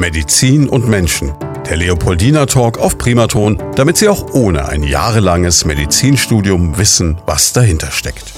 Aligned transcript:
Medizin 0.00 0.66
und 0.66 0.88
Menschen. 0.88 1.34
Der 1.68 1.76
Leopoldina 1.76 2.46
Talk 2.46 2.78
auf 2.78 2.96
Primaton, 2.96 3.62
damit 3.76 3.98
Sie 3.98 4.08
auch 4.08 4.32
ohne 4.32 4.66
ein 4.66 4.82
jahrelanges 4.82 5.66
Medizinstudium 5.66 6.78
wissen, 6.78 7.18
was 7.26 7.52
dahinter 7.52 7.90
steckt. 7.90 8.32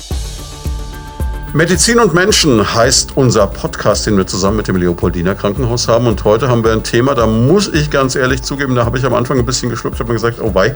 Medizin 1.52 2.00
und 2.00 2.14
Menschen 2.14 2.74
heißt 2.74 3.12
unser 3.14 3.46
Podcast, 3.46 4.06
den 4.06 4.16
wir 4.16 4.26
zusammen 4.26 4.56
mit 4.56 4.66
dem 4.66 4.74
Leopoldina 4.74 5.34
Krankenhaus 5.34 5.86
haben. 5.86 6.08
Und 6.08 6.24
heute 6.24 6.48
haben 6.48 6.64
wir 6.64 6.72
ein 6.72 6.82
Thema, 6.82 7.14
da 7.14 7.28
muss 7.28 7.68
ich 7.68 7.90
ganz 7.90 8.16
ehrlich 8.16 8.42
zugeben, 8.42 8.74
da 8.74 8.84
habe 8.84 8.98
ich 8.98 9.04
am 9.04 9.14
Anfang 9.14 9.38
ein 9.38 9.46
bisschen 9.46 9.70
geschluckt, 9.70 10.00
mir 10.00 10.14
gesagt, 10.14 10.40
oh 10.40 10.54
wei, 10.54 10.74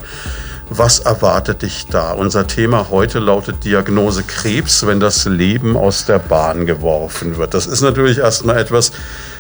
was 0.71 1.01
erwartet 1.01 1.63
dich 1.63 1.87
da? 1.87 2.13
Unser 2.13 2.47
Thema 2.47 2.91
heute 2.91 3.19
lautet 3.19 3.65
Diagnose 3.65 4.23
Krebs, 4.23 4.87
wenn 4.87 5.01
das 5.01 5.25
Leben 5.25 5.77
aus 5.77 6.07
der 6.07 6.21
Bahn 6.21 6.65
geworfen 6.65 7.39
wird. 7.39 7.55
Das 7.55 7.67
ist 7.67 7.83
natürlich 7.83 8.19
erstmal 8.19 8.59
etwas, 8.59 8.93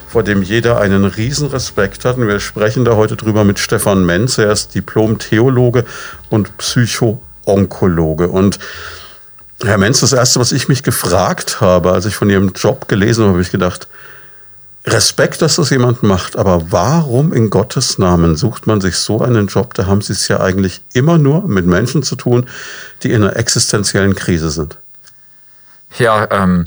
vor 0.09 0.23
dem 0.23 0.43
jeder 0.43 0.80
einen 0.80 1.04
riesen 1.04 1.48
Respekt 1.48 2.04
hat. 2.04 2.16
Und 2.16 2.29
wir 2.29 2.41
sprechen 2.41 2.84
da 2.84 2.97
heute 2.97 3.16
drüber 3.16 3.45
mit 3.45 3.59
Stefan 3.59 4.05
Menz. 4.05 4.38
Er 4.38 4.52
ist 4.52 4.74
Diplom-Theologe 4.74 5.84
und 6.30 6.56
Psycho-Onkologe. 6.59 8.28
Und 8.28 8.59
Herr 9.62 9.78
Menz, 9.78 10.00
das 10.00 10.12
Erste, 10.12 10.41
was 10.41 10.52
ich 10.52 10.69
mich 10.69 10.83
gefragt 10.83 11.61
habe, 11.61 11.92
als 11.92 12.06
ich 12.06 12.14
von 12.14 12.30
Ihrem 12.30 12.52
Job 12.55 12.88
gelesen 12.88 13.24
habe, 13.24 13.33
habe 13.33 13.42
ich 13.42 13.50
gedacht, 13.50 13.88
Respekt, 14.87 15.42
dass 15.42 15.56
das 15.56 15.70
jemand 15.70 16.05
macht, 16.05 16.36
aber 16.36 16.70
warum 16.70 17.33
in 17.33 17.50
Gottes 17.50 17.98
Namen 17.98 18.36
sucht 18.36 18.69
man 18.69 18.80
sich 18.80 18.97
so 18.97 19.20
einen 19.20 19.48
Job? 19.48 19.75
Da 19.75 19.86
haben 19.86 20.00
Sie 20.00 20.12
es 20.12 20.28
ja 20.28 20.38
eigentlich 20.41 20.80
immer 20.92 21.19
nur 21.19 21.48
mit 21.48 21.66
Menschen 21.66 22.05
zu 22.05 22.14
tun, 22.14 22.47
die 23.02 23.11
in 23.11 23.25
einer 23.25 23.34
existenziellen 23.34 24.14
Krise 24.14 24.50
sind. 24.50 24.77
Ja, 25.98 26.28
ähm, 26.30 26.66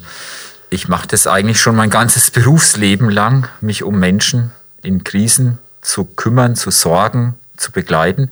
ich 0.69 0.87
mache 0.87 1.07
das 1.07 1.27
eigentlich 1.27 1.59
schon 1.59 1.75
mein 1.75 1.89
ganzes 1.89 2.31
Berufsleben 2.31 3.09
lang, 3.09 3.47
mich 3.61 3.83
um 3.83 3.99
Menschen 3.99 4.51
in 4.81 5.03
Krisen 5.03 5.57
zu 5.81 6.05
kümmern, 6.05 6.55
zu 6.55 6.71
sorgen, 6.71 7.35
zu 7.57 7.71
begleiten. 7.71 8.29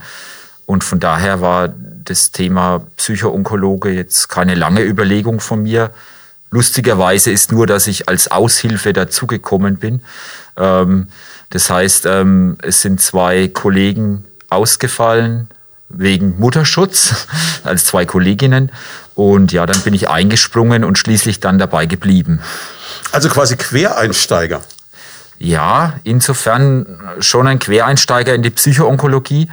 Und 0.66 0.84
von 0.84 1.00
daher 1.00 1.42
war 1.42 1.70
das 1.70 2.32
Thema 2.32 2.86
Psychoonkologe 2.98 3.90
jetzt 3.90 4.30
keine 4.30 4.56
lange 4.56 4.82
Überlegung 4.82 5.40
von 5.40 5.64
mir, 5.64 5.92
Lustigerweise 6.50 7.32
ist 7.32 7.52
nur, 7.52 7.68
dass 7.68 7.88
ich 7.88 8.08
als 8.08 8.32
Aushilfe 8.32 8.94
dazugekommen 8.94 9.78
bin. 9.78 10.02
Ähm, 10.56 11.08
das 11.50 11.70
heißt, 11.70 12.06
ähm, 12.06 12.58
es 12.62 12.82
sind 12.82 13.02
zwei 13.02 13.50
Kollegen 13.50 14.26
ausgefallen 14.50 15.50
wegen 15.90 16.40
Mutterschutz, 16.40 17.28
als 17.64 17.86
zwei 17.86 18.06
Kolleginnen. 18.06 18.72
Und 19.18 19.52
ja, 19.52 19.66
dann 19.66 19.82
bin 19.82 19.94
ich 19.94 20.10
eingesprungen 20.10 20.86
und 20.86 20.98
schließlich 20.98 21.42
dann 21.42 21.60
dabei 21.60 21.86
geblieben. 21.86 22.40
Also 23.12 23.28
quasi 23.28 23.58
Quereinsteiger. 23.58 24.62
Ja, 25.40 26.00
insofern 26.06 27.00
schon 27.20 27.48
ein 27.48 27.60
Quereinsteiger 27.60 28.34
in 28.34 28.44
die 28.44 28.52
Psychoonkologie. 28.52 29.50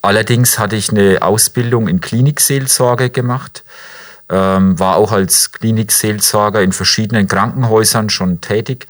Allerdings 0.00 0.58
hatte 0.58 0.76
ich 0.76 0.88
eine 0.88 1.20
Ausbildung 1.20 1.88
in 1.88 2.00
Klinikseelsorge 2.00 3.10
gemacht 3.10 3.62
ähm, 4.30 4.78
war 4.78 4.96
auch 4.96 5.12
als 5.12 5.52
Klinikseelsorger 5.52 6.62
in 6.62 6.72
verschiedenen 6.72 7.28
Krankenhäusern 7.28 8.10
schon 8.10 8.40
tätig. 8.40 8.86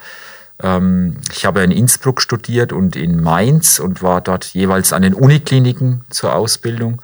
Ähm, 0.61 1.19
ich 1.33 1.45
habe 1.45 1.63
in 1.63 1.71
Innsbruck 1.71 2.21
studiert 2.21 2.73
und 2.73 2.97
in 2.97 3.23
Mainz 3.23 3.79
und 3.79 4.03
war 4.03 4.21
dort 4.21 4.47
jeweils 4.47 4.93
an 4.93 5.03
den 5.03 5.15
Unikliniken 5.15 6.05
zur 6.11 6.35
Ausbildung. 6.35 7.01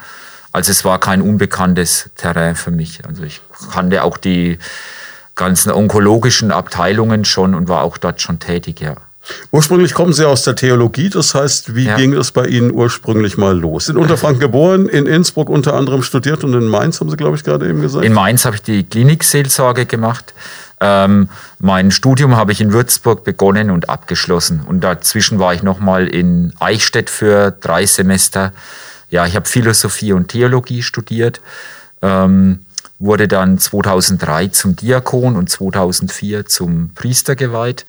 Also 0.54 0.70
es 0.70 0.84
war 0.84 1.00
kein 1.00 1.20
unbekanntes 1.20 2.10
Terrain 2.14 2.54
für 2.54 2.70
mich. 2.70 3.00
Also 3.08 3.24
ich 3.24 3.40
kannte 3.72 4.04
auch 4.04 4.16
die 4.16 4.58
ganzen 5.34 5.72
onkologischen 5.72 6.52
Abteilungen 6.52 7.24
schon 7.24 7.56
und 7.56 7.68
war 7.68 7.82
auch 7.82 7.98
dort 7.98 8.22
schon 8.22 8.38
tätig, 8.38 8.80
ja. 8.80 8.94
Ursprünglich 9.50 9.94
kommen 9.94 10.12
Sie 10.12 10.28
aus 10.28 10.42
der 10.42 10.54
Theologie, 10.54 11.10
das 11.10 11.34
heißt, 11.34 11.74
wie 11.74 11.86
ja. 11.86 11.96
ging 11.96 12.12
es 12.12 12.30
bei 12.30 12.46
Ihnen 12.46 12.70
ursprünglich 12.70 13.36
mal 13.36 13.58
los? 13.58 13.88
In 13.88 13.96
Unterfranken 13.96 14.38
geboren, 14.38 14.86
in 14.86 15.06
Innsbruck 15.06 15.48
unter 15.48 15.74
anderem 15.74 16.04
studiert 16.04 16.44
und 16.44 16.54
in 16.54 16.68
Mainz 16.68 17.00
haben 17.00 17.10
Sie, 17.10 17.16
glaube 17.16 17.36
ich, 17.36 17.42
gerade 17.42 17.68
eben 17.68 17.80
gesagt? 17.80 18.04
In 18.04 18.12
Mainz 18.12 18.44
habe 18.44 18.54
ich 18.54 18.62
die 18.62 18.84
Klinikseelsorge 18.84 19.86
gemacht. 19.86 20.34
Ähm, 20.80 21.30
mein 21.58 21.90
Studium 21.90 22.36
habe 22.36 22.52
ich 22.52 22.60
in 22.60 22.72
Würzburg 22.72 23.24
begonnen 23.24 23.70
und 23.72 23.88
abgeschlossen. 23.88 24.62
Und 24.64 24.82
dazwischen 24.82 25.40
war 25.40 25.52
ich 25.52 25.64
nochmal 25.64 26.06
in 26.06 26.52
Eichstätt 26.60 27.10
für 27.10 27.50
drei 27.50 27.86
Semester. 27.86 28.52
Ja, 29.14 29.26
ich 29.26 29.36
habe 29.36 29.46
Philosophie 29.46 30.12
und 30.12 30.26
Theologie 30.26 30.82
studiert, 30.82 31.40
ähm, 32.02 32.66
wurde 32.98 33.28
dann 33.28 33.60
2003 33.60 34.48
zum 34.48 34.74
Diakon 34.74 35.36
und 35.36 35.48
2004 35.48 36.46
zum 36.46 36.90
Priester 36.96 37.36
geweiht 37.36 37.86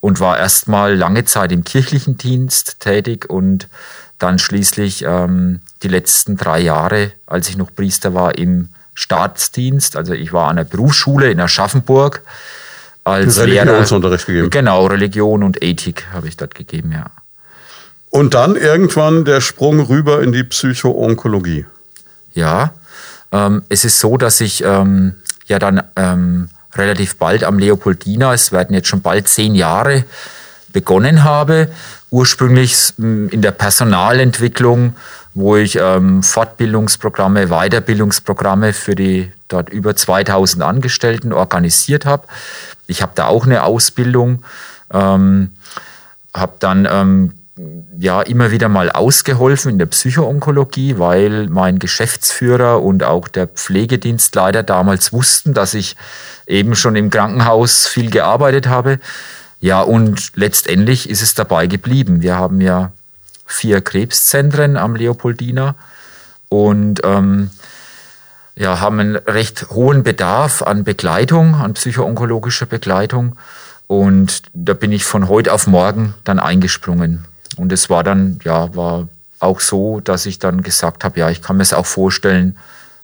und 0.00 0.20
war 0.20 0.36
erstmal 0.36 0.94
lange 0.94 1.24
Zeit 1.24 1.52
im 1.52 1.64
kirchlichen 1.64 2.18
Dienst 2.18 2.80
tätig 2.80 3.30
und 3.30 3.66
dann 4.18 4.38
schließlich 4.38 5.06
ähm, 5.06 5.60
die 5.82 5.88
letzten 5.88 6.36
drei 6.36 6.60
Jahre, 6.60 7.12
als 7.24 7.48
ich 7.48 7.56
noch 7.56 7.74
Priester 7.74 8.12
war, 8.12 8.36
im 8.36 8.68
Staatsdienst. 8.92 9.96
Also 9.96 10.12
ich 10.12 10.34
war 10.34 10.50
an 10.50 10.56
der 10.56 10.64
Berufsschule 10.64 11.30
in 11.30 11.40
Aschaffenburg 11.40 12.20
als 13.04 13.38
Religionsunterricht 13.38 14.28
Lehrer. 14.28 14.42
gegeben. 14.42 14.50
Genau, 14.50 14.84
Religion 14.84 15.44
und 15.44 15.62
Ethik 15.62 16.08
habe 16.12 16.28
ich 16.28 16.36
dort 16.36 16.54
gegeben, 16.54 16.92
ja. 16.92 17.06
Und 18.10 18.34
dann 18.34 18.56
irgendwann 18.56 19.24
der 19.24 19.40
Sprung 19.40 19.80
rüber 19.80 20.22
in 20.22 20.32
die 20.32 20.44
Psychoonkologie. 20.44 21.66
Ja, 22.32 22.72
ähm, 23.32 23.62
es 23.68 23.84
ist 23.84 24.00
so, 24.00 24.16
dass 24.16 24.40
ich 24.40 24.64
ähm, 24.64 25.14
ja 25.46 25.58
dann 25.58 25.82
ähm, 25.96 26.48
relativ 26.74 27.16
bald 27.16 27.44
am 27.44 27.58
Leopoldina, 27.58 28.32
es 28.34 28.52
werden 28.52 28.74
jetzt 28.74 28.88
schon 28.88 29.02
bald 29.02 29.28
zehn 29.28 29.54
Jahre, 29.54 30.04
begonnen 30.72 31.24
habe. 31.24 31.68
Ursprünglich 32.10 32.94
hm, 32.96 33.28
in 33.28 33.42
der 33.42 33.50
Personalentwicklung, 33.50 34.96
wo 35.34 35.56
ich 35.56 35.76
ähm, 35.76 36.22
Fortbildungsprogramme, 36.22 37.48
Weiterbildungsprogramme 37.48 38.72
für 38.72 38.94
die 38.94 39.32
dort 39.48 39.70
über 39.70 39.96
2000 39.96 40.62
Angestellten 40.62 41.32
organisiert 41.32 42.06
habe. 42.06 42.26
Ich 42.86 43.02
habe 43.02 43.12
da 43.14 43.26
auch 43.26 43.46
eine 43.46 43.62
Ausbildung, 43.62 44.44
ähm, 44.92 45.52
habe 46.34 46.52
dann 46.58 46.88
ähm, 46.90 47.32
ja 48.00 48.22
immer 48.22 48.52
wieder 48.52 48.68
mal 48.68 48.90
ausgeholfen 48.90 49.72
in 49.72 49.78
der 49.78 49.86
Psychoonkologie, 49.86 50.98
weil 50.98 51.48
mein 51.48 51.80
Geschäftsführer 51.80 52.80
und 52.80 53.02
auch 53.02 53.26
der 53.26 53.48
Pflegedienstleiter 53.48 54.62
damals 54.62 55.12
wussten, 55.12 55.52
dass 55.52 55.74
ich 55.74 55.96
eben 56.46 56.76
schon 56.76 56.94
im 56.94 57.10
Krankenhaus 57.10 57.88
viel 57.88 58.10
gearbeitet 58.10 58.68
habe. 58.68 59.00
Ja, 59.60 59.80
und 59.80 60.30
letztendlich 60.36 61.10
ist 61.10 61.22
es 61.22 61.34
dabei 61.34 61.66
geblieben. 61.66 62.22
Wir 62.22 62.36
haben 62.36 62.60
ja 62.60 62.92
vier 63.46 63.80
Krebszentren 63.80 64.76
am 64.76 64.94
Leopoldina 64.94 65.74
und 66.48 67.00
ähm, 67.02 67.50
ja, 68.54 68.78
haben 68.78 69.00
einen 69.00 69.16
recht 69.16 69.70
hohen 69.70 70.04
Bedarf 70.04 70.62
an 70.62 70.84
Begleitung, 70.84 71.56
an 71.56 71.74
psychoonkologischer 71.74 72.66
Begleitung. 72.66 73.36
Und 73.88 74.42
da 74.52 74.74
bin 74.74 74.92
ich 74.92 75.04
von 75.04 75.28
heute 75.28 75.52
auf 75.52 75.66
morgen 75.66 76.14
dann 76.22 76.38
eingesprungen. 76.38 77.24
Und 77.58 77.72
es 77.72 77.90
war 77.90 78.04
dann, 78.04 78.38
ja, 78.44 78.74
war 78.74 79.08
auch 79.40 79.60
so, 79.60 80.00
dass 80.00 80.26
ich 80.26 80.38
dann 80.38 80.62
gesagt 80.62 81.04
habe, 81.04 81.20
ja, 81.20 81.30
ich 81.30 81.42
kann 81.42 81.56
mir 81.56 81.62
es 81.62 81.72
auch 81.72 81.86
vorstellen, 81.86 82.56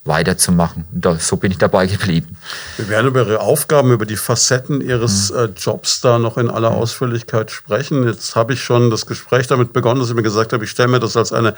weiterzumachen. 0.05 0.85
Und 0.93 1.05
da, 1.05 1.17
so 1.19 1.37
bin 1.37 1.51
ich 1.51 1.59
dabei 1.59 1.87
geblieben. 1.87 2.37
Wir 2.77 2.89
werden 2.89 3.07
über 3.07 3.21
Ihre 3.21 3.41
Aufgaben, 3.41 3.91
über 3.91 4.05
die 4.05 4.17
Facetten 4.17 4.81
Ihres 4.81 5.33
mhm. 5.33 5.39
äh, 5.39 5.45
Jobs 5.57 6.01
da 6.01 6.19
noch 6.19 6.37
in 6.37 6.51
aller 6.51 6.71
mhm. 6.71 6.77
Ausführlichkeit 6.77 7.51
sprechen. 7.51 8.07
Jetzt 8.07 8.37
habe 8.37 8.53
ich 8.53 8.63
schon 8.63 8.91
das 8.91 9.07
Gespräch 9.07 9.47
damit 9.47 9.73
begonnen, 9.73 10.01
dass 10.01 10.11
ich 10.11 10.15
mir 10.15 10.23
gesagt 10.23 10.53
habe, 10.53 10.65
ich 10.65 10.71
stelle 10.71 10.89
mir 10.89 11.01
das 11.01 11.17
als 11.17 11.33
eine 11.33 11.55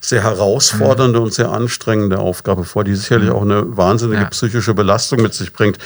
sehr 0.00 0.22
herausfordernde 0.22 1.18
mhm. 1.18 1.26
und 1.26 1.34
sehr 1.34 1.50
anstrengende 1.50 2.18
Aufgabe 2.18 2.64
vor, 2.64 2.84
die 2.84 2.94
sicherlich 2.94 3.28
mhm. 3.28 3.36
auch 3.36 3.42
eine 3.42 3.76
wahnsinnige 3.76 4.22
ja. 4.22 4.28
psychische 4.28 4.72
Belastung 4.72 5.20
mit 5.20 5.34
sich 5.34 5.52
bringt. 5.52 5.76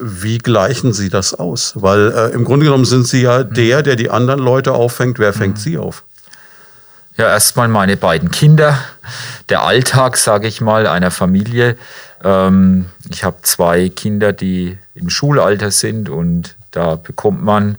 Wie 0.00 0.38
gleichen 0.38 0.94
Sie 0.94 1.10
das 1.10 1.34
aus? 1.34 1.74
Weil 1.74 2.10
äh, 2.12 2.30
im 2.32 2.44
Grunde 2.46 2.64
genommen 2.64 2.86
sind 2.86 3.06
Sie 3.06 3.20
ja 3.20 3.40
mhm. 3.40 3.52
der, 3.52 3.82
der 3.82 3.96
die 3.96 4.08
anderen 4.08 4.40
Leute 4.40 4.72
auffängt. 4.72 5.18
Wer 5.18 5.34
fängt 5.34 5.56
mhm. 5.56 5.60
Sie 5.60 5.78
auf? 5.78 6.04
Ja, 7.16 7.28
erstmal 7.28 7.68
meine 7.68 7.96
beiden 7.96 8.30
Kinder, 8.30 8.78
der 9.48 9.62
Alltag, 9.62 10.16
sage 10.16 10.46
ich 10.46 10.60
mal, 10.60 10.86
einer 10.86 11.10
Familie. 11.10 11.76
Ähm, 12.22 12.86
ich 13.10 13.24
habe 13.24 13.38
zwei 13.42 13.88
Kinder, 13.88 14.32
die 14.32 14.78
im 14.94 15.10
Schulalter 15.10 15.70
sind 15.70 16.08
und 16.08 16.56
da 16.70 16.94
bekommt 16.94 17.42
man 17.42 17.76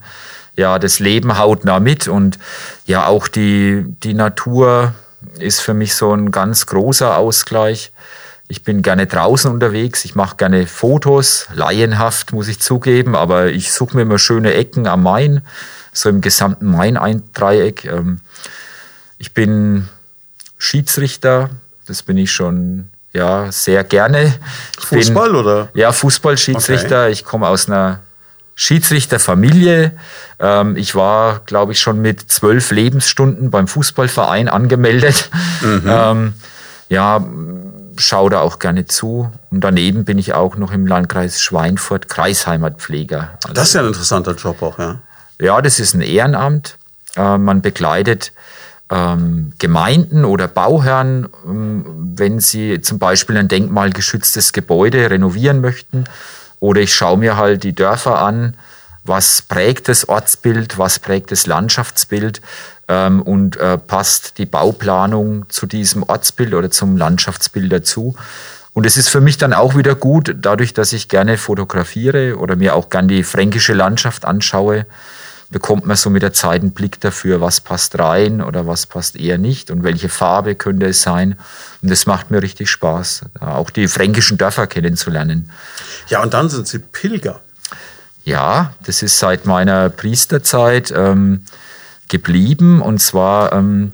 ja 0.56 0.78
das 0.78 0.98
Leben 0.98 1.38
hautnah 1.38 1.80
mit 1.80 2.08
und 2.08 2.38
ja 2.84 3.06
auch 3.06 3.26
die, 3.26 3.84
die 4.02 4.14
Natur 4.14 4.94
ist 5.38 5.60
für 5.60 5.74
mich 5.74 5.94
so 5.94 6.12
ein 6.12 6.30
ganz 6.30 6.66
großer 6.66 7.16
Ausgleich. 7.16 7.92
Ich 8.48 8.64
bin 8.64 8.82
gerne 8.82 9.06
draußen 9.06 9.50
unterwegs, 9.50 10.04
ich 10.04 10.14
mache 10.14 10.36
gerne 10.36 10.66
Fotos, 10.66 11.46
laienhaft 11.54 12.32
muss 12.32 12.48
ich 12.48 12.60
zugeben, 12.60 13.16
aber 13.16 13.46
ich 13.46 13.72
suche 13.72 13.96
mir 13.96 14.02
immer 14.02 14.18
schöne 14.18 14.52
Ecken 14.52 14.86
am 14.86 15.04
Main, 15.04 15.40
so 15.92 16.10
im 16.10 16.20
gesamten 16.20 16.70
Main-Dreieck. 16.70 17.86
Ähm, 17.86 18.20
ich 19.22 19.32
bin 19.34 19.88
Schiedsrichter, 20.58 21.50
das 21.86 22.02
bin 22.02 22.18
ich 22.18 22.32
schon 22.32 22.90
ja 23.12 23.52
sehr 23.52 23.84
gerne. 23.84 24.34
Ich 24.76 24.84
Fußball 24.84 25.30
bin, 25.30 25.36
oder? 25.36 25.68
Ja, 25.74 25.92
Fußballschiedsrichter. 25.92 27.02
Okay. 27.04 27.12
Ich 27.12 27.24
komme 27.24 27.46
aus 27.46 27.68
einer 27.68 28.00
Schiedsrichterfamilie. 28.56 29.92
Ähm, 30.40 30.76
ich 30.76 30.96
war, 30.96 31.38
glaube 31.46 31.70
ich, 31.70 31.80
schon 31.80 32.02
mit 32.02 32.32
zwölf 32.32 32.72
Lebensstunden 32.72 33.52
beim 33.52 33.68
Fußballverein 33.68 34.48
angemeldet. 34.48 35.30
Mhm. 35.60 35.84
Ähm, 35.86 36.34
ja, 36.88 37.24
schaue 37.98 38.30
da 38.30 38.40
auch 38.40 38.58
gerne 38.58 38.86
zu. 38.86 39.30
Und 39.52 39.60
daneben 39.60 40.04
bin 40.04 40.18
ich 40.18 40.34
auch 40.34 40.56
noch 40.56 40.72
im 40.72 40.84
Landkreis 40.84 41.40
Schweinfurt 41.40 42.08
Kreisheimatpfleger. 42.08 43.38
Also, 43.44 43.54
das 43.54 43.68
ist 43.68 43.74
ja 43.74 43.82
ein 43.82 43.86
interessanter 43.86 44.34
Job 44.34 44.60
auch, 44.62 44.80
ja. 44.80 44.98
Ja, 45.40 45.62
das 45.62 45.78
ist 45.78 45.94
ein 45.94 46.00
Ehrenamt. 46.00 46.76
Äh, 47.14 47.38
man 47.38 47.62
begleitet 47.62 48.32
ähm, 48.92 49.52
Gemeinden 49.58 50.24
oder 50.24 50.48
Bauherren, 50.48 51.28
ähm, 51.46 51.84
wenn 52.14 52.40
sie 52.40 52.82
zum 52.82 52.98
Beispiel 52.98 53.38
ein 53.38 53.48
denkmalgeschütztes 53.48 54.52
Gebäude 54.52 55.10
renovieren 55.10 55.60
möchten. 55.60 56.04
Oder 56.60 56.82
ich 56.82 56.94
schaue 56.94 57.18
mir 57.18 57.36
halt 57.36 57.64
die 57.64 57.74
Dörfer 57.74 58.18
an, 58.18 58.54
was 59.04 59.42
prägt 59.42 59.88
das 59.88 60.08
Ortsbild, 60.08 60.78
was 60.78 60.98
prägt 60.98 61.32
das 61.32 61.46
Landschaftsbild 61.46 62.40
ähm, 62.86 63.22
und 63.22 63.56
äh, 63.56 63.78
passt 63.78 64.38
die 64.38 64.46
Bauplanung 64.46 65.48
zu 65.48 65.66
diesem 65.66 66.02
Ortsbild 66.02 66.54
oder 66.54 66.70
zum 66.70 66.96
Landschaftsbild 66.96 67.72
dazu. 67.72 68.14
Und 68.74 68.86
es 68.86 68.96
ist 68.96 69.08
für 69.08 69.20
mich 69.20 69.38
dann 69.38 69.52
auch 69.52 69.74
wieder 69.74 69.94
gut, 69.94 70.36
dadurch, 70.38 70.72
dass 70.72 70.92
ich 70.92 71.08
gerne 71.08 71.36
fotografiere 71.36 72.36
oder 72.36 72.56
mir 72.56 72.74
auch 72.74 72.90
gern 72.90 73.08
die 73.08 73.22
fränkische 73.22 73.74
Landschaft 73.74 74.24
anschaue, 74.24 74.86
bekommt 75.52 75.86
man 75.86 75.96
so 75.96 76.10
mit 76.10 76.22
der 76.22 76.32
Zeit 76.32 76.62
einen 76.62 76.72
Blick 76.72 77.00
dafür, 77.00 77.40
was 77.40 77.60
passt 77.60 77.98
rein 77.98 78.42
oder 78.42 78.66
was 78.66 78.86
passt 78.86 79.16
eher 79.16 79.38
nicht 79.38 79.70
und 79.70 79.84
welche 79.84 80.08
Farbe 80.08 80.54
könnte 80.54 80.86
es 80.86 81.02
sein. 81.02 81.36
Und 81.82 81.90
das 81.90 82.06
macht 82.06 82.30
mir 82.30 82.42
richtig 82.42 82.70
Spaß, 82.70 83.26
auch 83.40 83.70
die 83.70 83.86
fränkischen 83.86 84.38
Dörfer 84.38 84.66
kennenzulernen. 84.66 85.50
Ja, 86.08 86.22
und 86.22 86.34
dann 86.34 86.48
sind 86.48 86.66
Sie 86.66 86.78
Pilger. 86.80 87.40
Ja, 88.24 88.72
das 88.84 89.02
ist 89.02 89.18
seit 89.18 89.46
meiner 89.46 89.90
Priesterzeit 89.90 90.92
ähm, 90.96 91.44
geblieben. 92.08 92.80
Und 92.80 93.00
zwar 93.00 93.52
ähm, 93.52 93.92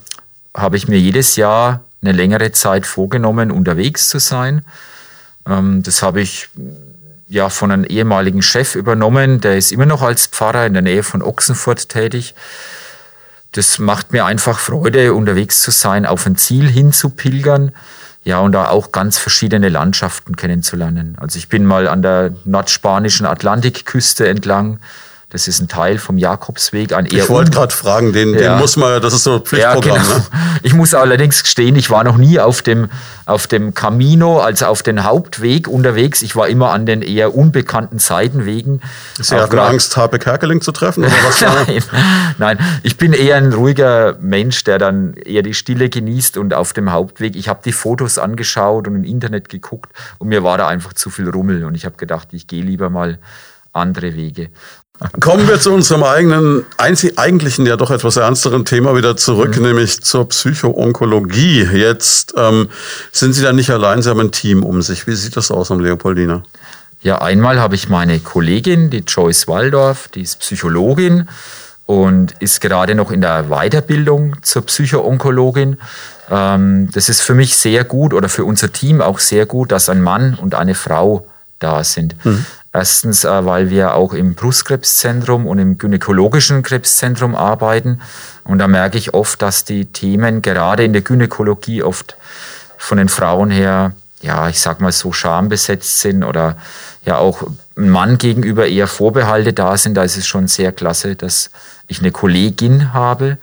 habe 0.55 0.77
ich 0.77 0.89
mir 0.89 0.99
jedes 0.99 1.37
Jahr 1.37 1.81
eine 2.03 2.13
längere 2.13 2.53
Zeit 2.53 2.87
vorgenommen, 2.87 3.51
unterwegs 3.51 4.09
zu 4.09 4.19
sein. 4.21 4.65
Ähm, 5.47 5.83
das 5.83 6.03
habe 6.03 6.21
ich 6.21 6.49
ja 7.29 7.49
von 7.51 7.71
einem 7.71 7.85
ehemaligen 7.85 8.43
Chef 8.43 8.75
übernommen. 8.75 9.41
Der 9.41 9.57
ist 9.57 9.73
immer 9.73 9.87
noch 9.87 10.03
als 10.03 10.27
Pfarrer 10.27 10.67
in 10.67 10.73
der 10.73 10.83
Nähe 10.83 11.03
von 11.03 11.23
Ochsenfurt 11.23 11.89
tätig. 11.89 12.35
Das 13.53 13.79
macht 13.79 14.13
mir 14.13 14.25
einfach 14.25 14.59
Freude, 14.59 15.15
unterwegs 15.15 15.63
zu 15.63 15.71
sein, 15.71 16.07
auf 16.07 16.27
ein 16.27 16.37
Ziel 16.37 16.69
hinzupilgern. 16.69 17.73
Ja, 18.25 18.41
und 18.41 18.53
da 18.53 18.69
auch 18.69 18.93
ganz 18.93 19.17
verschiedene 19.17 19.69
Landschaften 19.69 20.37
kennenzulernen. 20.37 21.17
Also 21.19 21.39
ich 21.39 21.49
bin 21.49 21.65
mal 21.65 21.89
an 21.89 22.03
der 22.03 22.33
nordspanischen 22.45 23.25
Atlantikküste 23.27 24.29
entlang 24.29 24.81
das 25.31 25.47
ist 25.47 25.61
ein 25.61 25.69
Teil 25.69 25.99
vom 25.99 26.17
Jakobsweg. 26.17 26.95
Ein 26.95 27.05
eher 27.05 27.25
ich 27.25 27.29
wollte 27.29 27.51
gerade 27.51 27.75
fragen, 27.75 28.15
den, 28.15 28.33
ja. 28.33 28.55
den 28.55 28.59
muss 28.59 28.79
man, 28.79 29.03
das 29.03 29.13
ist 29.13 29.25
so 29.25 29.35
ein 29.35 29.43
Pflichtprogramm. 29.43 29.97
Ja, 29.97 30.03
genau. 30.03 30.15
ne? 30.15 30.25
Ich 30.63 30.73
muss 30.73 30.95
allerdings 30.95 31.43
gestehen, 31.43 31.77
ich 31.77 31.91
war 31.91 32.03
noch 32.03 32.17
nie 32.17 32.41
auf 32.41 32.63
dem, 32.63 32.89
auf 33.27 33.47
dem 33.47 33.75
Camino, 33.75 34.41
also 34.41 34.67
auf 34.67 34.83
den 34.83 35.05
Hauptweg 35.05 35.69
unterwegs. 35.69 36.23
Ich 36.23 36.35
war 36.35 36.49
immer 36.49 36.71
an 36.71 36.87
den 36.87 37.03
eher 37.03 37.35
unbekannten 37.35 37.99
Seitenwegen. 37.99 38.81
Sie 39.21 39.37
hatten 39.37 39.59
Angst, 39.59 39.97
Harpe 39.99 40.19
Kerkeling 40.19 40.63
zu 40.63 40.73
treffen? 40.73 41.05
Oder 41.05 41.13
was 41.27 41.41
nein, 41.69 41.83
nein, 42.39 42.81
ich 42.83 42.97
bin 42.97 43.13
eher 43.13 43.37
ein 43.37 43.53
ruhiger 43.53 44.17
Mensch, 44.21 44.65
der 44.65 44.79
dann 44.79 45.13
eher 45.13 45.43
die 45.43 45.55
Stille 45.55 45.91
genießt 45.91 46.39
und 46.39 46.55
auf 46.55 46.73
dem 46.73 46.91
Hauptweg. 46.91 47.37
Ich 47.37 47.49
habe 47.49 47.61
die 47.63 47.73
Fotos 47.73 48.17
angeschaut 48.17 48.89
und 48.89 48.97
im 48.97 49.05
Internet 49.05 49.51
geguckt 49.51 49.93
und 50.17 50.29
mir 50.29 50.43
war 50.43 50.57
da 50.57 50.67
einfach 50.69 50.95
zu 50.95 51.11
viel 51.11 51.29
Rummel 51.29 51.65
und 51.65 51.75
ich 51.75 51.85
habe 51.85 51.97
gedacht, 51.97 52.29
ich 52.33 52.47
gehe 52.47 52.63
lieber 52.63 52.89
mal 52.89 53.19
andere 53.73 54.17
Wege. 54.17 54.51
Kommen 55.21 55.47
wir 55.47 55.61
zu 55.61 55.73
unserem 55.73 56.03
eigenen, 56.03 56.65
eigentlichen, 56.77 57.67
ja 57.67 57.77
doch 57.77 57.91
etwas 57.91 58.17
ernsteren 58.17 58.65
Thema 58.65 58.97
wieder 58.97 59.17
zurück, 59.17 59.57
mhm. 59.57 59.63
nämlich 59.63 60.03
zur 60.03 60.29
Psychoonkologie. 60.29 61.63
Jetzt 61.73 62.35
ähm, 62.37 62.69
sind 63.13 63.35
Sie 63.35 63.43
da 63.43 63.53
nicht 63.53 63.71
allein, 63.71 64.03
Sie 64.03 64.11
haben 64.11 64.21
ein 64.21 64.33
Team 64.33 64.65
um 64.65 64.83
sich. 64.83 65.07
Wie 65.07 65.15
sieht 65.15 65.37
das 65.37 65.51
aus 65.53 65.71
am 65.71 65.81
Leopoldina? 65.81 66.43
Ja, 67.01 67.21
einmal 67.21 67.61
habe 67.61 67.77
ich 67.77 67.89
meine 67.89 68.19
Kollegin, 68.19 68.91
die 68.91 69.05
Joyce 69.07 69.47
Waldorf, 69.47 70.09
die 70.09 70.23
ist 70.23 70.41
Psychologin 70.41 71.29
und 71.87 72.35
ist 72.41 72.61
gerade 72.61 72.97
noch 72.97 73.13
in 73.13 73.21
der 73.21 73.45
Weiterbildung 73.45 74.37
zur 74.43 74.63
Psychoonkologin. 74.63 75.79
Ähm, 76.29 76.91
das 76.93 77.09
ist 77.09 77.23
für 77.23 77.35
mich 77.35 77.57
sehr 77.57 77.85
gut 77.85 78.13
oder 78.13 78.29
für 78.29 78.45
unser 78.45 78.73
Team 78.73 79.01
auch 79.01 79.21
sehr 79.21 79.47
gut, 79.47 79.71
dass 79.71 79.89
ein 79.89 80.03
Mann 80.03 80.35
und 80.35 80.57
eine 80.57 80.75
Frau 80.75 81.25
da 81.61 81.85
sind. 81.85 82.17
Mhm. 82.25 82.45
Erstens, 82.73 83.25
äh, 83.25 83.45
weil 83.47 83.71
wir 83.71 83.95
auch 83.95 84.13
im 84.13 84.35
Brustkrebszentrum 84.35 85.47
und 85.47 85.59
im 85.59 85.79
gynäkologischen 85.79 86.63
Krebszentrum 86.63 87.35
arbeiten. 87.35 88.01
Und 88.45 88.59
da 88.59 88.69
merke 88.69 88.99
ich 88.99 89.15
oft, 89.15 89.41
dass 89.43 89.65
die 89.65 89.87
Themen 89.87 90.43
gerade 90.43 90.85
in 90.85 90.93
der 90.93 91.03
Gynäkologie 91.03 91.83
oft 91.83 92.17
von 92.77 92.99
den 92.99 93.09
Frauen 93.09 93.51
her, 93.51 93.93
ja, 94.21 94.49
ich 94.49 94.61
sag 94.61 94.81
mal 94.81 94.93
so 94.93 95.13
schambesetzt 95.13 96.01
sind 96.01 96.25
oder 96.25 96.57
ja 97.05 97.17
auch 97.17 97.43
ein 97.77 97.89
Mann 97.89 98.19
gegenüber 98.19 98.67
eher 98.67 98.87
Vorbehalte 98.87 99.53
da 99.53 99.77
sind. 99.77 99.95
Da 99.95 100.03
ist 100.03 100.17
es 100.17 100.27
schon 100.27 100.47
sehr 100.47 100.73
klasse, 100.73 101.17
dass 101.17 101.51
ich 101.87 102.01
eine 102.01 102.13
Kollegin 102.13 102.93
habe. 102.93 103.39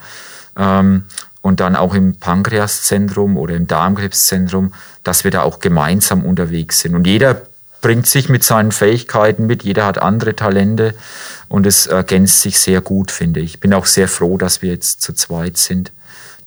Ähm, 0.58 1.06
und 1.42 1.60
dann 1.60 1.76
auch 1.76 1.94
im 1.94 2.16
Pankreaszentrum 2.16 3.38
oder 3.38 3.56
im 3.56 3.68
Darmkrebszentrum, 3.68 4.74
dass 5.04 5.24
wir 5.24 5.32
da 5.32 5.44
auch 5.44 5.60
gemeinsam 5.60 6.26
unterwegs 6.26 6.80
sind. 6.80 6.96
Und 6.96 7.06
jeder 7.06 7.44
bringt 7.86 8.08
sich 8.08 8.30
mit 8.30 8.44
seinen 8.44 8.72
Fähigkeiten 8.72 9.46
mit, 9.46 9.62
jeder 9.62 9.86
hat 9.86 10.00
andere 10.00 10.36
Talente 10.36 10.96
und 11.50 11.68
es 11.68 11.86
ergänzt 11.86 12.42
sich 12.42 12.60
sehr 12.60 12.82
gut, 12.82 13.12
finde 13.12 13.42
ich. 13.42 13.54
Ich 13.54 13.60
bin 13.60 13.76
auch 13.76 13.86
sehr 13.86 14.08
froh, 14.08 14.40
dass 14.40 14.64
wir 14.64 14.72
jetzt 14.72 15.04
zu 15.04 15.14
zweit 15.14 15.60
sind. 15.60 15.92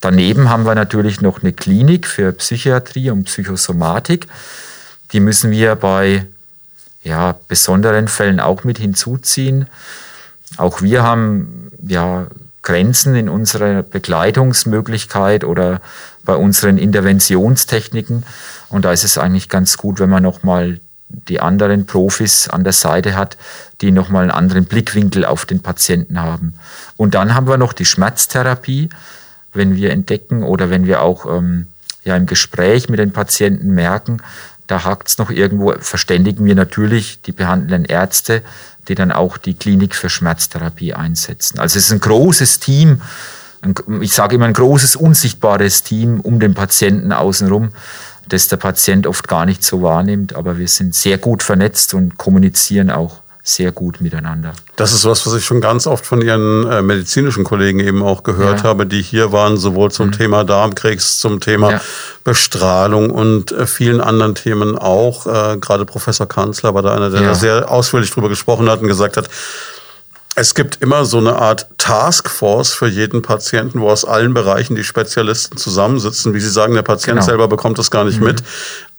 Daneben 0.01 0.49
haben 0.49 0.67
wir 0.67 0.75
natürlich 0.75 1.21
noch 1.21 1.41
eine 1.41 1.53
Klinik 1.53 2.09
für 2.09 2.33
Psychiatrie 2.33 3.11
und 3.11 3.27
Psychosomatik. 3.27 4.27
Die 5.13 5.21
müssen 5.21 5.53
wir 5.53 5.77
bei 5.77 6.27
ja, 7.05 7.39
besonderen 7.47 8.09
Fällen 8.09 8.41
auch 8.41 8.65
mit 8.65 8.79
hinzuziehen. 8.79 9.69
Auch 10.57 10.83
wir 10.83 11.05
haben 11.05 11.71
ja, 11.87 12.27
Grenzen 12.63 13.15
in 13.15 13.29
unserer 13.29 13.85
Begleitungsmöglichkeit 13.85 15.45
oder 15.45 15.83
bei 16.25 16.35
unseren 16.35 16.79
Interventionstechniken. 16.79 18.25
Und 18.71 18.85
da 18.85 18.91
ist 18.91 19.05
es 19.05 19.19
eigentlich 19.19 19.49
ganz 19.49 19.77
gut, 19.77 20.01
wenn 20.01 20.11
man 20.11 20.25
nochmal 20.25 20.81
die 21.09 21.41
anderen 21.41 21.87
Profis 21.87 22.49
an 22.49 22.65
der 22.65 22.73
Seite 22.73 23.17
hat, 23.17 23.37
die 23.81 23.91
nochmal 23.91 24.23
einen 24.23 24.31
anderen 24.31 24.65
Blickwinkel 24.65 25.25
auf 25.25 25.47
den 25.47 25.61
Patienten 25.61 26.21
haben. 26.21 26.55
Und 26.97 27.15
dann 27.15 27.35
haben 27.35 27.49
wir 27.49 27.57
noch 27.57 27.73
die 27.73 27.85
Schmerztherapie, 27.85 28.91
wenn 29.53 29.77
wir 29.77 29.91
entdecken 29.91 30.43
oder 30.43 30.71
wenn 30.71 30.87
wir 30.87 31.03
auch 31.03 31.27
ähm, 31.27 31.69
ja, 32.05 32.17
im 32.17 32.27
Gespräch 32.27 32.89
mit 32.89 32.99
den 32.99 33.13
Patienten 33.13 33.75
merken, 33.75 34.23
da 34.67 34.85
hakt 34.85 35.09
es 35.09 35.19
noch 35.19 35.31
irgendwo, 35.31 35.73
verständigen 35.81 36.45
wir 36.45 36.55
natürlich 36.55 37.23
die 37.23 37.33
behandelnden 37.33 37.87
Ärzte, 37.87 38.43
die 38.87 38.95
dann 38.95 39.13
auch 39.13 39.39
die 39.39 39.55
Klinik 39.55 39.95
für 39.95 40.11
Schmerztherapie 40.11 40.93
einsetzen. 40.95 41.59
Also 41.59 41.79
es 41.79 41.87
ist 41.87 41.93
ein 41.93 42.01
großes 42.01 42.61
Team, 42.61 43.01
ich 44.01 44.13
sage 44.13 44.37
immer 44.37 44.47
ein 44.47 44.53
großes, 44.53 44.95
unsichtbares 44.95 45.83
Team 45.83 46.21
um 46.21 46.39
den 46.39 46.55
Patienten 46.55 47.13
außenrum 47.13 47.71
das 48.29 48.49
der 48.49 48.57
Patient 48.57 49.07
oft 49.07 49.29
gar 49.29 49.47
nicht 49.47 49.65
so 49.65 49.83
wahrnimmt. 49.83 50.35
Aber 50.37 50.59
wir 50.59 50.69
sind 50.69 50.95
sehr 50.95 51.19
gut 51.19 51.43
vernetzt 51.43 51.95
und 51.95 52.19
kommunizieren 52.19 52.91
auch 52.91 53.23
sehr 53.49 53.73
gut 53.73 54.03
miteinander. 54.03 54.53
Das 54.77 54.93
ist 54.93 55.07
was, 55.07 55.27
was 55.27 55.33
ich 55.33 55.45
schon 55.45 55.63
ganz 55.63 55.87
oft 55.87 56.05
von 56.05 56.21
Ihren 56.21 56.71
äh, 56.71 56.83
medizinischen 56.83 57.45
Kollegen 57.45 57.81
eben 57.81 58.03
auch 58.03 58.23
gehört 58.23 58.59
ja. 58.59 58.65
habe, 58.65 58.85
die 58.85 59.01
hier 59.01 59.33
waren, 59.33 59.57
sowohl 59.57 59.91
zum 59.91 60.09
mhm. 60.09 60.13
Thema 60.13 60.45
Darmkrebs, 60.45 61.19
zum 61.19 61.41
Thema 61.41 61.73
ja. 61.73 61.81
Bestrahlung 62.25 63.11
und 63.11 63.53
äh, 63.53 63.67
vielen 63.67 64.03
anderen 64.03 64.35
Themen 64.35 64.77
auch. 64.77 65.27
Äh, 65.27 65.57
gerade 65.59 65.87
Professor 65.87 66.29
Kanzler 66.29 66.75
war 66.75 66.83
da 66.83 66.95
einer, 66.95 67.09
der 67.09 67.23
ja. 67.23 67.29
da 67.29 67.35
sehr 67.35 67.71
ausführlich 67.71 68.11
drüber 68.11 68.29
gesprochen 68.29 68.69
hat 68.69 68.83
und 68.83 68.89
gesagt 68.89 69.17
hat, 69.17 69.31
es 70.39 70.55
gibt 70.55 70.77
immer 70.81 71.05
so 71.05 71.19
eine 71.19 71.37
Art 71.37 71.67
Taskforce 71.79 72.73
für 72.73 72.87
jeden 72.87 73.23
Patienten, 73.23 73.81
wo 73.81 73.91
aus 73.91 74.05
allen 74.05 74.35
Bereichen 74.35 74.77
die 74.77 74.85
Spezialisten 74.85 75.57
zusammensitzen. 75.57 76.33
Wie 76.35 76.41
Sie 76.41 76.51
sagen, 76.51 76.75
der 76.75 76.83
Patient 76.83 77.17
genau. 77.17 77.27
selber 77.27 77.49
bekommt 77.49 77.79
das 77.79 77.91
gar 77.91 78.05
nicht 78.05 78.21
mhm. 78.21 78.29
mit. 78.29 78.43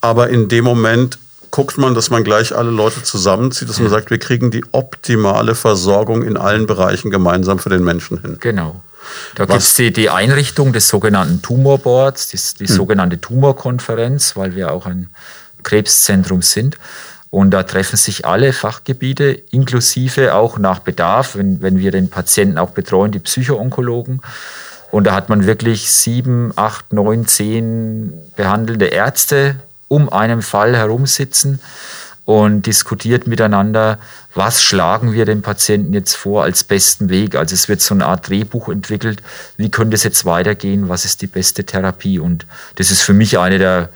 Aber 0.01 0.29
in 0.29 0.49
dem 0.49 0.65
Moment 0.65 1.17
guckt 1.51 1.77
man, 1.77 1.95
dass 1.95 2.09
man 2.09 2.23
gleich 2.23 2.55
alle 2.55 2.69
Leute 2.69 3.03
zusammenzieht, 3.03 3.69
dass 3.69 3.79
man 3.79 3.89
sagt, 3.89 4.11
wir 4.11 4.19
kriegen 4.19 4.51
die 4.51 4.63
optimale 4.71 5.55
Versorgung 5.55 6.23
in 6.23 6.37
allen 6.37 6.67
Bereichen 6.67 7.09
gemeinsam 7.09 7.57
für 7.57 7.69
den 7.69 7.83
Menschen 7.83 8.21
hin. 8.21 8.37
Genau. 8.39 8.81
Da 9.35 9.45
gibt 9.45 9.59
es 9.59 9.73
die, 9.73 9.91
die, 9.91 10.09
Einrichtung 10.09 10.73
des 10.73 10.87
sogenannten 10.87 11.41
Tumorboards, 11.41 12.27
die, 12.27 12.37
die 12.59 12.67
hm. 12.67 12.75
sogenannte 12.75 13.19
Tumorkonferenz, 13.19 14.35
weil 14.35 14.55
wir 14.55 14.71
auch 14.71 14.85
ein 14.85 15.09
Krebszentrum 15.63 16.41
sind. 16.41 16.77
Und 17.31 17.51
da 17.51 17.63
treffen 17.63 17.97
sich 17.97 18.25
alle 18.25 18.53
Fachgebiete, 18.53 19.31
inklusive 19.51 20.33
auch 20.33 20.57
nach 20.57 20.79
Bedarf, 20.79 21.35
wenn, 21.35 21.61
wenn 21.61 21.77
wir 21.77 21.91
den 21.91 22.09
Patienten 22.09 22.57
auch 22.57 22.71
betreuen, 22.71 23.11
die 23.11 23.19
Psychoonkologen. 23.19 24.21
Und 24.91 25.03
da 25.05 25.13
hat 25.13 25.29
man 25.29 25.45
wirklich 25.45 25.91
sieben, 25.91 26.51
acht, 26.55 26.91
neun, 26.93 27.27
zehn 27.27 28.13
behandelnde 28.35 28.87
Ärzte 28.87 29.57
um 29.87 30.11
einen 30.11 30.41
Fall 30.41 30.75
herumsitzen. 30.75 31.59
und 32.29 32.67
diskutiert 32.67 33.25
miteinander, 33.25 33.97
was 34.35 34.61
schlagen 34.61 35.13
wir 35.13 35.25
dem 35.25 35.41
Patienten 35.41 35.93
jetzt 35.93 36.15
vor 36.15 36.43
als 36.43 36.63
besten 36.63 37.09
Weg. 37.09 37.33
Also 37.33 37.55
es 37.55 37.67
wird 37.67 37.81
so 37.81 37.95
eine 37.95 38.05
Art 38.05 38.29
Drehbuch 38.29 38.69
entwickelt, 38.69 39.23
wie 39.57 39.71
könnte 39.71 39.95
es 39.95 40.03
jetzt 40.03 40.25
weitergehen, 40.25 40.89
was 40.89 41.05
ist 41.05 41.23
die 41.23 41.27
beste 41.27 41.63
Therapie. 41.63 42.19
Und 42.19 42.45
das 42.75 42.91
ist 42.91 43.01
für 43.01 43.15
mich 43.15 43.39
eine 43.39 43.57
der 43.57 43.89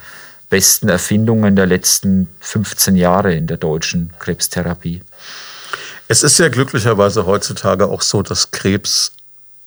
besten 0.49 0.89
Erfindungen 0.89 1.55
der 1.55 1.65
letzten 1.65 2.27
15 2.41 2.95
Jahre 2.95 3.33
in 3.33 3.47
der 3.47 3.57
deutschen 3.57 4.13
Krebstherapie. 4.19 5.01
Es 6.07 6.23
ist 6.23 6.37
ja 6.37 6.49
glücklicherweise 6.49 7.25
heutzutage 7.25 7.87
auch 7.87 8.01
so, 8.01 8.21
dass 8.21 8.51
Krebs 8.51 9.13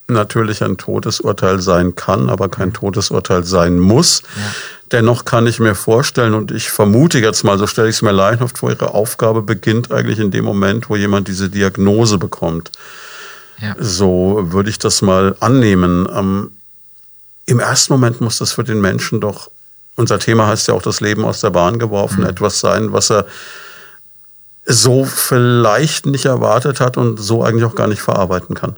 natürlich 0.09 0.63
ein 0.63 0.77
Todesurteil 0.77 1.61
sein 1.61 1.97
kann, 1.97 2.31
aber 2.31 2.49
kein 2.49 2.73
Todesurteil 2.73 3.45
sein 3.45 3.79
muss. 3.79 4.23
Ja. 4.37 4.55
Dennoch 4.93 5.25
kann 5.25 5.47
ich 5.49 5.59
mir 5.59 5.75
vorstellen, 5.75 6.35
und 6.35 6.53
ich 6.53 6.71
vermute 6.71 7.19
jetzt 7.19 7.43
mal, 7.43 7.59
so 7.59 7.67
stelle 7.67 7.89
ich 7.89 7.97
es 7.97 8.03
mir 8.03 8.13
laienhaft 8.13 8.59
vor, 8.59 8.71
Ihre 8.71 8.95
Aufgabe 8.95 9.43
beginnt 9.43 9.91
eigentlich 9.91 10.21
in 10.21 10.31
dem 10.31 10.45
Moment, 10.45 10.89
wo 10.89 10.95
jemand 10.95 11.27
diese 11.27 11.49
Diagnose 11.51 12.19
bekommt. 12.19 12.71
Ja. 13.61 13.75
So 13.81 14.47
würde 14.53 14.71
ich 14.71 14.79
das 14.79 15.03
mal 15.03 15.35
annehmen. 15.41 16.09
Ähm, 16.15 16.53
Im 17.47 17.59
ersten 17.59 17.93
Moment 17.93 18.21
muss 18.21 18.39
das 18.39 18.53
für 18.53 18.63
den 18.63 18.81
Menschen 18.81 19.21
doch, 19.21 19.51
unser 19.97 20.19
Thema 20.19 20.47
heißt 20.47 20.69
ja 20.69 20.75
auch 20.75 20.83
das 20.83 21.01
Leben 21.01 21.25
aus 21.25 21.41
der 21.41 21.51
Bahn 21.51 21.79
geworfen, 21.79 22.21
mhm. 22.21 22.29
etwas 22.31 22.61
sein, 22.61 22.93
was 22.93 23.11
er 23.11 23.27
so 24.67 25.05
vielleicht 25.05 26.07
nicht 26.07 26.25
erwartet 26.25 26.81
hat 26.81 26.97
und 26.97 27.19
so 27.19 27.43
eigentlich 27.43 27.65
auch 27.65 27.75
gar 27.75 27.87
nicht 27.87 28.03
verarbeiten 28.03 28.55
kann. 28.55 28.77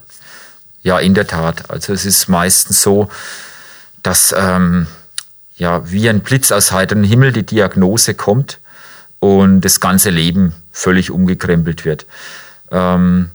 Ja, 0.83 0.99
in 0.99 1.15
der 1.15 1.27
Tat. 1.27 1.71
Also 1.71 1.93
es 1.93 2.05
ist 2.05 2.29
meistens 2.29 2.83
so, 2.83 3.11
dass 4.03 4.35
ähm, 4.37 4.87
ja 5.57 5.91
wie 5.91 6.09
ein 6.09 6.21
Blitz 6.21 6.53
aus 6.53 6.73
heiterem 6.73 7.05
Himmel 7.05 7.33
die 7.33 7.45
Diagnose 7.45 8.15
kommt 8.15 8.59
und 9.19 9.63
das 9.63 9.81
ganze 9.81 10.11
Leben 10.11 10.55
völlig 10.73 11.11
umgekrempelt 11.11 11.85
wird. 11.85 12.07
Ähm, 12.71 13.31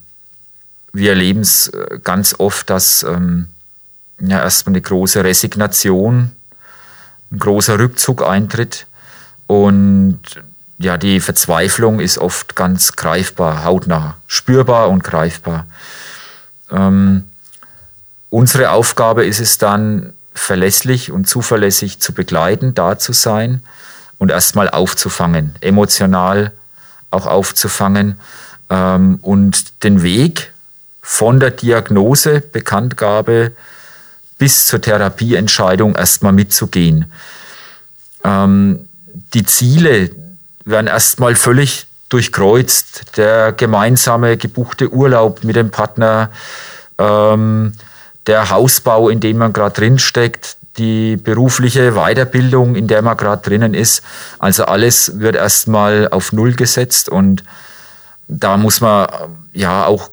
wir 0.93 1.09
erleben 1.09 1.41
es 1.41 1.67
äh, 1.67 1.99
ganz 2.03 2.35
oft, 2.37 2.69
dass 2.69 3.03
ähm, 3.03 3.47
ja 4.19 4.39
erstmal 4.39 4.73
eine 4.73 4.81
große 4.81 5.23
Resignation, 5.23 6.31
ein 7.33 7.39
großer 7.39 7.77
Rückzug 7.77 8.25
eintritt 8.25 8.87
und 9.47 10.19
ja, 10.77 10.97
die 10.97 11.19
Verzweiflung 11.19 11.99
ist 11.99 12.17
oft 12.17 12.55
ganz 12.55 12.93
greifbar, 12.93 13.65
hautnah, 13.65 14.15
spürbar 14.27 14.89
und 14.89 15.03
greifbar. 15.03 15.65
Ähm, 16.71 17.25
Unsere 18.33 18.71
Aufgabe 18.71 19.27
ist 19.27 19.39
es 19.39 19.59
dann, 19.59 20.11
verlässlich 20.33 21.11
und 21.11 21.29
zuverlässig 21.29 21.99
zu 21.99 22.13
begleiten, 22.13 22.73
da 22.73 22.97
zu 22.97 23.13
sein 23.13 23.61
und 24.17 24.31
erstmal 24.31 24.71
aufzufangen, 24.71 25.53
emotional 25.61 26.51
auch 27.11 27.27
aufzufangen 27.27 28.19
ähm, 28.71 29.19
und 29.21 29.83
den 29.83 30.01
Weg 30.01 30.51
von 30.99 31.39
der 31.39 31.51
Diagnose, 31.51 32.41
Bekanntgabe 32.41 33.51
bis 34.37 34.67
zur 34.67 34.81
Therapieentscheidung 34.81 35.95
erstmal 35.95 36.33
mitzugehen. 36.33 37.11
Ähm, 38.23 38.87
die 39.33 39.45
Ziele 39.45 40.11
werden 40.65 40.87
erstmal 40.87 41.35
völlig 41.35 41.87
durchkreuzt. 42.09 43.17
Der 43.17 43.51
gemeinsame 43.51 44.37
gebuchte 44.37 44.91
Urlaub 44.91 45.43
mit 45.43 45.55
dem 45.55 45.71
Partner, 45.71 46.29
ähm, 46.97 47.73
der 48.27 48.49
Hausbau, 48.49 49.09
in 49.09 49.19
dem 49.19 49.37
man 49.37 49.51
gerade 49.51 49.75
drin 49.75 49.99
steckt, 49.99 50.57
die 50.77 51.17
berufliche 51.17 51.93
Weiterbildung, 51.93 52.75
in 52.75 52.87
der 52.87 53.01
man 53.01 53.17
gerade 53.17 53.41
drinnen 53.41 53.73
ist. 53.73 54.01
Also 54.39 54.65
alles 54.65 55.19
wird 55.19 55.35
erstmal 55.35 56.07
auf 56.09 56.31
Null 56.31 56.53
gesetzt 56.53 57.09
und 57.09 57.43
da 58.27 58.57
muss 58.57 58.81
man 58.81 59.07
ja 59.53 59.85
auch 59.85 60.09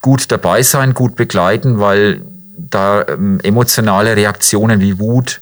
gut 0.00 0.30
dabei 0.30 0.62
sein, 0.62 0.94
gut 0.94 1.16
begleiten, 1.16 1.80
weil 1.80 2.22
da 2.56 3.04
ähm, 3.08 3.40
emotionale 3.42 4.16
Reaktionen 4.16 4.80
wie 4.80 4.98
Wut, 4.98 5.40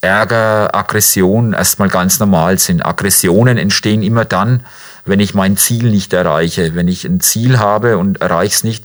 Ärger, 0.00 0.74
Aggression 0.74 1.52
erstmal 1.52 1.88
ganz 1.88 2.18
normal 2.18 2.58
sind. 2.58 2.84
Aggressionen 2.84 3.58
entstehen 3.58 4.02
immer 4.02 4.24
dann, 4.24 4.64
wenn 5.04 5.20
ich 5.20 5.34
mein 5.34 5.56
Ziel 5.56 5.90
nicht 5.90 6.12
erreiche. 6.12 6.74
Wenn 6.74 6.88
ich 6.88 7.04
ein 7.04 7.20
Ziel 7.20 7.58
habe 7.58 7.98
und 7.98 8.20
erreiche 8.20 8.54
es 8.54 8.64
nicht, 8.64 8.84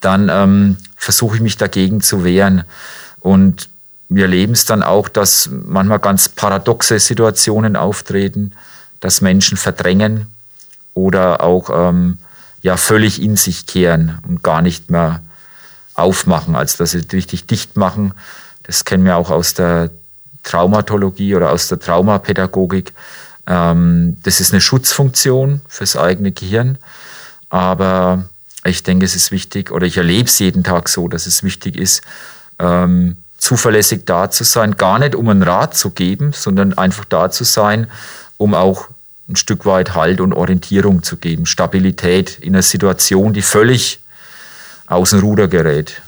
dann 0.00 0.28
ähm, 0.30 0.78
versuche 0.96 1.36
ich 1.36 1.42
mich 1.42 1.56
dagegen 1.56 2.00
zu 2.00 2.24
wehren. 2.24 2.64
Und 3.20 3.68
wir 4.08 4.24
erleben 4.24 4.52
es 4.52 4.64
dann 4.64 4.82
auch, 4.82 5.08
dass 5.08 5.50
manchmal 5.50 5.98
ganz 5.98 6.28
paradoxe 6.28 6.98
Situationen 7.00 7.76
auftreten, 7.76 8.52
dass 9.00 9.20
Menschen 9.20 9.58
verdrängen 9.58 10.26
oder 10.94 11.42
auch 11.42 11.68
ähm, 11.70 12.18
ja 12.62 12.76
völlig 12.76 13.20
in 13.20 13.36
sich 13.36 13.66
kehren 13.66 14.18
und 14.26 14.42
gar 14.42 14.62
nicht 14.62 14.90
mehr 14.90 15.20
aufmachen, 15.96 16.54
also 16.54 16.78
dass 16.78 16.92
sie 16.92 17.02
richtig 17.12 17.46
dicht 17.46 17.76
machen. 17.76 18.14
Das 18.62 18.84
kennen 18.84 19.04
wir 19.04 19.16
auch 19.16 19.30
aus 19.30 19.54
der 19.54 19.90
Traumatologie 20.42 21.34
oder 21.34 21.50
aus 21.50 21.68
der 21.68 21.80
Traumapädagogik. 21.80 22.92
Ähm, 23.46 24.16
das 24.22 24.40
ist 24.40 24.52
eine 24.52 24.60
Schutzfunktion 24.60 25.60
fürs 25.68 25.96
eigene 25.96 26.32
Gehirn, 26.32 26.78
aber 27.48 28.24
ich 28.64 28.82
denke, 28.82 29.04
es 29.04 29.14
ist 29.14 29.30
wichtig, 29.30 29.70
oder 29.70 29.86
ich 29.86 29.96
erlebe 29.96 30.28
es 30.28 30.38
jeden 30.38 30.64
Tag 30.64 30.88
so, 30.88 31.08
dass 31.08 31.26
es 31.26 31.42
wichtig 31.42 31.76
ist, 31.76 32.02
ähm, 32.58 33.16
zuverlässig 33.38 34.02
da 34.06 34.30
zu 34.30 34.44
sein, 34.44 34.76
gar 34.76 34.98
nicht 34.98 35.14
um 35.14 35.28
einen 35.28 35.42
Rat 35.42 35.76
zu 35.76 35.90
geben, 35.90 36.32
sondern 36.32 36.76
einfach 36.76 37.04
da 37.04 37.30
zu 37.30 37.44
sein, 37.44 37.88
um 38.38 38.54
auch 38.54 38.88
ein 39.28 39.36
Stück 39.36 39.66
weit 39.66 39.94
Halt 39.94 40.20
und 40.20 40.32
Orientierung 40.32 41.02
zu 41.02 41.16
geben, 41.16 41.46
Stabilität 41.46 42.38
in 42.40 42.54
einer 42.54 42.62
Situation, 42.62 43.32
die 43.32 43.42
völlig 43.42 44.00
aus 44.86 45.10
dem 45.10 45.20
Ruder 45.20 45.48
gerät. 45.48 46.02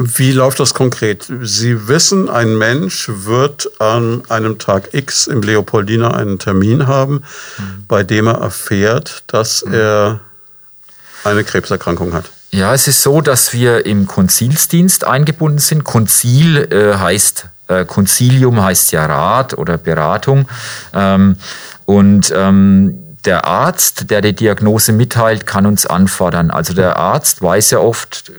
Wie 0.00 0.30
läuft 0.30 0.60
das 0.60 0.74
konkret? 0.74 1.26
Sie 1.42 1.88
wissen, 1.88 2.28
ein 2.28 2.56
Mensch 2.56 3.10
wird 3.12 3.68
an 3.80 4.22
einem 4.28 4.58
Tag 4.58 4.90
X 4.94 5.26
im 5.26 5.42
Leopoldina 5.42 6.12
einen 6.14 6.38
Termin 6.38 6.86
haben, 6.86 7.14
mhm. 7.58 7.84
bei 7.88 8.04
dem 8.04 8.28
er 8.28 8.40
erfährt, 8.40 9.24
dass 9.26 9.64
mhm. 9.64 9.74
er 9.74 10.20
eine 11.24 11.42
Krebserkrankung 11.42 12.12
hat. 12.12 12.30
Ja, 12.52 12.72
es 12.72 12.86
ist 12.86 13.02
so, 13.02 13.20
dass 13.20 13.52
wir 13.52 13.86
im 13.86 14.06
Konzilsdienst 14.06 15.04
eingebunden 15.04 15.58
sind. 15.58 15.82
Konzil 15.82 16.56
äh, 16.72 16.96
heißt, 16.96 17.46
äh, 17.66 17.84
Konzilium 17.84 18.62
heißt 18.62 18.92
ja 18.92 19.04
Rat 19.04 19.58
oder 19.58 19.78
Beratung. 19.78 20.48
Ähm, 20.94 21.36
und 21.86 22.32
ähm, 22.34 23.07
der 23.24 23.44
Arzt, 23.46 24.10
der 24.10 24.20
die 24.20 24.34
Diagnose 24.34 24.92
mitteilt, 24.92 25.46
kann 25.46 25.66
uns 25.66 25.86
anfordern. 25.86 26.50
Also 26.50 26.72
der 26.72 26.96
Arzt 26.96 27.42
weiß 27.42 27.70
ja 27.70 27.78
oft 27.78 28.32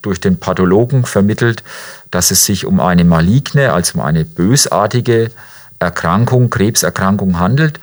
durch 0.00 0.20
den 0.20 0.38
Pathologen 0.38 1.04
vermittelt, 1.04 1.62
dass 2.10 2.30
es 2.30 2.44
sich 2.44 2.66
um 2.66 2.80
eine 2.80 3.04
maligne, 3.04 3.72
also 3.72 3.98
um 3.98 4.04
eine 4.04 4.24
bösartige 4.24 5.30
Erkrankung, 5.78 6.50
Krebserkrankung 6.50 7.38
handelt. 7.38 7.80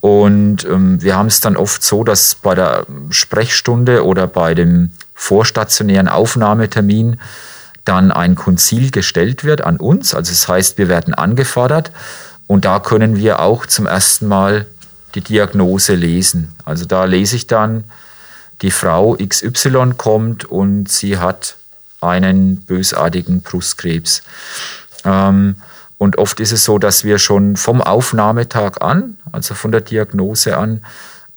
Und 0.00 0.64
ähm, 0.64 1.02
wir 1.02 1.16
haben 1.16 1.26
es 1.26 1.40
dann 1.40 1.56
oft 1.56 1.82
so, 1.82 2.04
dass 2.04 2.36
bei 2.36 2.54
der 2.54 2.86
Sprechstunde 3.10 4.04
oder 4.04 4.26
bei 4.26 4.54
dem 4.54 4.90
vorstationären 5.14 6.08
Aufnahmetermin 6.08 7.18
dann 7.84 8.12
ein 8.12 8.34
Konzil 8.34 8.90
gestellt 8.90 9.44
wird 9.44 9.62
an 9.62 9.76
uns. 9.78 10.14
Also 10.14 10.32
das 10.32 10.48
heißt, 10.48 10.78
wir 10.78 10.88
werden 10.88 11.14
angefordert 11.14 11.92
und 12.46 12.64
da 12.64 12.80
können 12.80 13.16
wir 13.16 13.40
auch 13.40 13.66
zum 13.66 13.86
ersten 13.86 14.28
Mal 14.28 14.66
die 15.16 15.22
Diagnose 15.22 15.94
lesen. 15.94 16.52
Also 16.64 16.84
da 16.84 17.04
lese 17.04 17.36
ich 17.36 17.46
dann, 17.46 17.84
die 18.62 18.70
Frau 18.70 19.16
XY 19.16 19.94
kommt 19.96 20.44
und 20.44 20.90
sie 20.90 21.18
hat 21.18 21.56
einen 22.00 22.56
bösartigen 22.58 23.40
Brustkrebs. 23.40 24.22
Ähm, 25.04 25.56
und 25.98 26.18
oft 26.18 26.40
ist 26.40 26.52
es 26.52 26.64
so, 26.64 26.78
dass 26.78 27.04
wir 27.04 27.18
schon 27.18 27.56
vom 27.56 27.80
Aufnahmetag 27.80 28.82
an, 28.82 29.16
also 29.32 29.54
von 29.54 29.72
der 29.72 29.80
Diagnose 29.80 30.56
an, 30.56 30.84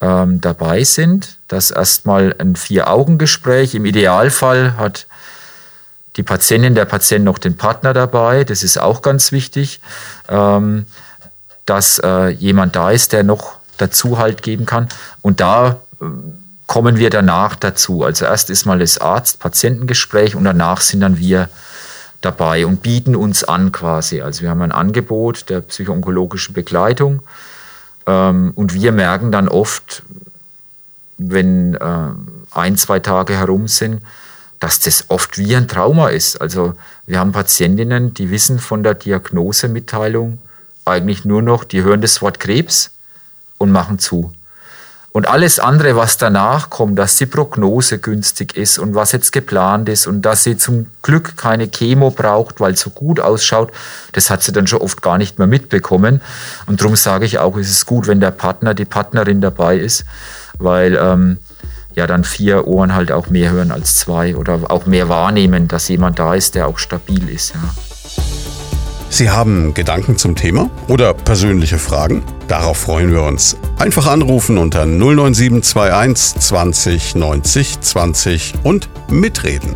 ähm, 0.01 0.41
dabei 0.41 0.83
sind. 0.83 1.37
dass 1.47 1.71
erstmal 1.71 2.35
ein 2.37 2.55
Vier-Augen-Gespräch. 2.55 3.73
Im 3.73 3.85
Idealfall 3.85 4.77
hat 4.77 5.07
die 6.15 6.21
Patientin, 6.21 6.75
der 6.75 6.85
Patient 6.85 7.25
noch 7.25 7.39
den 7.39 7.57
Partner 7.57 7.91
dabei. 7.91 8.43
Das 8.43 8.61
ist 8.61 8.77
auch 8.77 9.01
ganz 9.01 9.31
wichtig, 9.31 9.81
ähm, 10.27 10.85
dass 11.65 11.97
äh, 11.99 12.27
jemand 12.27 12.75
da 12.75 12.91
ist, 12.91 13.13
der 13.13 13.23
noch 13.23 13.58
dazu 13.79 14.17
halt 14.17 14.43
geben 14.43 14.65
kann. 14.65 14.87
Und 15.21 15.39
da 15.39 15.79
äh, 16.01 16.05
kommen 16.67 16.97
wir 16.97 17.09
danach 17.09 17.55
dazu. 17.55 18.03
Also 18.03 18.25
erst 18.25 18.51
ist 18.51 18.65
mal 18.65 18.77
das 18.77 18.99
Arzt-Patientengespräch 18.99 20.35
und 20.35 20.43
danach 20.43 20.81
sind 20.81 21.01
dann 21.01 21.17
wir 21.17 21.49
dabei 22.21 22.65
und 22.65 22.83
bieten 22.83 23.15
uns 23.15 23.43
an 23.43 23.71
quasi. 23.71 24.21
Also 24.21 24.41
wir 24.41 24.49
haben 24.49 24.61
ein 24.61 24.71
Angebot 24.71 25.49
der 25.49 25.61
psychoonkologischen 25.61 26.53
Begleitung 26.53 27.21
ähm, 28.05 28.51
und 28.55 28.73
wir 28.73 28.91
merken 28.91 29.31
dann 29.31 29.47
oft, 29.47 30.03
wenn 31.17 31.73
äh, 31.75 32.09
ein, 32.51 32.75
zwei 32.77 32.99
Tage 32.99 33.35
herum 33.35 33.67
sind, 33.67 34.01
dass 34.59 34.79
das 34.79 35.05
oft 35.07 35.37
wie 35.37 35.55
ein 35.55 35.67
Trauma 35.67 36.09
ist. 36.09 36.39
Also 36.39 36.73
wir 37.07 37.19
haben 37.19 37.31
Patientinnen, 37.31 38.13
die 38.13 38.29
wissen 38.29 38.59
von 38.59 38.83
der 38.83 38.93
Diagnosemitteilung 38.93 40.37
eigentlich 40.85 41.25
nur 41.25 41.41
noch, 41.41 41.63
die 41.63 41.81
hören 41.81 42.01
das 42.01 42.21
Wort 42.21 42.39
Krebs 42.39 42.91
und 43.59 43.71
machen 43.71 43.99
zu. 43.99 44.33
Und 45.11 45.27
alles 45.27 45.59
andere, 45.59 45.95
was 45.95 46.17
danach 46.17 46.69
kommt, 46.69 46.99
dass 46.99 47.15
die 47.15 47.25
Prognose 47.25 47.97
günstig 47.97 48.55
ist 48.55 48.77
und 48.77 48.93
was 48.93 49.11
jetzt 49.11 49.31
geplant 49.31 49.89
ist 49.89 50.05
und 50.05 50.21
dass 50.21 50.43
sie 50.43 50.55
zum 50.55 50.85
Glück 51.01 51.35
keine 51.35 51.67
Chemo 51.67 52.11
braucht, 52.11 52.59
weil 52.59 52.73
es 52.73 52.81
so 52.81 52.91
gut 52.91 53.19
ausschaut, 53.19 53.71
das 54.11 54.29
hat 54.29 54.43
sie 54.43 54.51
dann 54.51 54.67
schon 54.67 54.81
oft 54.81 55.01
gar 55.01 55.17
nicht 55.17 55.39
mehr 55.39 55.47
mitbekommen. 55.47 56.21
Und 56.67 56.81
darum 56.81 56.95
sage 56.95 57.25
ich 57.25 57.39
auch, 57.39 57.57
es 57.57 57.71
ist 57.71 57.87
gut, 57.87 58.05
wenn 58.07 58.19
der 58.19 58.31
Partner, 58.31 58.75
die 58.75 58.85
Partnerin 58.85 59.41
dabei 59.41 59.77
ist, 59.77 60.05
weil 60.59 60.95
ähm, 60.95 61.37
ja 61.95 62.05
dann 62.05 62.23
vier 62.23 62.67
Ohren 62.67 62.93
halt 62.93 63.11
auch 63.11 63.29
mehr 63.29 63.51
hören 63.51 63.71
als 63.71 63.95
zwei 63.95 64.35
oder 64.35 64.59
auch 64.69 64.85
mehr 64.85 65.09
wahrnehmen, 65.09 65.67
dass 65.67 65.87
jemand 65.87 66.19
da 66.19 66.35
ist, 66.35 66.53
der 66.53 66.67
auch 66.67 66.77
stabil 66.77 67.29
ist. 67.29 67.55
Ja. 67.55 67.88
Sie 69.11 69.31
haben 69.31 69.73
Gedanken 69.73 70.17
zum 70.17 70.35
Thema 70.35 70.69
oder 70.87 71.15
persönliche 71.15 71.79
Fragen? 71.79 72.23
Darauf 72.47 72.77
freuen 72.77 73.11
wir 73.11 73.23
uns. 73.23 73.57
Einfach 73.79 74.05
anrufen 74.05 74.59
unter 74.59 74.85
09721 74.85 76.39
20 76.39 77.15
90 77.15 77.81
20 77.81 78.53
und 78.63 78.87
mitreden. 79.09 79.73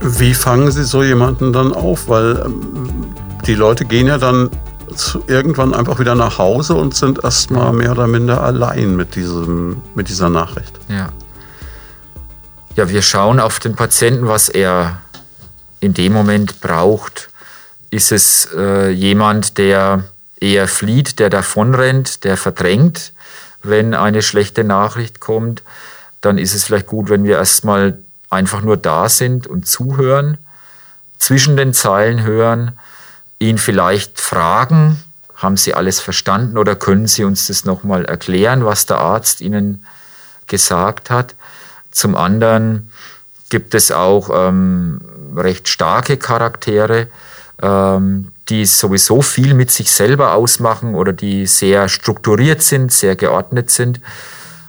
Wie 0.00 0.32
fangen 0.32 0.70
Sie 0.70 0.84
so 0.84 1.02
jemanden 1.02 1.52
dann 1.52 1.72
auf? 1.72 2.08
Weil 2.08 2.40
ähm, 2.46 3.14
die 3.46 3.54
Leute 3.54 3.84
gehen 3.84 4.06
ja 4.06 4.16
dann 4.16 4.48
irgendwann 5.26 5.74
einfach 5.74 5.98
wieder 5.98 6.14
nach 6.14 6.38
Hause 6.38 6.74
und 6.74 6.94
sind 6.94 7.24
erstmal 7.24 7.72
mehr 7.72 7.90
oder 7.90 8.06
minder 8.06 8.42
allein 8.42 8.94
mit, 8.94 9.16
diesem, 9.16 9.82
mit 9.96 10.08
dieser 10.08 10.30
Nachricht. 10.30 10.78
Ja. 10.88 11.08
Ja, 12.76 12.88
wir 12.88 13.02
schauen 13.02 13.40
auf 13.40 13.58
den 13.58 13.74
Patienten, 13.74 14.28
was 14.28 14.48
er 14.48 14.98
in 15.80 15.94
dem 15.94 16.12
Moment 16.12 16.60
braucht 16.60 17.28
ist 17.90 18.12
es 18.12 18.48
äh, 18.54 18.90
jemand, 18.90 19.58
der 19.58 20.04
eher 20.40 20.68
flieht, 20.68 21.18
der 21.18 21.30
davonrennt, 21.30 22.24
der 22.24 22.36
verdrängt, 22.36 23.12
wenn 23.62 23.94
eine 23.94 24.22
schlechte 24.22 24.64
Nachricht 24.64 25.20
kommt, 25.20 25.62
dann 26.20 26.38
ist 26.38 26.54
es 26.54 26.64
vielleicht 26.64 26.86
gut, 26.86 27.08
wenn 27.08 27.24
wir 27.24 27.36
erstmal 27.36 27.98
einfach 28.30 28.62
nur 28.62 28.76
da 28.76 29.08
sind 29.08 29.46
und 29.46 29.66
zuhören, 29.66 30.38
zwischen 31.18 31.56
den 31.56 31.74
Zeilen 31.74 32.22
hören, 32.22 32.78
ihn 33.38 33.58
vielleicht 33.58 34.20
fragen, 34.20 35.02
haben 35.34 35.56
Sie 35.56 35.74
alles 35.74 36.00
verstanden 36.00 36.58
oder 36.58 36.74
können 36.74 37.06
Sie 37.06 37.24
uns 37.24 37.46
das 37.46 37.64
nochmal 37.64 38.04
erklären, 38.04 38.64
was 38.64 38.86
der 38.86 38.98
Arzt 38.98 39.40
Ihnen 39.40 39.86
gesagt 40.46 41.10
hat. 41.10 41.34
Zum 41.90 42.16
anderen 42.16 42.90
gibt 43.48 43.74
es 43.74 43.90
auch 43.92 44.30
ähm, 44.32 45.00
recht 45.36 45.68
starke 45.68 46.16
Charaktere, 46.16 47.08
ähm, 47.62 48.32
die 48.48 48.64
sowieso 48.64 49.22
viel 49.22 49.54
mit 49.54 49.70
sich 49.70 49.90
selber 49.90 50.34
ausmachen 50.34 50.94
oder 50.94 51.12
die 51.12 51.46
sehr 51.46 51.88
strukturiert 51.88 52.62
sind, 52.62 52.92
sehr 52.92 53.16
geordnet 53.16 53.70
sind. 53.70 54.00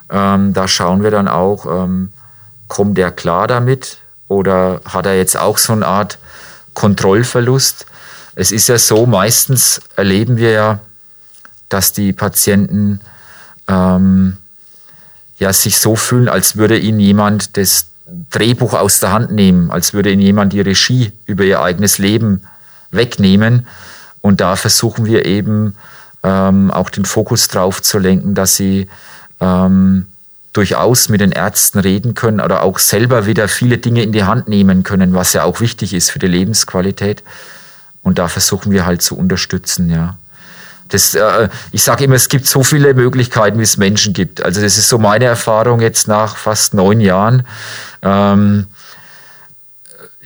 Ähm, 0.09 0.53
da 0.53 0.67
schauen 0.67 1.03
wir 1.03 1.11
dann 1.11 1.27
auch, 1.27 1.65
ähm, 1.65 2.11
kommt 2.67 2.97
er 2.97 3.11
klar 3.11 3.47
damit 3.47 3.97
oder 4.27 4.81
hat 4.85 5.05
er 5.05 5.15
jetzt 5.15 5.37
auch 5.37 5.57
so 5.57 5.73
eine 5.73 5.87
Art 5.87 6.17
Kontrollverlust? 6.73 7.85
Es 8.35 8.51
ist 8.51 8.67
ja 8.67 8.77
so, 8.77 9.05
meistens 9.05 9.81
erleben 9.95 10.37
wir 10.37 10.51
ja, 10.51 10.79
dass 11.67 11.93
die 11.93 12.13
Patienten 12.13 13.01
ähm, 13.67 14.37
ja 15.37 15.53
sich 15.53 15.77
so 15.77 15.95
fühlen, 15.95 16.27
als 16.27 16.57
würde 16.57 16.77
ihnen 16.77 16.99
jemand 16.99 17.57
das 17.57 17.87
Drehbuch 18.31 18.73
aus 18.73 18.99
der 18.99 19.11
Hand 19.11 19.31
nehmen, 19.31 19.71
als 19.71 19.93
würde 19.93 20.11
ihnen 20.11 20.21
jemand 20.21 20.53
die 20.53 20.61
Regie 20.61 21.11
über 21.25 21.43
ihr 21.43 21.61
eigenes 21.61 21.97
Leben 21.97 22.43
wegnehmen. 22.91 23.67
Und 24.21 24.41
da 24.41 24.55
versuchen 24.55 25.05
wir 25.05 25.25
eben 25.25 25.75
ähm, 26.23 26.71
auch 26.71 26.89
den 26.89 27.05
Fokus 27.05 27.47
drauf 27.47 27.81
zu 27.81 27.99
lenken, 27.99 28.35
dass 28.35 28.55
sie 28.55 28.87
ähm, 29.39 30.07
durchaus 30.53 31.09
mit 31.09 31.21
den 31.21 31.31
Ärzten 31.31 31.79
reden 31.79 32.15
können 32.15 32.41
oder 32.41 32.63
auch 32.63 32.79
selber 32.79 33.25
wieder 33.25 33.47
viele 33.47 33.77
Dinge 33.77 34.01
in 34.01 34.11
die 34.11 34.23
Hand 34.23 34.47
nehmen 34.47 34.83
können, 34.83 35.13
was 35.13 35.33
ja 35.33 35.43
auch 35.43 35.61
wichtig 35.61 35.93
ist 35.93 36.11
für 36.11 36.19
die 36.19 36.27
Lebensqualität. 36.27 37.23
Und 38.01 38.17
da 38.19 38.27
versuchen 38.27 38.71
wir 38.71 38.85
halt 38.85 39.01
zu 39.01 39.17
unterstützen, 39.17 39.89
ja. 39.89 40.17
Das, 40.89 41.13
äh, 41.13 41.49
ich 41.71 41.83
sage 41.83 42.05
immer, 42.05 42.15
es 42.15 42.29
gibt 42.29 42.47
so 42.47 42.63
viele 42.63 42.95
Möglichkeiten, 42.95 43.59
wie 43.59 43.63
es 43.63 43.77
Menschen 43.77 44.13
gibt. 44.13 44.41
Also 44.41 44.59
das 44.59 44.77
ist 44.77 44.89
so 44.89 44.97
meine 44.97 45.25
Erfahrung 45.25 45.81
jetzt 45.81 46.07
nach 46.07 46.35
fast 46.35 46.73
neun 46.73 46.99
Jahren. 46.99 47.45
Ähm, 48.01 48.65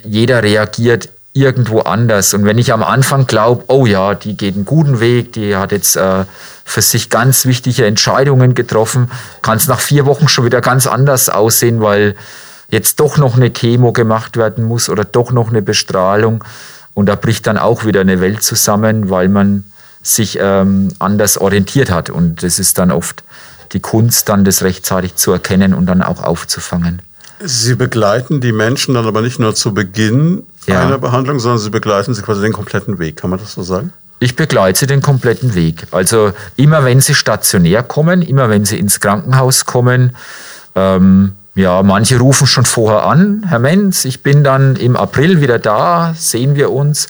jeder 0.06 0.42
reagiert 0.42 1.10
irgendwo 1.34 1.80
anders. 1.80 2.34
Und 2.34 2.46
wenn 2.46 2.58
ich 2.58 2.72
am 2.72 2.84
Anfang 2.84 3.26
glaube, 3.26 3.64
oh 3.68 3.86
ja, 3.86 4.14
die 4.14 4.38
geht 4.38 4.56
einen 4.56 4.66
guten 4.66 5.00
Weg, 5.00 5.34
die 5.34 5.56
hat 5.56 5.72
jetzt 5.72 5.96
äh, 5.96 6.26
für 6.64 6.82
sich 6.82 7.10
ganz 7.10 7.46
wichtige 7.46 7.86
Entscheidungen 7.86 8.54
getroffen, 8.54 9.10
kann 9.42 9.58
es 9.58 9.68
nach 9.68 9.80
vier 9.80 10.06
Wochen 10.06 10.28
schon 10.28 10.46
wieder 10.46 10.62
ganz 10.62 10.86
anders 10.86 11.30
aussehen, 11.30 11.82
weil 11.82 12.16
jetzt 12.70 13.00
doch 13.00 13.18
noch 13.18 13.36
eine 13.36 13.50
Chemo 13.50 13.92
gemacht 13.92 14.38
werden 14.38 14.64
muss 14.64 14.90
oder 14.90 15.04
doch 15.04 15.32
noch 15.32 15.50
eine 15.50 15.62
Bestrahlung. 15.62 16.44
Und 16.94 17.08
da 17.08 17.16
bricht 17.16 17.48
dann 17.48 17.58
auch 17.58 17.86
wieder 17.86 18.02
eine 18.02 18.22
Welt 18.22 18.44
zusammen, 18.44 19.10
weil 19.10 19.28
man 19.28 19.64
sich 20.04 20.38
ähm, 20.40 20.90
anders 21.00 21.38
orientiert 21.40 21.90
hat. 21.90 22.12
Und 22.12 22.44
das 22.44 22.60
ist 22.60 22.78
dann 22.78 22.92
oft 22.92 23.24
die 23.72 23.80
Kunst, 23.80 24.30
dann 24.30 24.46
das 24.46 24.62
rechtzeitig 24.62 25.16
zu 25.16 25.32
erkennen 25.32 25.74
und 25.74 25.88
dann 25.88 26.04
auch 26.04 26.22
aufzufangen. 26.22 27.02
Sie 27.40 27.76
begleiten 27.76 28.40
die 28.40 28.52
Menschen 28.52 28.94
dann 28.94 29.08
aber 29.08 29.22
nicht 29.22 29.40
nur 29.40 29.56
zu 29.56 29.74
Beginn 29.74 30.44
ja. 30.68 30.82
einer 30.82 30.98
Behandlung, 30.98 31.40
sondern 31.40 31.60
Sie 31.60 31.70
begleiten 31.70 32.14
sie 32.14 32.22
quasi 32.22 32.42
den 32.42 32.54
kompletten 32.54 33.00
Weg. 33.00 33.18
Kann 33.18 33.30
man 33.30 33.40
das 33.40 33.54
so 33.54 33.64
sagen? 33.64 33.94
Ich 34.20 34.36
begleite 34.36 34.80
sie 34.80 34.88
den 34.88 35.02
kompletten 35.02 35.54
Weg. 35.54 35.88
Also 35.92 36.32
immer 36.56 36.86
wenn 36.86 37.02
sie 37.02 37.14
stationär 37.14 37.84
kommen, 37.84 38.22
immer 38.22 38.50
wenn 38.50 38.64
sie 38.64 38.80
ins 38.80 39.00
Krankenhaus 39.00 39.66
kommen, 39.66 40.16
ähm, 40.76 41.34
ja, 41.56 41.84
manche 41.84 42.18
rufen 42.18 42.48
schon 42.48 42.66
vorher 42.66 43.06
an, 43.06 43.46
Herr 43.48 43.60
Menz, 43.60 44.06
ich 44.06 44.24
bin 44.24 44.44
dann 44.44 44.76
im 44.76 44.96
April 44.96 45.40
wieder 45.40 45.60
da, 45.60 46.16
sehen 46.18 46.56
wir 46.56 46.72
uns. 46.72 47.10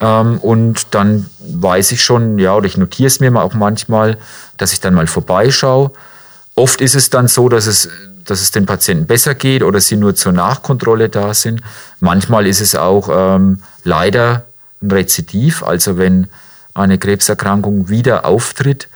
Ähm, 0.00 0.38
und 0.38 0.94
dann 0.94 1.26
weiß 1.40 1.92
ich 1.92 2.02
schon, 2.02 2.38
ja, 2.38 2.54
oder 2.54 2.66
ich 2.66 2.76
notiere 2.76 3.06
es 3.06 3.20
mir 3.20 3.34
auch 3.36 3.54
manchmal, 3.54 4.16
dass 4.56 4.72
ich 4.72 4.80
dann 4.80 4.94
mal 4.94 5.06
vorbeischaue. 5.06 5.92
Oft 6.54 6.80
ist 6.80 6.96
es 6.96 7.10
dann 7.10 7.28
so, 7.28 7.48
dass 7.48 7.66
es 7.66 7.88
dass 8.30 8.40
es 8.40 8.50
den 8.50 8.66
Patienten 8.66 9.06
besser 9.06 9.34
geht 9.34 9.62
oder 9.62 9.80
sie 9.80 9.96
nur 9.96 10.14
zur 10.14 10.32
Nachkontrolle 10.32 11.08
da 11.08 11.34
sind. 11.34 11.62
Manchmal 12.00 12.46
ist 12.46 12.60
es 12.60 12.74
auch 12.74 13.08
ähm, 13.10 13.62
leider 13.84 14.44
ein 14.82 14.90
Rezidiv, 14.90 15.62
also 15.62 15.98
wenn 15.98 16.28
eine 16.74 16.98
Krebserkrankung 16.98 17.88
wieder 17.88 18.24
auftritt, 18.24 18.88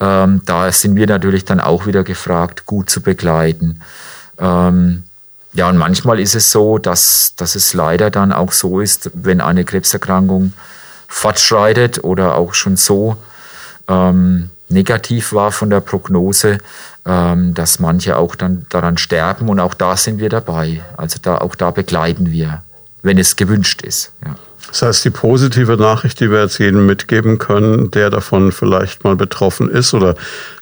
ähm, 0.00 0.42
da 0.44 0.70
sind 0.72 0.96
wir 0.96 1.06
natürlich 1.06 1.44
dann 1.44 1.60
auch 1.60 1.86
wieder 1.86 2.04
gefragt, 2.04 2.66
gut 2.66 2.90
zu 2.90 3.00
begleiten. 3.00 3.80
Ähm, 4.38 5.04
ja, 5.52 5.68
und 5.68 5.76
manchmal 5.76 6.18
ist 6.20 6.34
es 6.34 6.50
so, 6.50 6.78
dass, 6.78 7.34
dass 7.36 7.54
es 7.54 7.74
leider 7.74 8.10
dann 8.10 8.32
auch 8.32 8.52
so 8.52 8.80
ist, 8.80 9.10
wenn 9.14 9.40
eine 9.40 9.64
Krebserkrankung 9.64 10.52
fortschreitet 11.06 12.02
oder 12.02 12.34
auch 12.34 12.54
schon 12.54 12.76
so 12.76 13.16
ähm, 13.86 14.50
negativ 14.68 15.32
war 15.32 15.52
von 15.52 15.70
der 15.70 15.80
Prognose, 15.80 16.58
dass 17.04 17.80
manche 17.80 18.16
auch 18.16 18.34
dann 18.34 18.64
daran 18.70 18.96
sterben 18.96 19.50
und 19.50 19.60
auch 19.60 19.74
da 19.74 19.94
sind 19.96 20.20
wir 20.20 20.30
dabei. 20.30 20.80
Also 20.96 21.18
da, 21.20 21.36
auch 21.36 21.54
da 21.54 21.70
begleiten 21.70 22.32
wir, 22.32 22.62
wenn 23.02 23.18
es 23.18 23.36
gewünscht 23.36 23.82
ist. 23.82 24.10
Ja. 24.24 24.36
Das 24.68 24.82
heißt, 24.82 25.04
die 25.04 25.10
positive 25.10 25.76
Nachricht, 25.76 26.18
die 26.20 26.30
wir 26.30 26.42
jetzt 26.42 26.58
jedem 26.58 26.86
mitgeben 26.86 27.38
können, 27.38 27.90
der 27.90 28.10
davon 28.10 28.50
vielleicht 28.50 29.04
mal 29.04 29.14
betroffen 29.14 29.70
ist 29.70 29.94
oder 29.94 30.16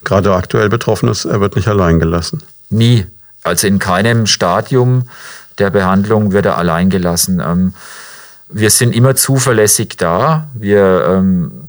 gerade 0.05 0.35
aktuell 0.35 0.68
betroffen 0.68 1.09
ist, 1.09 1.24
er 1.24 1.40
wird 1.40 1.57
nicht 1.57 1.68
allein 1.68 1.98
gelassen. 1.98 2.42
Nie. 2.68 3.07
Also 3.42 3.66
in 3.66 3.78
keinem 3.78 4.26
Stadium 4.26 5.09
der 5.59 5.70
Behandlung 5.70 6.33
wird 6.33 6.46
er 6.46 6.59
allein 6.59 6.90
gelassen. 6.90 7.40
Ähm, 7.44 7.74
wir 8.48 8.70
sind 8.70 8.94
immer 8.94 9.14
zuverlässig 9.14 9.96
da. 9.96 10.48
Wir 10.55 11.07
ähm, 11.09 11.62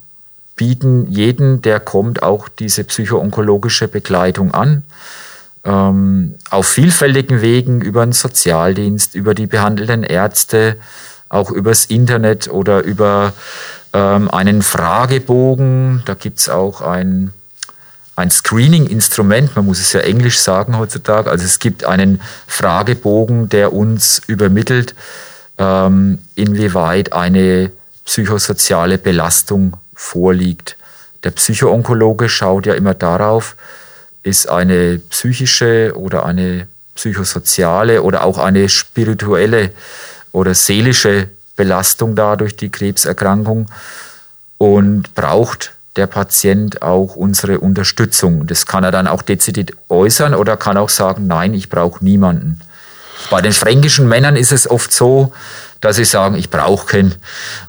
bieten 0.55 1.07
jeden, 1.09 1.61
der 1.61 1.79
kommt, 1.79 2.23
auch 2.23 2.47
diese 2.47 2.83
psychoonkologische 2.83 3.87
Begleitung 3.87 4.53
an. 4.53 4.83
Ähm, 5.65 6.35
auf 6.49 6.67
vielfältigen 6.67 7.41
Wegen 7.41 7.81
über 7.81 8.05
den 8.05 8.11
Sozialdienst, 8.11 9.15
über 9.15 9.33
die 9.33 9.47
behandelnden 9.47 10.03
Ärzte, 10.03 10.75
auch 11.29 11.49
übers 11.51 11.85
Internet 11.85 12.49
oder 12.49 12.83
über 12.83 13.33
ähm, 13.93 14.29
einen 14.29 14.61
Fragebogen. 14.61 16.03
Da 16.05 16.15
gibt 16.15 16.39
es 16.39 16.49
auch 16.49 16.81
ein, 16.81 17.31
ein 18.15 18.29
Screening-Instrument, 18.29 19.55
man 19.55 19.65
muss 19.65 19.79
es 19.79 19.93
ja 19.93 20.01
englisch 20.01 20.39
sagen 20.39 20.77
heutzutage. 20.77 21.29
Also 21.31 21.45
es 21.45 21.59
gibt 21.59 21.85
einen 21.85 22.21
Fragebogen, 22.45 23.49
der 23.49 23.73
uns 23.73 24.21
übermittelt, 24.27 24.95
ähm, 25.57 26.19
inwieweit 26.35 27.13
eine 27.13 27.71
psychosoziale 28.05 28.97
Belastung 28.97 29.77
vorliegt. 29.95 30.77
Der 31.23 31.31
Psychoonkologe 31.31 32.29
schaut 32.29 32.65
ja 32.65 32.73
immer 32.73 32.93
darauf, 32.93 33.55
ist 34.23 34.49
eine 34.49 34.99
psychische 35.09 35.93
oder 35.95 36.25
eine 36.25 36.67
psychosoziale 36.95 38.03
oder 38.03 38.23
auch 38.23 38.37
eine 38.37 38.69
spirituelle 38.69 39.71
oder 40.31 40.53
seelische 40.53 41.29
Belastung 41.55 42.15
da 42.15 42.35
durch 42.35 42.55
die 42.55 42.69
Krebserkrankung 42.69 43.67
und 44.57 45.13
braucht 45.15 45.73
der 45.95 46.07
Patient 46.07 46.81
auch 46.81 47.15
unsere 47.15 47.59
Unterstützung. 47.59 48.47
Das 48.47 48.65
kann 48.65 48.83
er 48.83 48.91
dann 48.91 49.07
auch 49.07 49.21
dezidiert 49.21 49.71
äußern 49.89 50.33
oder 50.33 50.57
kann 50.57 50.77
auch 50.77 50.89
sagen, 50.89 51.27
nein, 51.27 51.53
ich 51.53 51.69
brauche 51.69 52.03
niemanden. 52.03 52.61
Bei 53.29 53.41
den 53.41 53.53
fränkischen 53.53 54.07
Männern 54.07 54.35
ist 54.35 54.51
es 54.51 54.69
oft 54.69 54.91
so, 54.91 55.33
dass 55.81 55.97
sie 55.97 56.05
sagen, 56.05 56.35
ich 56.35 56.49
brauche 56.49 56.87
keinen. 56.87 57.15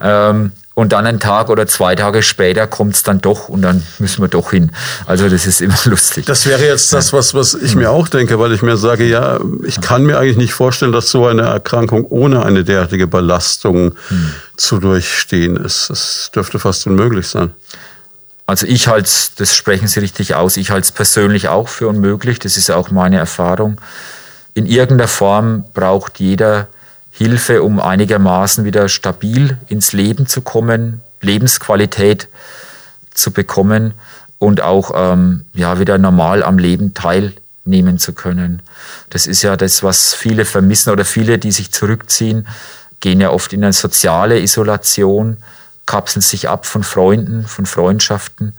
Ähm, 0.00 0.52
und 0.74 0.92
dann 0.92 1.06
einen 1.06 1.20
Tag 1.20 1.50
oder 1.50 1.66
zwei 1.66 1.94
Tage 1.94 2.22
später 2.22 2.66
kommt 2.66 2.94
es 2.94 3.02
dann 3.04 3.20
doch 3.20 3.48
und 3.48 3.62
dann 3.62 3.82
müssen 4.00 4.22
wir 4.22 4.28
doch 4.28 4.50
hin. 4.50 4.72
Also 5.06 5.28
das 5.28 5.46
ist 5.46 5.60
immer 5.60 5.78
lustig. 5.84 6.26
Das 6.26 6.46
wäre 6.46 6.64
jetzt 6.66 6.92
das, 6.92 7.12
was, 7.12 7.32
was 7.32 7.54
ich 7.54 7.76
mir 7.76 7.90
auch 7.90 8.08
denke, 8.08 8.38
weil 8.40 8.52
ich 8.52 8.62
mir 8.62 8.76
sage, 8.76 9.04
ja, 9.04 9.38
ich 9.64 9.80
kann 9.80 10.04
mir 10.04 10.18
eigentlich 10.18 10.36
nicht 10.36 10.52
vorstellen, 10.52 10.92
dass 10.92 11.10
so 11.10 11.26
eine 11.26 11.42
Erkrankung 11.42 12.04
ohne 12.06 12.44
eine 12.44 12.64
derartige 12.64 13.06
Belastung 13.06 13.94
hm. 14.08 14.34
zu 14.56 14.78
durchstehen 14.78 15.56
ist. 15.56 15.90
Das 15.90 16.30
dürfte 16.34 16.58
fast 16.58 16.86
unmöglich 16.86 17.28
sein. 17.28 17.52
Also 18.46 18.66
ich 18.66 18.88
halte 18.88 19.08
das 19.38 19.54
sprechen 19.54 19.88
Sie 19.88 20.00
richtig 20.00 20.34
aus, 20.34 20.58
ich 20.58 20.70
halte 20.70 20.84
es 20.84 20.92
persönlich 20.92 21.48
auch 21.48 21.68
für 21.68 21.88
unmöglich, 21.88 22.38
das 22.38 22.58
ist 22.58 22.70
auch 22.70 22.90
meine 22.90 23.16
Erfahrung. 23.16 23.80
In 24.52 24.66
irgendeiner 24.66 25.08
Form 25.08 25.64
braucht 25.72 26.20
jeder 26.20 26.68
Hilfe, 27.16 27.62
um 27.62 27.78
einigermaßen 27.78 28.64
wieder 28.64 28.88
stabil 28.88 29.56
ins 29.68 29.92
Leben 29.92 30.26
zu 30.26 30.40
kommen, 30.40 31.00
Lebensqualität 31.20 32.26
zu 33.14 33.30
bekommen 33.30 33.94
und 34.40 34.60
auch 34.60 34.90
ähm, 34.96 35.44
ja, 35.54 35.78
wieder 35.78 35.96
normal 35.96 36.42
am 36.42 36.58
Leben 36.58 36.92
teilnehmen 36.92 38.00
zu 38.00 38.14
können. 38.14 38.62
Das 39.10 39.28
ist 39.28 39.42
ja 39.42 39.56
das, 39.56 39.84
was 39.84 40.12
viele 40.12 40.44
vermissen 40.44 40.90
oder 40.90 41.04
viele, 41.04 41.38
die 41.38 41.52
sich 41.52 41.70
zurückziehen, 41.70 42.48
gehen 42.98 43.20
ja 43.20 43.30
oft 43.30 43.52
in 43.52 43.62
eine 43.62 43.72
soziale 43.72 44.40
Isolation, 44.40 45.36
kapseln 45.86 46.20
sich 46.20 46.48
ab 46.48 46.66
von 46.66 46.82
Freunden, 46.82 47.46
von 47.46 47.64
Freundschaften. 47.64 48.54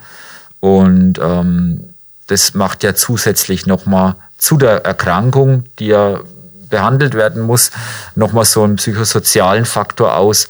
Und 0.62 1.20
ähm, 1.22 1.90
das 2.28 2.54
macht 2.54 2.84
ja 2.84 2.96
zusätzlich 2.96 3.66
nochmal 3.66 4.16
zu 4.38 4.56
der 4.56 4.86
Erkrankung, 4.86 5.66
die 5.78 5.88
ja 5.88 6.22
behandelt 6.70 7.14
werden 7.14 7.42
muss, 7.42 7.72
nochmal 8.16 8.46
so 8.46 8.64
einen 8.64 8.78
psychosozialen 8.78 9.66
Faktor 9.66 10.16
aus, 10.16 10.48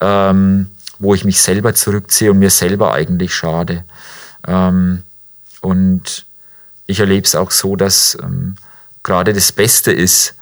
ähm, 0.00 0.70
wo 0.98 1.14
ich 1.14 1.24
mich 1.24 1.40
selber 1.40 1.74
zurückziehe 1.74 2.30
und 2.30 2.38
mir 2.38 2.50
selber 2.50 2.92
eigentlich 2.92 3.34
schade. 3.34 3.84
Ähm, 4.46 5.02
und 5.60 6.26
ich 6.86 7.00
erlebe 7.00 7.26
es 7.26 7.34
auch 7.34 7.50
so, 7.50 7.76
dass 7.76 8.16
ähm, 8.22 8.56
gerade 9.02 9.32
das 9.32 9.52
Beste 9.52 9.92
ist, 9.92 10.34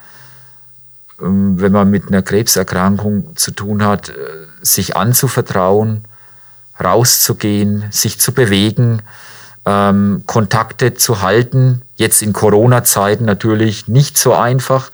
ähm, 1.21 1.61
wenn 1.61 1.73
man 1.73 1.91
mit 1.91 2.09
einer 2.09 2.23
Krebserkrankung 2.23 3.37
zu 3.37 3.51
tun 3.51 3.85
hat, 3.85 4.11
äh, 4.11 4.13
sich 4.63 4.97
anzuvertrauen, 4.97 6.05
rauszugehen, 6.83 7.85
sich 7.91 8.21
zu 8.21 8.33
bewegen, 8.33 9.03
ähm, 9.67 10.23
Kontakte 10.27 10.95
zu 10.95 11.23
halten. 11.23 11.83
Jetzt 11.97 12.23
in 12.23 12.33
Corona-Zeiten 12.33 13.25
natürlich 13.25 13.89
nicht 13.89 14.19
so 14.19 14.35
einfach. 14.35 14.91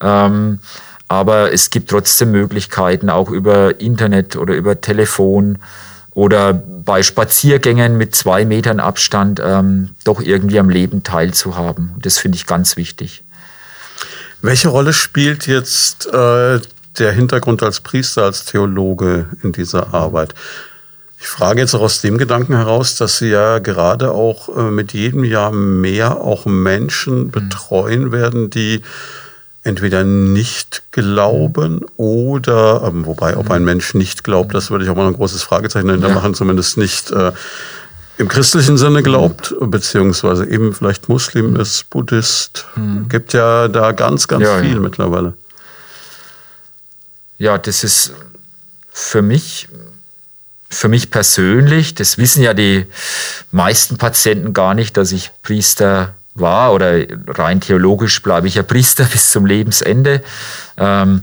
Ähm, 0.00 0.60
aber 1.08 1.52
es 1.52 1.70
gibt 1.70 1.90
trotzdem 1.90 2.32
Möglichkeiten, 2.32 3.10
auch 3.10 3.30
über 3.30 3.80
Internet 3.80 4.36
oder 4.36 4.54
über 4.54 4.80
Telefon 4.80 5.58
oder 6.14 6.54
bei 6.54 7.02
Spaziergängen 7.02 7.96
mit 7.96 8.14
zwei 8.14 8.44
Metern 8.44 8.80
Abstand 8.80 9.40
ähm, 9.44 9.90
doch 10.04 10.20
irgendwie 10.20 10.58
am 10.58 10.70
Leben 10.70 11.02
teilzuhaben. 11.02 11.94
Das 12.00 12.18
finde 12.18 12.36
ich 12.36 12.46
ganz 12.46 12.76
wichtig. 12.76 13.22
Welche 14.42 14.68
Rolle 14.68 14.92
spielt 14.92 15.46
jetzt 15.46 16.06
äh, 16.06 16.60
der 16.98 17.12
Hintergrund 17.12 17.62
als 17.62 17.80
Priester, 17.80 18.24
als 18.24 18.44
Theologe 18.44 19.26
in 19.42 19.52
dieser 19.52 19.94
Arbeit? 19.94 20.34
Ich 21.18 21.28
frage 21.28 21.60
jetzt 21.60 21.74
auch 21.74 21.80
aus 21.80 22.00
dem 22.02 22.18
Gedanken 22.18 22.54
heraus, 22.54 22.96
dass 22.96 23.18
Sie 23.18 23.28
ja 23.28 23.58
gerade 23.58 24.12
auch 24.12 24.54
äh, 24.56 24.70
mit 24.70 24.92
jedem 24.92 25.24
Jahr 25.24 25.50
mehr 25.50 26.20
auch 26.20 26.46
Menschen 26.46 27.24
mhm. 27.24 27.30
betreuen 27.30 28.12
werden, 28.12 28.50
die 28.50 28.82
entweder 29.62 30.04
nicht 30.04 30.84
glauben 30.92 31.84
oder, 31.96 32.84
ähm, 32.86 33.04
wobei, 33.04 33.36
ob 33.36 33.50
ein 33.50 33.62
mhm. 33.62 33.66
Mensch 33.66 33.94
nicht 33.94 34.24
glaubt, 34.24 34.54
das 34.54 34.70
würde 34.70 34.84
ich 34.84 34.90
auch 34.90 34.94
mal 34.94 35.06
ein 35.06 35.14
großes 35.14 35.42
Fragezeichen 35.42 35.88
dahinter 35.88 36.08
ja. 36.08 36.14
machen, 36.14 36.34
zumindest 36.34 36.76
nicht 36.76 37.10
äh, 37.10 37.32
im 38.18 38.28
christlichen 38.28 38.78
Sinne 38.78 39.02
glaubt, 39.02 39.54
beziehungsweise 39.60 40.46
eben 40.46 40.72
vielleicht 40.72 41.08
Muslim 41.08 41.56
ist, 41.56 41.90
Buddhist. 41.90 42.66
Mhm. 42.76 43.08
Gibt 43.08 43.32
ja 43.32 43.68
da 43.68 43.92
ganz, 43.92 44.28
ganz 44.28 44.44
ja, 44.44 44.58
viel 44.58 44.74
ja. 44.74 44.80
mittlerweile. 44.80 45.34
Ja, 47.38 47.58
das 47.58 47.84
ist 47.84 48.12
für 48.90 49.20
mich 49.20 49.68
für 50.68 50.88
mich 50.88 51.10
persönlich, 51.10 51.94
das 51.94 52.18
wissen 52.18 52.42
ja 52.42 52.54
die 52.54 52.86
meisten 53.52 53.98
Patienten 53.98 54.52
gar 54.52 54.74
nicht, 54.74 54.96
dass 54.96 55.12
ich 55.12 55.30
Priester 55.42 56.14
war 56.34 56.72
oder 56.72 57.04
rein 57.28 57.60
theologisch 57.60 58.22
bleibe 58.22 58.48
ich 58.48 58.56
ja 58.56 58.62
Priester 58.62 59.04
bis 59.12 59.30
zum 59.30 59.46
Lebensende, 59.46 60.22
ähm, 60.76 61.22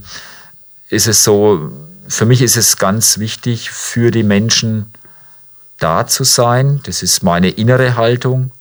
ist 0.88 1.06
es 1.06 1.24
so, 1.24 1.70
für 2.08 2.26
mich 2.26 2.42
ist 2.42 2.56
es 2.56 2.76
ganz 2.76 3.18
wichtig, 3.18 3.70
für 3.70 4.10
die 4.10 4.22
Menschen 4.22 4.92
da 5.78 6.06
zu 6.06 6.24
sein. 6.24 6.80
Das 6.84 7.02
ist 7.02 7.22
meine 7.22 7.48
innere 7.48 7.96
Haltung, 7.96 8.52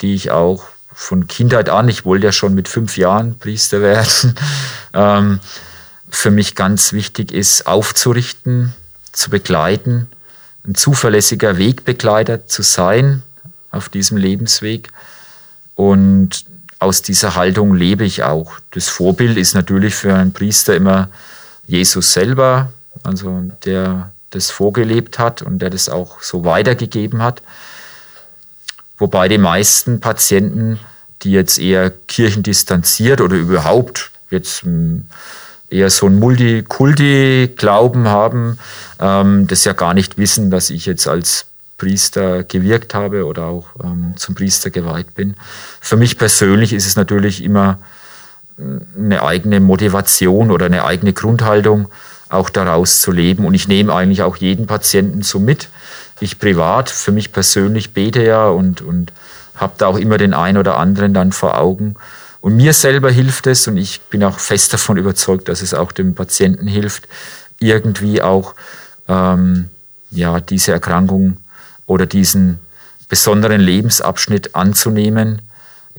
die 0.00 0.14
ich 0.14 0.30
auch 0.30 0.64
von 0.92 1.26
Kindheit 1.26 1.68
an, 1.68 1.88
ich 1.88 2.04
wollte 2.04 2.26
ja 2.26 2.32
schon 2.32 2.54
mit 2.54 2.68
fünf 2.68 2.96
Jahren 2.96 3.38
Priester 3.38 3.80
werden, 3.82 4.34
ähm, 4.92 5.40
für 6.10 6.30
mich 6.30 6.54
ganz 6.54 6.92
wichtig 6.92 7.32
ist, 7.32 7.66
aufzurichten, 7.66 8.74
zu 9.12 9.30
begleiten, 9.30 10.08
ein 10.66 10.74
zuverlässiger 10.74 11.58
Wegbegleiter 11.58 12.46
zu 12.46 12.62
sein 12.62 13.22
auf 13.70 13.88
diesem 13.88 14.16
Lebensweg. 14.16 14.90
Und 15.74 16.44
aus 16.78 17.02
dieser 17.02 17.34
Haltung 17.34 17.74
lebe 17.74 18.04
ich 18.04 18.22
auch. 18.22 18.52
Das 18.70 18.88
Vorbild 18.88 19.36
ist 19.36 19.54
natürlich 19.54 19.94
für 19.94 20.14
einen 20.14 20.32
Priester 20.32 20.74
immer 20.74 21.08
Jesus 21.66 22.12
selber, 22.12 22.72
also 23.02 23.44
der 23.64 24.10
das 24.30 24.50
vorgelebt 24.50 25.18
hat 25.18 25.42
und 25.42 25.60
der 25.60 25.70
das 25.70 25.88
auch 25.88 26.22
so 26.22 26.44
weitergegeben 26.44 27.22
hat. 27.22 27.42
Wobei 28.98 29.28
die 29.28 29.38
meisten 29.38 30.00
Patienten, 30.00 30.78
die 31.22 31.32
jetzt 31.32 31.58
eher 31.58 31.90
kirchendistanziert 31.90 33.20
oder 33.20 33.36
überhaupt 33.36 34.10
jetzt 34.30 34.62
hm, 34.62 35.06
eher 35.70 35.90
so 35.90 36.06
ein 36.06 36.18
Multikulti-Glauben 36.18 38.08
haben, 38.08 38.58
ähm, 39.00 39.46
das 39.46 39.64
ja 39.64 39.72
gar 39.72 39.94
nicht 39.94 40.18
wissen, 40.18 40.50
dass 40.50 40.70
ich 40.70 40.86
jetzt 40.86 41.06
als 41.06 41.46
Priester 41.78 42.44
gewirkt 42.44 42.94
habe 42.94 43.24
oder 43.24 43.46
auch 43.46 43.68
ähm, 43.82 44.12
zum 44.16 44.34
Priester 44.34 44.70
geweiht 44.70 45.14
bin. 45.14 45.34
Für 45.80 45.96
mich 45.96 46.18
persönlich 46.18 46.72
ist 46.72 46.86
es 46.86 46.96
natürlich 46.96 47.42
immer 47.42 47.78
eine 48.98 49.22
eigene 49.22 49.60
Motivation 49.60 50.50
oder 50.50 50.66
eine 50.66 50.84
eigene 50.84 51.12
Grundhaltung, 51.12 51.88
auch 52.28 52.50
daraus 52.50 53.00
zu 53.00 53.12
leben. 53.12 53.44
Und 53.44 53.54
ich 53.54 53.68
nehme 53.68 53.94
eigentlich 53.94 54.22
auch 54.22 54.36
jeden 54.36 54.66
Patienten 54.66 55.22
so 55.22 55.38
mit. 55.38 55.68
Ich 56.20 56.38
privat, 56.38 56.90
für 56.90 57.12
mich 57.12 57.32
persönlich 57.32 57.94
bete 57.94 58.22
ja 58.22 58.48
und, 58.48 58.82
und 58.82 59.12
habe 59.56 59.72
da 59.78 59.86
auch 59.86 59.96
immer 59.96 60.18
den 60.18 60.34
einen 60.34 60.58
oder 60.58 60.76
anderen 60.76 61.14
dann 61.14 61.32
vor 61.32 61.58
Augen 61.58 61.94
und 62.40 62.56
mir 62.56 62.72
selber 62.72 63.10
hilft 63.10 63.46
es, 63.46 63.68
und 63.68 63.76
ich 63.76 64.00
bin 64.02 64.24
auch 64.24 64.38
fest 64.38 64.72
davon 64.72 64.96
überzeugt, 64.96 65.48
dass 65.48 65.62
es 65.62 65.74
auch 65.74 65.92
dem 65.92 66.14
Patienten 66.14 66.66
hilft, 66.66 67.06
irgendwie 67.58 68.22
auch 68.22 68.54
ähm, 69.08 69.68
ja, 70.10 70.40
diese 70.40 70.72
Erkrankung 70.72 71.36
oder 71.86 72.06
diesen 72.06 72.58
besonderen 73.08 73.60
Lebensabschnitt 73.60 74.54
anzunehmen 74.54 75.42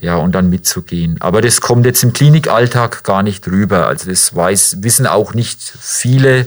ja, 0.00 0.16
und 0.16 0.34
dann 0.34 0.50
mitzugehen. 0.50 1.16
Aber 1.20 1.40
das 1.42 1.60
kommt 1.60 1.86
jetzt 1.86 2.02
im 2.02 2.12
Klinikalltag 2.12 3.04
gar 3.04 3.22
nicht 3.22 3.46
rüber. 3.46 3.86
Also 3.86 4.10
das 4.10 4.34
weiß, 4.34 4.78
wissen 4.80 5.06
auch 5.06 5.34
nicht 5.34 5.60
viele 5.60 6.46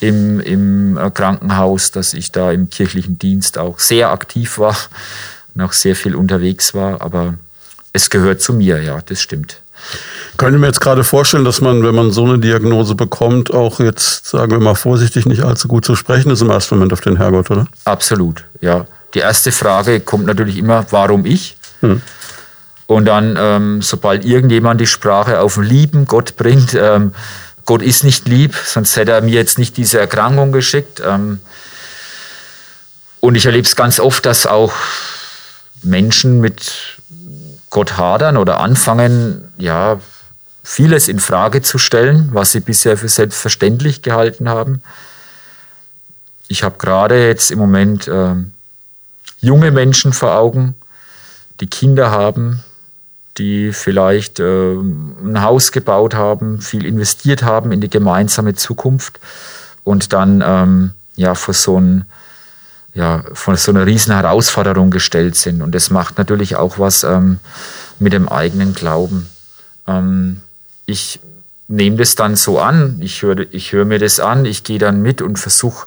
im, 0.00 0.40
im 0.40 0.98
Krankenhaus, 1.12 1.90
dass 1.90 2.14
ich 2.14 2.32
da 2.32 2.52
im 2.52 2.70
kirchlichen 2.70 3.18
Dienst 3.18 3.58
auch 3.58 3.78
sehr 3.80 4.10
aktiv 4.10 4.58
war 4.58 4.76
und 5.54 5.60
auch 5.60 5.72
sehr 5.72 5.96
viel 5.96 6.14
unterwegs 6.14 6.72
war. 6.72 7.02
Aber 7.02 7.34
es 7.98 8.10
gehört 8.10 8.40
zu 8.40 8.52
mir, 8.54 8.82
ja, 8.82 9.00
das 9.04 9.20
stimmt. 9.20 9.60
Können 10.36 10.54
Sie 10.54 10.58
mir 10.58 10.66
jetzt 10.66 10.80
gerade 10.80 11.04
vorstellen, 11.04 11.44
dass 11.44 11.60
man, 11.60 11.82
wenn 11.82 11.94
man 11.94 12.10
so 12.10 12.24
eine 12.24 12.38
Diagnose 12.38 12.94
bekommt, 12.94 13.52
auch 13.52 13.80
jetzt, 13.80 14.26
sagen 14.26 14.52
wir 14.52 14.60
mal 14.60 14.74
vorsichtig, 14.74 15.26
nicht 15.26 15.42
allzu 15.42 15.68
gut 15.68 15.84
zu 15.84 15.96
sprechen 15.96 16.30
ist 16.30 16.40
im 16.42 16.50
ersten 16.50 16.76
Moment 16.76 16.92
auf 16.92 17.00
den 17.00 17.16
Herrgott, 17.16 17.50
oder? 17.50 17.66
Absolut, 17.84 18.44
ja. 18.60 18.86
Die 19.14 19.20
erste 19.20 19.52
Frage 19.52 20.00
kommt 20.00 20.26
natürlich 20.26 20.58
immer, 20.58 20.86
warum 20.90 21.26
ich? 21.26 21.56
Hm. 21.80 22.02
Und 22.86 23.04
dann, 23.04 23.36
ähm, 23.38 23.82
sobald 23.82 24.24
irgendjemand 24.24 24.80
die 24.80 24.86
Sprache 24.86 25.40
auf 25.40 25.56
lieben 25.56 26.06
Gott 26.06 26.36
bringt, 26.36 26.74
ähm, 26.74 27.12
Gott 27.64 27.82
ist 27.82 28.04
nicht 28.04 28.28
lieb, 28.28 28.54
sonst 28.64 28.96
hätte 28.96 29.12
er 29.12 29.20
mir 29.20 29.34
jetzt 29.34 29.58
nicht 29.58 29.76
diese 29.76 29.98
Erkrankung 29.98 30.52
geschickt. 30.52 31.02
Ähm, 31.04 31.40
und 33.20 33.34
ich 33.34 33.44
erlebe 33.44 33.66
es 33.66 33.76
ganz 33.76 34.00
oft, 34.00 34.24
dass 34.24 34.46
auch 34.46 34.72
Menschen 35.82 36.40
mit 36.40 36.97
Gott 37.70 37.96
hadern 37.96 38.36
oder 38.36 38.60
anfangen, 38.60 39.52
ja, 39.58 40.00
vieles 40.62 41.08
in 41.08 41.18
Frage 41.18 41.62
zu 41.62 41.78
stellen, 41.78 42.28
was 42.32 42.52
sie 42.52 42.60
bisher 42.60 42.96
für 42.96 43.08
selbstverständlich 43.08 44.02
gehalten 44.02 44.48
haben. 44.48 44.82
Ich 46.48 46.62
habe 46.62 46.76
gerade 46.78 47.26
jetzt 47.26 47.50
im 47.50 47.58
Moment 47.58 48.06
äh, 48.08 48.34
junge 49.40 49.70
Menschen 49.70 50.12
vor 50.12 50.34
Augen, 50.34 50.74
die 51.60 51.68
Kinder 51.68 52.10
haben, 52.10 52.62
die 53.38 53.72
vielleicht 53.72 54.40
äh, 54.40 54.72
ein 54.72 55.42
Haus 55.42 55.72
gebaut 55.72 56.14
haben, 56.14 56.60
viel 56.60 56.84
investiert 56.84 57.42
haben 57.42 57.72
in 57.72 57.80
die 57.80 57.90
gemeinsame 57.90 58.54
Zukunft 58.54 59.20
und 59.84 60.12
dann 60.12 60.42
ähm, 60.44 60.92
ja 61.16 61.34
vor 61.34 61.54
so, 61.54 61.78
ein, 61.78 62.04
ja 62.98 63.22
vor 63.32 63.56
so 63.56 63.70
einer 63.70 63.86
riesen 63.86 64.12
Herausforderung 64.12 64.90
gestellt 64.90 65.36
sind. 65.36 65.62
Und 65.62 65.74
das 65.74 65.90
macht 65.90 66.18
natürlich 66.18 66.56
auch 66.56 66.80
was 66.80 67.04
ähm, 67.04 67.38
mit 68.00 68.12
dem 68.12 68.28
eigenen 68.28 68.74
Glauben. 68.74 69.28
Ähm, 69.86 70.40
ich 70.84 71.20
nehme 71.68 71.96
das 71.96 72.16
dann 72.16 72.34
so 72.34 72.58
an, 72.58 72.96
ich 73.00 73.22
höre 73.22 73.46
ich 73.52 73.72
hör 73.72 73.84
mir 73.84 74.00
das 74.00 74.18
an, 74.18 74.44
ich 74.44 74.64
gehe 74.64 74.80
dann 74.80 75.00
mit 75.00 75.22
und 75.22 75.38
versuche 75.38 75.86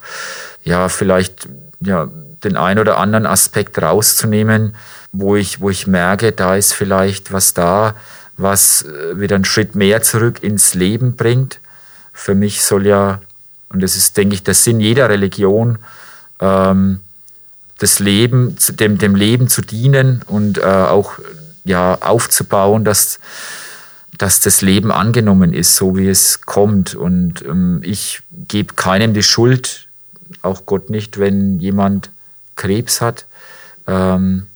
ja 0.64 0.88
vielleicht 0.88 1.50
ja, 1.82 2.08
den 2.44 2.56
einen 2.56 2.80
oder 2.80 2.98
anderen 2.98 3.26
Aspekt 3.26 3.82
rauszunehmen, 3.82 4.76
wo 5.12 5.36
ich, 5.36 5.60
wo 5.60 5.70
ich 5.70 5.88
merke, 5.88 6.32
da 6.32 6.56
ist 6.56 6.74
vielleicht 6.74 7.34
was 7.34 7.54
da, 7.54 7.96
was 8.38 8.84
äh, 8.84 9.20
wieder 9.20 9.36
einen 9.36 9.46
Schritt 9.46 9.76
mehr 9.76 10.02
zurück 10.02 10.42
ins 10.44 10.76
Leben 10.76 11.18
bringt. 11.18 11.60
Für 12.14 12.36
mich 12.36 12.64
soll 12.64 12.86
ja, 12.88 13.20
und 13.70 13.84
das 13.84 13.98
ist, 13.98 14.16
denke 14.16 14.36
ich, 14.36 14.44
der 14.44 14.54
Sinn 14.54 14.80
jeder 14.80 15.10
Religion, 15.10 15.78
ähm, 16.42 17.00
das 17.78 18.00
Leben, 18.00 18.58
dem, 18.80 18.98
dem 18.98 19.16
Leben 19.16 19.48
zu 19.48 19.62
dienen 19.62 20.22
und 20.28 20.58
äh, 20.58 20.64
auch 20.64 21.14
ja, 21.64 21.96
aufzubauen, 22.02 22.84
dass, 22.84 23.20
dass 24.18 24.40
das 24.40 24.62
Leben 24.62 24.92
angenommen 24.92 25.54
ist, 25.54 25.76
so 25.76 25.96
wie 25.96 26.08
es 26.08 26.42
kommt. 26.42 26.96
Und 26.96 27.44
ähm, 27.44 27.82
ich 27.84 28.22
gebe 28.48 28.74
keinem 28.74 29.14
die 29.14 29.24
Schuld, 29.24 29.88
auch 30.42 30.66
Gott 30.66 30.90
nicht, 30.90 31.18
wenn 31.20 31.60
jemand 31.60 32.10
Krebs 32.56 33.02
hat. 33.02 33.26
Ähm, 33.88 34.48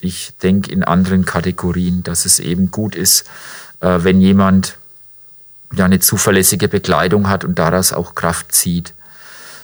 ich 0.00 0.36
denke 0.42 0.70
in 0.70 0.82
anderen 0.82 1.24
Kategorien, 1.24 2.02
dass 2.02 2.24
es 2.24 2.40
eben 2.40 2.70
gut 2.70 2.94
ist, 2.94 3.24
äh, 3.80 3.98
wenn 4.02 4.20
jemand 4.20 4.78
ja 5.74 5.84
eine 5.84 6.00
zuverlässige 6.00 6.68
Bekleidung 6.68 7.28
hat 7.28 7.44
und 7.44 7.58
daraus 7.58 7.92
auch 7.92 8.14
Kraft 8.14 8.52
zieht. 8.52 8.94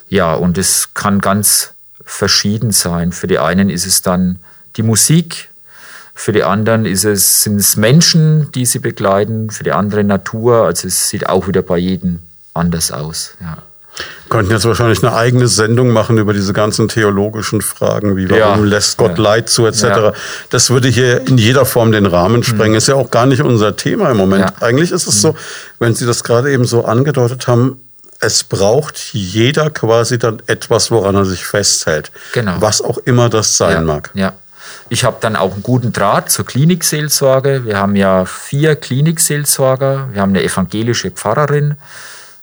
Ja, 0.08 0.34
und 0.34 0.58
es 0.58 0.94
kann 0.94 1.20
ganz 1.20 1.72
verschieden 2.04 2.72
sein. 2.72 3.12
Für 3.12 3.26
die 3.26 3.38
einen 3.38 3.70
ist 3.70 3.86
es 3.86 4.02
dann 4.02 4.38
die 4.76 4.82
Musik, 4.82 5.50
für 6.14 6.32
die 6.32 6.42
anderen 6.42 6.84
ist 6.84 7.04
es, 7.04 7.44
sind 7.44 7.58
es 7.58 7.76
Menschen, 7.76 8.50
die 8.52 8.66
sie 8.66 8.80
begleiten, 8.80 9.50
für 9.50 9.62
die 9.62 9.72
andere 9.72 10.02
Natur. 10.02 10.64
Also 10.64 10.88
es 10.88 11.08
sieht 11.08 11.28
auch 11.28 11.46
wieder 11.46 11.62
bei 11.62 11.78
jedem 11.78 12.18
anders 12.54 12.90
aus. 12.90 13.34
Ja 13.40 13.58
könnten 14.28 14.52
jetzt 14.52 14.64
wahrscheinlich 14.66 15.02
eine 15.02 15.14
eigene 15.14 15.48
Sendung 15.48 15.90
machen 15.90 16.18
über 16.18 16.32
diese 16.32 16.52
ganzen 16.52 16.88
theologischen 16.88 17.62
Fragen, 17.62 18.16
wie 18.16 18.28
warum 18.30 18.64
ja. 18.64 18.70
lässt 18.70 18.98
Gott 18.98 19.16
ja. 19.16 19.24
Leid 19.24 19.48
zu, 19.48 19.66
etc. 19.66 19.82
Ja. 19.82 20.12
Das 20.50 20.70
würde 20.70 20.88
hier 20.88 21.26
in 21.26 21.38
jeder 21.38 21.64
Form 21.64 21.92
den 21.92 22.06
Rahmen 22.06 22.42
sprengen. 22.42 22.72
Mhm. 22.72 22.76
Ist 22.76 22.88
ja 22.88 22.94
auch 22.94 23.10
gar 23.10 23.26
nicht 23.26 23.42
unser 23.42 23.76
Thema 23.76 24.10
im 24.10 24.16
Moment. 24.16 24.52
Eigentlich 24.60 24.92
ist 24.92 25.06
es 25.06 25.16
mhm. 25.16 25.20
so, 25.20 25.36
wenn 25.78 25.94
Sie 25.94 26.06
das 26.06 26.24
gerade 26.24 26.52
eben 26.52 26.64
so 26.64 26.84
angedeutet 26.84 27.48
haben, 27.48 27.80
es 28.20 28.44
braucht 28.44 28.98
jeder 29.12 29.70
quasi 29.70 30.18
dann 30.18 30.42
etwas, 30.46 30.90
woran 30.90 31.14
er 31.14 31.24
sich 31.24 31.44
festhält. 31.44 32.10
Genau. 32.32 32.56
Was 32.58 32.82
auch 32.82 32.98
immer 32.98 33.28
das 33.28 33.56
sein 33.56 33.84
mag. 33.84 34.10
Ja. 34.14 34.32
Ich 34.90 35.04
habe 35.04 35.18
dann 35.20 35.36
auch 35.36 35.52
einen 35.52 35.62
guten 35.62 35.92
Draht 35.92 36.30
zur 36.30 36.44
Klinikseelsorge. 36.44 37.64
Wir 37.64 37.78
haben 37.78 37.94
ja 37.94 38.24
vier 38.24 38.76
Klinikseelsorger. 38.76 40.08
Wir 40.12 40.22
haben 40.22 40.30
eine 40.30 40.42
evangelische 40.42 41.10
Pfarrerin. 41.10 41.76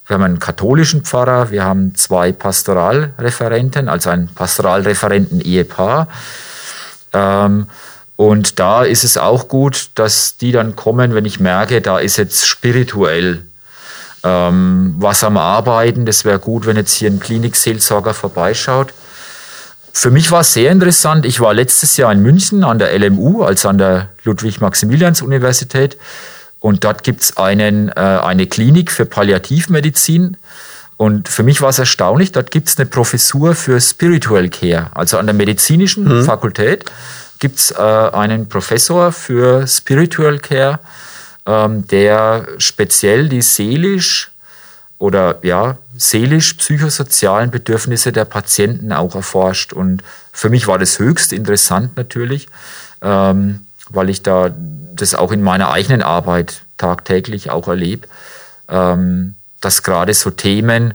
Wir 0.07 0.13
haben 0.13 0.23
einen 0.23 0.39
katholischen 0.39 1.03
Pfarrer, 1.03 1.49
wir 1.49 1.63
haben 1.63 1.95
zwei 1.95 2.31
Pastoralreferenten, 2.31 3.89
also 3.89 4.11
ein 4.11 4.29
Pastoralreferenten-Ehepaar. 4.35 6.07
Ähm, 7.13 7.67
und 8.15 8.59
da 8.59 8.83
ist 8.83 9.03
es 9.03 9.17
auch 9.17 9.47
gut, 9.47 9.89
dass 9.95 10.37
die 10.37 10.51
dann 10.51 10.75
kommen, 10.75 11.15
wenn 11.15 11.25
ich 11.25 11.39
merke, 11.39 11.81
da 11.81 11.97
ist 11.97 12.17
jetzt 12.17 12.45
spirituell 12.45 13.45
ähm, 14.25 14.95
was 14.97 15.23
am 15.23 15.37
Arbeiten. 15.37 16.05
Das 16.05 16.25
wäre 16.25 16.39
gut, 16.39 16.65
wenn 16.65 16.75
jetzt 16.75 16.93
hier 16.93 17.09
ein 17.09 17.19
Klinikseelsorger 17.19 18.13
vorbeischaut. 18.13 18.93
Für 19.93 20.11
mich 20.11 20.31
war 20.31 20.41
es 20.41 20.51
sehr 20.51 20.71
interessant. 20.71 21.25
Ich 21.25 21.39
war 21.39 21.53
letztes 21.53 21.95
Jahr 21.95 22.11
in 22.11 22.21
München 22.21 22.65
an 22.65 22.79
der 22.79 22.97
LMU, 22.99 23.43
also 23.43 23.69
an 23.69 23.77
der 23.77 24.09
Ludwig-Maximilians-Universität. 24.23 25.97
Und 26.59 26.83
dort 26.83 27.03
gibt 27.03 27.21
es 27.21 27.31
äh, 27.37 27.41
eine 27.41 28.47
Klinik 28.47 28.91
für 28.91 29.05
Palliativmedizin. 29.05 30.35
Und 30.97 31.27
für 31.27 31.43
mich 31.43 31.61
war 31.61 31.69
es 31.69 31.79
erstaunlich, 31.79 32.31
dort 32.31 32.51
gibt 32.51 32.69
es 32.69 32.77
eine 32.77 32.85
Professur 32.87 33.53
für 33.53 33.79
Spiritual 33.79 34.49
Care. 34.49 34.87
Also 34.93 35.17
an 35.17 35.27
der 35.27 35.35
medizinischen 35.35 36.05
mhm. 36.05 36.23
Fakultät 36.23 36.85
gibt 37.39 37.59
es 37.59 37.71
äh, 37.71 37.75
einen 37.75 38.47
Professor 38.49 39.11
für 39.11 39.67
Spiritual 39.67 40.39
Care, 40.39 40.79
der 41.47 42.47
speziell 42.57 43.29
die 43.29 43.43
seelisch 43.43 44.31
oder 44.97 45.39
ja, 45.43 45.77
seelisch-psychosozialen 45.97 47.51
Bedürfnisse 47.51 48.11
der 48.11 48.25
Patienten 48.25 48.91
auch 48.91 49.15
erforscht. 49.15 49.73
Und 49.73 50.03
für 50.31 50.49
mich 50.49 50.67
war 50.67 50.79
das 50.79 50.99
höchst 50.99 51.33
interessant 51.33 51.95
natürlich, 51.97 52.47
ähm, 53.01 53.65
weil 53.89 54.09
ich 54.09 54.23
da 54.23 54.51
das 54.93 55.13
auch 55.13 55.31
in 55.31 55.41
meiner 55.41 55.71
eigenen 55.71 56.01
Arbeit 56.01 56.63
tagtäglich 56.77 57.49
auch 57.49 57.67
erlebe, 57.67 58.07
ähm, 58.69 59.35
dass 59.61 59.83
gerade 59.83 60.13
so 60.13 60.31
Themen, 60.31 60.93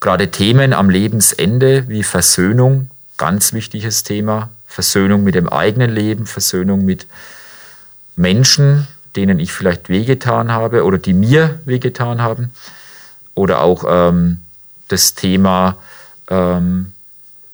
gerade 0.00 0.30
Themen 0.30 0.72
am 0.72 0.90
Lebensende 0.90 1.88
wie 1.88 2.02
Versöhnung, 2.02 2.90
ganz 3.16 3.52
wichtiges 3.52 4.02
Thema, 4.02 4.50
Versöhnung 4.66 5.24
mit 5.24 5.34
dem 5.34 5.48
eigenen 5.48 5.90
Leben, 5.90 6.26
Versöhnung 6.26 6.84
mit 6.84 7.06
Menschen, 8.14 8.86
denen 9.16 9.40
ich 9.40 9.52
vielleicht 9.52 9.88
wehgetan 9.88 10.52
habe 10.52 10.84
oder 10.84 10.98
die 10.98 11.14
mir 11.14 11.60
wehgetan 11.64 12.22
haben, 12.22 12.52
oder 13.34 13.60
auch 13.60 13.84
ähm, 13.86 14.38
das 14.88 15.14
Thema 15.14 15.76
ähm, 16.28 16.92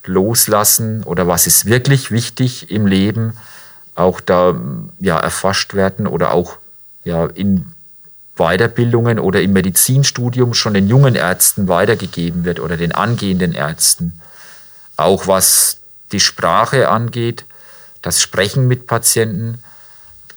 Loslassen 0.05 1.03
oder 1.05 1.27
was 1.27 1.47
ist 1.47 1.67
wirklich 1.67 2.11
wichtig 2.11 2.71
im 2.71 2.87
Leben, 2.87 3.37
auch 3.95 4.21
da 4.21 4.59
ja, 5.01 5.19
erfasst 5.19 5.75
werden 5.75 6.07
oder 6.07 6.33
auch 6.33 6.57
ja, 7.05 7.27
in 7.27 7.67
Weiterbildungen 8.37 9.19
oder 9.19 9.43
im 9.43 9.53
Medizinstudium 9.53 10.55
schon 10.55 10.75
den 10.75 10.89
jungen 10.89 11.15
Ärzten 11.15 11.69
weitergegeben 11.69 12.45
wird 12.45 12.61
oder 12.61 12.77
den 12.77 12.93
angehenden 12.93 13.53
Ärzten. 13.53 14.21
Auch 14.97 15.27
was 15.27 15.79
die 16.13 16.21
Sprache 16.21 16.89
angeht, 16.89 17.45
das 18.01 18.21
Sprechen 18.21 18.67
mit 18.67 18.87
Patienten, 18.87 19.63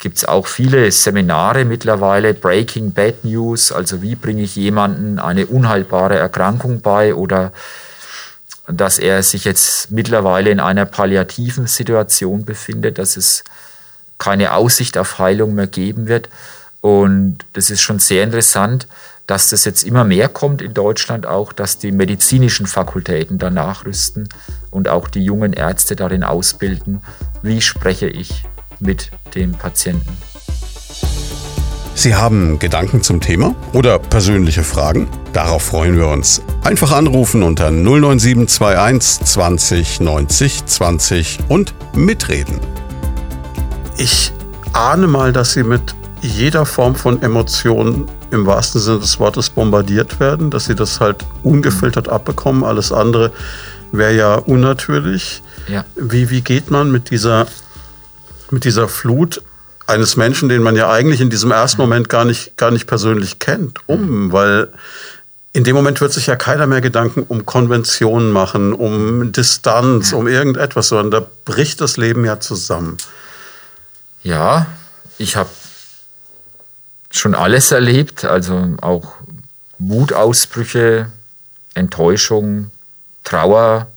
gibt 0.06 0.18
es 0.18 0.26
auch 0.26 0.46
viele 0.46 0.92
Seminare 0.92 1.66
mittlerweile, 1.66 2.36
Breaking 2.36 2.92
Bad 2.92 3.26
News, 3.26 3.72
also 3.72 4.04
wie 4.04 4.14
bringe 4.14 4.44
ich 4.44 4.56
jemanden 4.56 5.18
eine 5.18 5.48
unheilbare 5.48 6.16
Erkrankung 6.16 6.82
bei 6.82 7.16
oder 7.16 7.52
dass 8.68 9.00
er 9.00 9.24
sich 9.24 9.46
jetzt 9.46 9.90
mittlerweile 9.90 10.52
in 10.52 10.60
einer 10.60 10.86
palliativen 10.86 11.66
Situation 11.66 12.46
befindet, 12.46 13.00
dass 13.00 13.18
es 13.18 13.44
keine 14.20 14.54
Aussicht 14.54 15.00
auf 15.00 15.18
Heilung 15.18 15.56
mehr 15.56 15.66
geben 15.66 16.08
wird. 16.08 16.30
Und 16.82 17.40
das 17.54 17.72
ist 17.72 17.82
schon 17.82 17.98
sehr 17.98 18.24
interessant, 18.24 18.88
dass 19.26 19.50
das 19.50 19.66
jetzt 19.66 19.82
immer 19.82 20.04
mehr 20.04 20.30
kommt 20.30 20.62
in 20.62 20.76
Deutschland 20.76 21.26
auch, 21.26 21.52
dass 21.52 21.80
die 21.80 21.92
medizinischen 21.92 22.68
Fakultäten 22.68 23.40
da 23.40 23.50
nachrüsten 23.50 24.30
und 24.70 24.88
auch 24.88 25.08
die 25.08 25.26
jungen 25.26 25.54
Ärzte 25.54 25.96
darin 25.96 26.24
ausbilden, 26.24 27.02
wie 27.42 27.60
spreche 27.60 28.06
ich 28.08 28.46
mit 28.80 29.12
dem 29.36 29.54
Patienten. 29.54 30.18
Sie 31.94 32.14
haben 32.14 32.60
Gedanken 32.60 33.02
zum 33.02 33.22
Thema 33.22 33.56
oder 33.72 34.00
persönliche 34.00 34.64
Fragen? 34.64 35.08
Darauf 35.32 35.64
freuen 35.64 35.98
wir 35.98 36.08
uns. 36.08 36.42
Einfach 36.64 36.92
anrufen 36.92 37.42
unter 37.42 37.72
09721 37.72 39.26
20 39.26 40.00
90 40.02 40.66
20 40.66 41.40
und 41.48 41.74
mitreden. 41.96 42.60
Ich 43.98 44.34
ahne 44.74 45.08
mal, 45.08 45.32
dass 45.32 45.54
Sie 45.54 45.64
mit 45.64 45.96
jeder 46.22 46.66
Form 46.66 46.96
von 46.96 47.22
Emotionen 47.22 48.08
im 48.32 48.46
wahrsten 48.46 48.82
Sinne 48.82 49.00
des 49.00 49.20
Wortes 49.20 49.50
bombardiert 49.50 50.20
werden, 50.20 50.52
dass 50.52 50.66
Sie 50.66 50.76
das 50.76 51.00
halt 51.00 51.26
ungefiltert 51.44 52.10
abbekommen. 52.10 52.64
Alles 52.64 52.92
andere 52.92 53.32
wäre 53.92 54.16
ja 54.16 54.36
unnatürlich. 54.36 55.42
Ja. 55.68 55.86
Wie, 55.96 56.30
wie 56.30 56.42
geht 56.42 56.72
man 56.72 56.92
mit 56.92 57.10
dieser, 57.10 57.48
mit 58.52 58.64
dieser 58.64 58.88
Flut 58.88 59.42
eines 59.88 60.16
Menschen, 60.16 60.50
den 60.50 60.64
man 60.64 60.76
ja 60.76 60.92
eigentlich 60.92 61.22
in 61.22 61.30
diesem 61.30 61.52
ersten 61.52 61.82
Moment 61.82 62.10
gar 62.10 62.26
nicht, 62.26 62.58
gar 62.58 62.72
nicht 62.72 62.88
persönlich 62.88 63.40
kennt, 63.40 63.80
um, 63.88 64.32
weil 64.32 64.70
in 65.54 65.64
dem 65.64 65.76
Moment 65.76 66.02
wird 66.02 66.12
sich 66.12 66.28
ja 66.28 66.36
keiner 66.36 66.68
mehr 66.68 66.82
Gedanken 66.82 67.24
um 67.24 67.46
Konventionen 67.46 68.32
machen, 68.32 68.74
um 68.74 69.32
Distanz, 69.32 70.12
um 70.12 70.28
irgendetwas, 70.28 70.90
sondern 70.90 71.12
da 71.12 71.28
bricht 71.46 71.80
das 71.82 71.98
Leben 71.98 72.26
ja 72.26 72.40
zusammen. 72.40 72.98
Ja, 74.22 74.66
ich 75.18 75.36
habe 75.36 75.50
schon 77.12 77.36
alles 77.36 77.72
erlebt, 77.72 78.26
also 78.26 78.76
auch 78.82 79.14
Wutausbrüche, 79.78 81.12
Enttäuschung, 81.74 82.72
Trauer, 83.24 83.88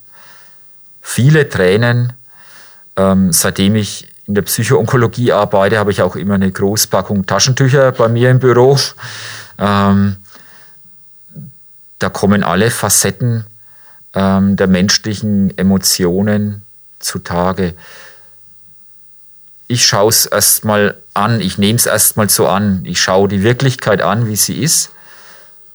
viele 1.01 1.49
Tränen. 1.49 2.13
Ähm, 2.97 3.33
seitdem 3.33 3.77
ich 3.77 4.08
in 4.29 4.35
der 4.35 4.43
Psychoonkologie 4.43 5.33
arbeite, 5.33 5.79
habe 5.79 5.91
ich 5.91 6.03
auch 6.03 6.15
immer 6.15 6.35
eine 6.35 6.53
Großpackung 6.53 7.25
Taschentücher 7.25 7.93
bei 7.93 8.09
mir 8.09 8.31
im 8.31 8.39
Büro. 8.39 8.79
Ähm, 9.59 10.17
da 11.99 12.11
kommen 12.11 12.45
alle 12.45 12.71
Facetten 12.71 13.47
ähm, 14.15 14.57
der 14.57 14.67
menschlichen 14.67 15.57
Emotionen 15.57 16.63
zutage. 16.99 17.73
Ich 19.67 19.87
schaue 19.87 20.11
es 20.11 20.27
erstmal 20.27 20.99
an, 21.15 21.41
ich 21.41 21.57
nehme 21.57 21.79
es 21.79 21.87
erstmal 21.87 22.29
so 22.29 22.49
an, 22.49 22.83
ich 22.85 23.01
schaue 23.01 23.29
die 23.29 23.43
Wirklichkeit 23.43 24.03
an, 24.03 24.27
wie 24.27 24.37
sie 24.37 24.63
ist 24.63 24.91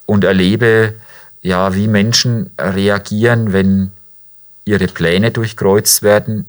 und 0.06 0.24
erlebe, 0.24 0.94
ja, 1.42 1.74
wie 1.74 1.88
Menschen 1.88 2.52
reagieren, 2.60 3.52
wenn 3.52 3.92
ihre 4.64 4.88
Pläne 4.88 5.32
durchkreuzt 5.32 6.04
werden. 6.04 6.46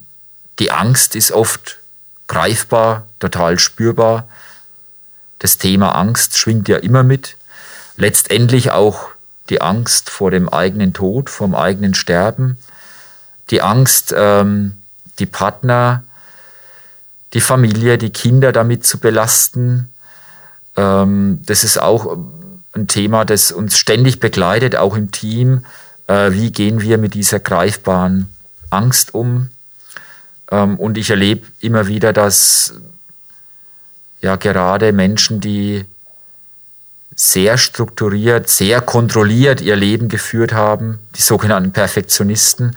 Die 0.58 0.70
Angst 0.70 1.16
ist 1.16 1.32
oft 1.32 1.78
greifbar, 2.26 3.06
total 3.18 3.58
spürbar. 3.58 4.28
Das 5.38 5.58
Thema 5.58 5.94
Angst 5.94 6.38
schwingt 6.38 6.68
ja 6.68 6.78
immer 6.78 7.02
mit. 7.02 7.36
Letztendlich 7.96 8.70
auch 8.70 9.08
die 9.50 9.60
Angst 9.60 10.10
vor 10.10 10.30
dem 10.30 10.48
eigenen 10.48 10.92
Tod, 10.92 11.28
vom 11.28 11.54
eigenen 11.54 11.94
Sterben, 11.94 12.58
die 13.50 13.60
Angst, 13.60 14.14
ähm, 14.16 14.78
die 15.18 15.26
Partner, 15.26 16.02
die 17.34 17.40
Familie, 17.40 17.98
die 17.98 18.10
Kinder 18.10 18.52
damit 18.52 18.86
zu 18.86 18.98
belasten. 18.98 19.92
Ähm, 20.76 21.40
das 21.44 21.62
ist 21.62 21.78
auch 21.78 22.16
ein 22.72 22.88
Thema, 22.88 23.24
das 23.24 23.52
uns 23.52 23.76
ständig 23.76 24.20
begleitet, 24.20 24.76
auch 24.76 24.96
im 24.96 25.10
Team. 25.10 25.64
Äh, 26.06 26.32
wie 26.32 26.50
gehen 26.50 26.80
wir 26.80 26.98
mit 26.98 27.14
dieser 27.14 27.38
greifbaren 27.38 28.28
Angst 28.70 29.14
um? 29.14 29.50
Ähm, 30.54 30.76
und 30.76 30.96
ich 30.96 31.10
erlebe 31.10 31.46
immer 31.60 31.86
wieder, 31.86 32.12
dass 32.12 32.74
ja 34.20 34.36
gerade 34.36 34.92
Menschen, 34.92 35.40
die 35.40 35.84
sehr 37.16 37.58
strukturiert, 37.58 38.48
sehr 38.48 38.80
kontrolliert 38.80 39.60
ihr 39.60 39.76
Leben 39.76 40.08
geführt 40.08 40.52
haben, 40.52 40.98
die 41.16 41.22
sogenannten 41.22 41.72
Perfektionisten, 41.72 42.76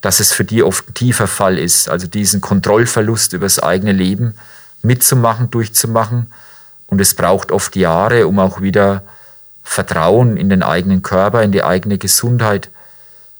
dass 0.00 0.20
es 0.20 0.32
für 0.32 0.44
die 0.44 0.62
oft 0.62 0.88
ein 0.88 0.94
tiefer 0.94 1.26
Fall 1.26 1.58
ist, 1.58 1.88
also 1.88 2.06
diesen 2.06 2.40
Kontrollverlust 2.40 3.32
über 3.32 3.46
das 3.46 3.58
eigene 3.58 3.92
Leben 3.92 4.34
mitzumachen, 4.82 5.50
durchzumachen. 5.50 6.30
Und 6.86 7.00
es 7.00 7.14
braucht 7.14 7.52
oft 7.52 7.76
Jahre, 7.76 8.26
um 8.26 8.38
auch 8.38 8.60
wieder 8.60 9.02
Vertrauen 9.62 10.36
in 10.36 10.50
den 10.50 10.62
eigenen 10.62 11.02
Körper, 11.02 11.42
in 11.42 11.52
die 11.52 11.62
eigene 11.62 11.98
Gesundheit 11.98 12.70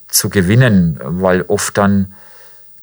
zu 0.07 0.29
gewinnen, 0.29 0.99
weil 1.01 1.43
oft 1.43 1.77
dann 1.77 2.13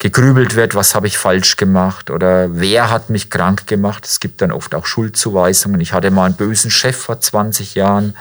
gegrübelt 0.03 0.57
wird, 0.57 0.75
was 0.75 0.97
habe 0.97 1.07
ich 1.07 1.17
falsch 1.17 1.57
gemacht 1.57 2.11
oder 2.11 2.59
wer 2.59 2.91
hat 2.91 3.09
mich 3.09 3.31
krank 3.31 3.69
gemacht. 3.69 4.05
Es 4.05 4.19
gibt 4.19 4.43
dann 4.43 4.51
oft 4.51 4.75
auch 4.75 4.85
Schuldzuweisungen. 4.85 5.81
Ich 5.81 5.93
hatte 5.93 6.11
mal 6.11 6.25
einen 6.25 6.35
bösen 6.35 6.73
Chef 6.73 6.97
vor 6.97 7.21
20 7.21 7.77
Jahren 7.77 8.17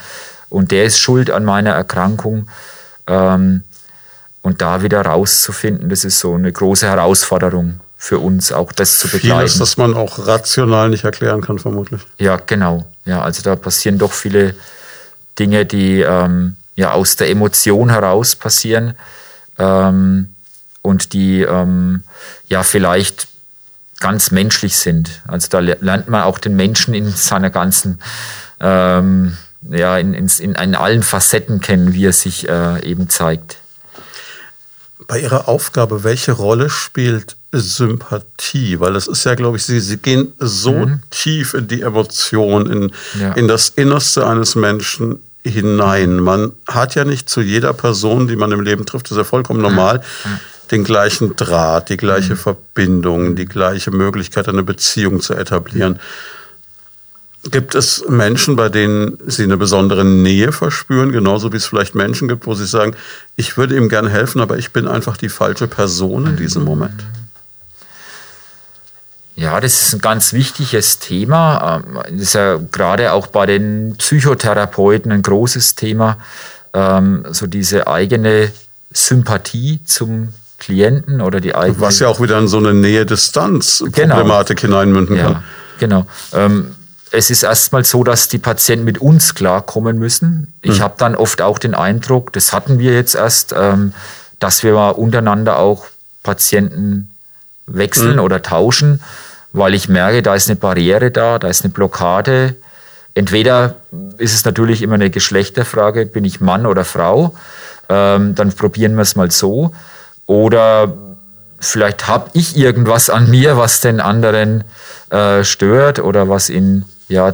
und 0.49 0.69
der 0.69 0.83
ist 0.83 0.99
schuld 0.99 1.31
an 1.31 1.43
meiner 1.43 1.71
Erkrankung. 1.71 2.47
Ähm, 3.07 3.63
und 4.43 4.61
da 4.61 4.83
wieder 4.83 5.01
rauszufinden, 5.01 5.89
das 5.89 6.03
ist 6.03 6.19
so 6.19 6.35
eine 6.35 6.51
große 6.51 6.85
Herausforderung 6.85 7.79
für 7.97 8.19
uns, 8.19 8.51
auch 8.51 8.71
das 8.71 8.99
zu 8.99 9.07
begleiten. 9.07 9.39
Vieles, 9.39 9.57
das 9.57 9.77
man 9.77 9.95
auch 9.95 10.27
rational 10.27 10.89
nicht 10.89 11.03
erklären 11.03 11.41
kann, 11.41 11.57
vermutlich. 11.57 12.01
Ja, 12.19 12.35
genau. 12.35 12.85
Ja, 13.05 13.23
also 13.23 13.41
da 13.41 13.55
passieren 13.55 13.97
doch 13.97 14.11
viele 14.11 14.53
Dinge, 15.39 15.65
die 15.65 16.01
ähm, 16.01 16.57
ja 16.75 16.91
aus 16.91 17.15
der 17.15 17.31
Emotion 17.31 17.89
heraus 17.89 18.35
passieren. 18.35 18.93
Ähm, 19.57 20.35
und 20.81 21.13
die 21.13 21.41
ähm, 21.41 22.03
ja 22.47 22.63
vielleicht 22.63 23.27
ganz 24.01 24.31
menschlich 24.31 24.75
sind. 24.75 25.21
Also 25.27 25.47
da 25.49 25.59
lernt 25.59 26.09
man 26.09 26.23
auch 26.23 26.39
den 26.39 26.57
Menschen 26.57 26.93
in 26.93 27.09
seiner 27.09 27.49
ganzen, 27.49 28.01
ähm, 28.59 29.37
ja, 29.69 29.97
in, 29.97 30.13
in, 30.13 30.27
in, 30.39 30.75
allen 30.75 31.03
Facetten 31.03 31.61
kennen, 31.61 31.93
wie 31.93 32.05
er 32.05 32.13
sich 32.13 32.49
äh, 32.49 32.83
eben 32.83 33.07
zeigt. 33.07 33.57
Bei 35.07 35.19
Ihrer 35.19 35.47
Aufgabe, 35.47 36.03
welche 36.03 36.33
Rolle 36.33 36.69
spielt 36.69 37.35
Sympathie? 37.51 38.79
Weil 38.79 38.95
es 38.95 39.07
ist 39.07 39.23
ja, 39.23 39.35
glaube 39.35 39.57
ich, 39.57 39.63
Sie, 39.63 39.79
Sie 39.79 39.97
gehen 39.97 40.33
so 40.39 40.73
mhm. 40.73 41.01
tief 41.09 41.53
in 41.53 41.67
die 41.67 41.81
Emotion, 41.81 42.71
in, 42.71 42.91
ja. 43.19 43.33
in 43.33 43.47
das 43.47 43.69
Innerste 43.69 44.25
eines 44.25 44.55
Menschen 44.55 45.21
hinein. 45.43 46.19
Man 46.19 46.53
hat 46.67 46.95
ja 46.95 47.03
nicht 47.03 47.29
zu 47.29 47.41
jeder 47.41 47.73
Person, 47.73 48.27
die 48.27 48.35
man 48.35 48.51
im 48.51 48.61
Leben 48.61 48.85
trifft, 48.85 49.07
das 49.07 49.11
ist 49.11 49.17
ja 49.17 49.23
vollkommen 49.23 49.61
normal, 49.61 49.99
mhm 50.23 50.39
den 50.71 50.83
gleichen 50.83 51.35
Draht, 51.35 51.89
die 51.89 51.97
gleiche 51.97 52.33
mhm. 52.33 52.37
Verbindung, 52.37 53.35
die 53.35 53.45
gleiche 53.45 53.91
Möglichkeit, 53.91 54.47
eine 54.47 54.63
Beziehung 54.63 55.19
zu 55.21 55.33
etablieren. 55.33 55.99
Gibt 57.49 57.73
es 57.73 58.05
Menschen, 58.07 58.55
bei 58.55 58.69
denen 58.69 59.17
Sie 59.25 59.43
eine 59.43 59.57
besondere 59.57 60.05
Nähe 60.05 60.51
verspüren, 60.51 61.11
genauso 61.11 61.51
wie 61.51 61.57
es 61.57 61.65
vielleicht 61.65 61.95
Menschen 61.95 62.27
gibt, 62.27 62.45
wo 62.45 62.53
Sie 62.53 62.67
sagen, 62.67 62.95
ich 63.35 63.57
würde 63.57 63.75
ihm 63.75 63.89
gerne 63.89 64.09
helfen, 64.09 64.41
aber 64.41 64.57
ich 64.57 64.71
bin 64.71 64.87
einfach 64.87 65.17
die 65.17 65.29
falsche 65.29 65.67
Person 65.67 66.27
in 66.27 66.37
diesem 66.37 66.63
Moment? 66.63 67.03
Ja, 69.35 69.59
das 69.59 69.81
ist 69.81 69.93
ein 69.95 70.01
ganz 70.01 70.33
wichtiges 70.33 70.99
Thema. 70.99 71.81
Ähm, 71.87 72.17
das 72.17 72.21
ist 72.21 72.33
ja 72.33 72.59
gerade 72.71 73.11
auch 73.11 73.25
bei 73.25 73.47
den 73.47 73.95
Psychotherapeuten 73.97 75.11
ein 75.11 75.23
großes 75.23 75.73
Thema, 75.73 76.17
ähm, 76.73 77.25
so 77.31 77.47
diese 77.47 77.87
eigene 77.87 78.51
Sympathie 78.91 79.79
zum 79.83 80.33
Klienten 80.61 81.21
oder 81.21 81.41
die 81.41 81.55
eigenen. 81.55 81.81
Was 81.81 81.99
ja 81.99 82.07
auch 82.07 82.21
wieder 82.21 82.37
in 82.37 82.47
so 82.47 82.57
eine 82.57 82.73
Nähe-Distanz-Problematik 82.73 84.61
genau. 84.61 84.79
hineinmünden 84.79 85.17
kann. 85.17 85.31
Ja, 85.33 85.43
genau. 85.79 86.05
Ähm, 86.33 86.75
es 87.11 87.31
ist 87.31 87.41
erstmal 87.41 87.83
so, 87.83 88.03
dass 88.03 88.27
die 88.27 88.37
Patienten 88.37 88.85
mit 88.85 88.99
uns 88.99 89.33
klarkommen 89.33 89.97
müssen. 89.97 90.53
Ich 90.61 90.75
hm. 90.75 90.83
habe 90.83 90.93
dann 90.97 91.15
oft 91.15 91.41
auch 91.41 91.57
den 91.57 91.73
Eindruck, 91.73 92.31
das 92.33 92.53
hatten 92.53 92.77
wir 92.77 92.93
jetzt 92.93 93.15
erst, 93.15 93.55
ähm, 93.57 93.93
dass 94.39 94.63
wir 94.63 94.73
mal 94.73 94.91
untereinander 94.91 95.57
auch 95.57 95.87
Patienten 96.21 97.09
wechseln 97.65 98.17
hm. 98.17 98.19
oder 98.19 98.43
tauschen, 98.43 99.01
weil 99.53 99.73
ich 99.73 99.89
merke, 99.89 100.21
da 100.21 100.35
ist 100.35 100.47
eine 100.47 100.57
Barriere 100.57 101.09
da, 101.09 101.39
da 101.39 101.47
ist 101.47 101.63
eine 101.63 101.73
Blockade. 101.73 102.55
Entweder 103.15 103.77
ist 104.19 104.35
es 104.35 104.45
natürlich 104.45 104.83
immer 104.83 104.93
eine 104.93 105.09
Geschlechterfrage, 105.09 106.05
bin 106.05 106.23
ich 106.23 106.39
Mann 106.39 106.67
oder 106.67 106.85
Frau, 106.85 107.35
ähm, 107.89 108.35
dann 108.35 108.53
probieren 108.53 108.95
wir 108.95 109.01
es 109.01 109.15
mal 109.15 109.31
so. 109.31 109.73
Oder 110.25 110.93
vielleicht 111.59 112.07
habe 112.07 112.29
ich 112.33 112.57
irgendwas 112.57 113.09
an 113.09 113.29
mir, 113.29 113.57
was 113.57 113.81
den 113.81 113.99
anderen 113.99 114.63
äh, 115.09 115.43
stört 115.43 115.99
oder 115.99 116.29
was 116.29 116.49
ihn 116.49 116.85
ja, 117.07 117.33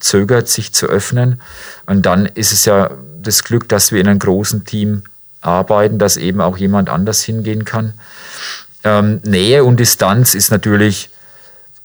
zögert, 0.00 0.48
sich 0.48 0.72
zu 0.72 0.86
öffnen. 0.86 1.40
Und 1.86 2.06
dann 2.06 2.26
ist 2.26 2.52
es 2.52 2.64
ja 2.64 2.90
das 3.20 3.44
Glück, 3.44 3.68
dass 3.68 3.92
wir 3.92 4.00
in 4.00 4.08
einem 4.08 4.18
großen 4.18 4.64
Team 4.64 5.02
arbeiten, 5.40 5.98
dass 5.98 6.16
eben 6.16 6.40
auch 6.40 6.56
jemand 6.56 6.88
anders 6.88 7.22
hingehen 7.22 7.64
kann. 7.64 7.94
Ähm, 8.84 9.20
Nähe 9.24 9.64
und 9.64 9.78
Distanz 9.78 10.34
ist 10.34 10.50
natürlich 10.50 11.10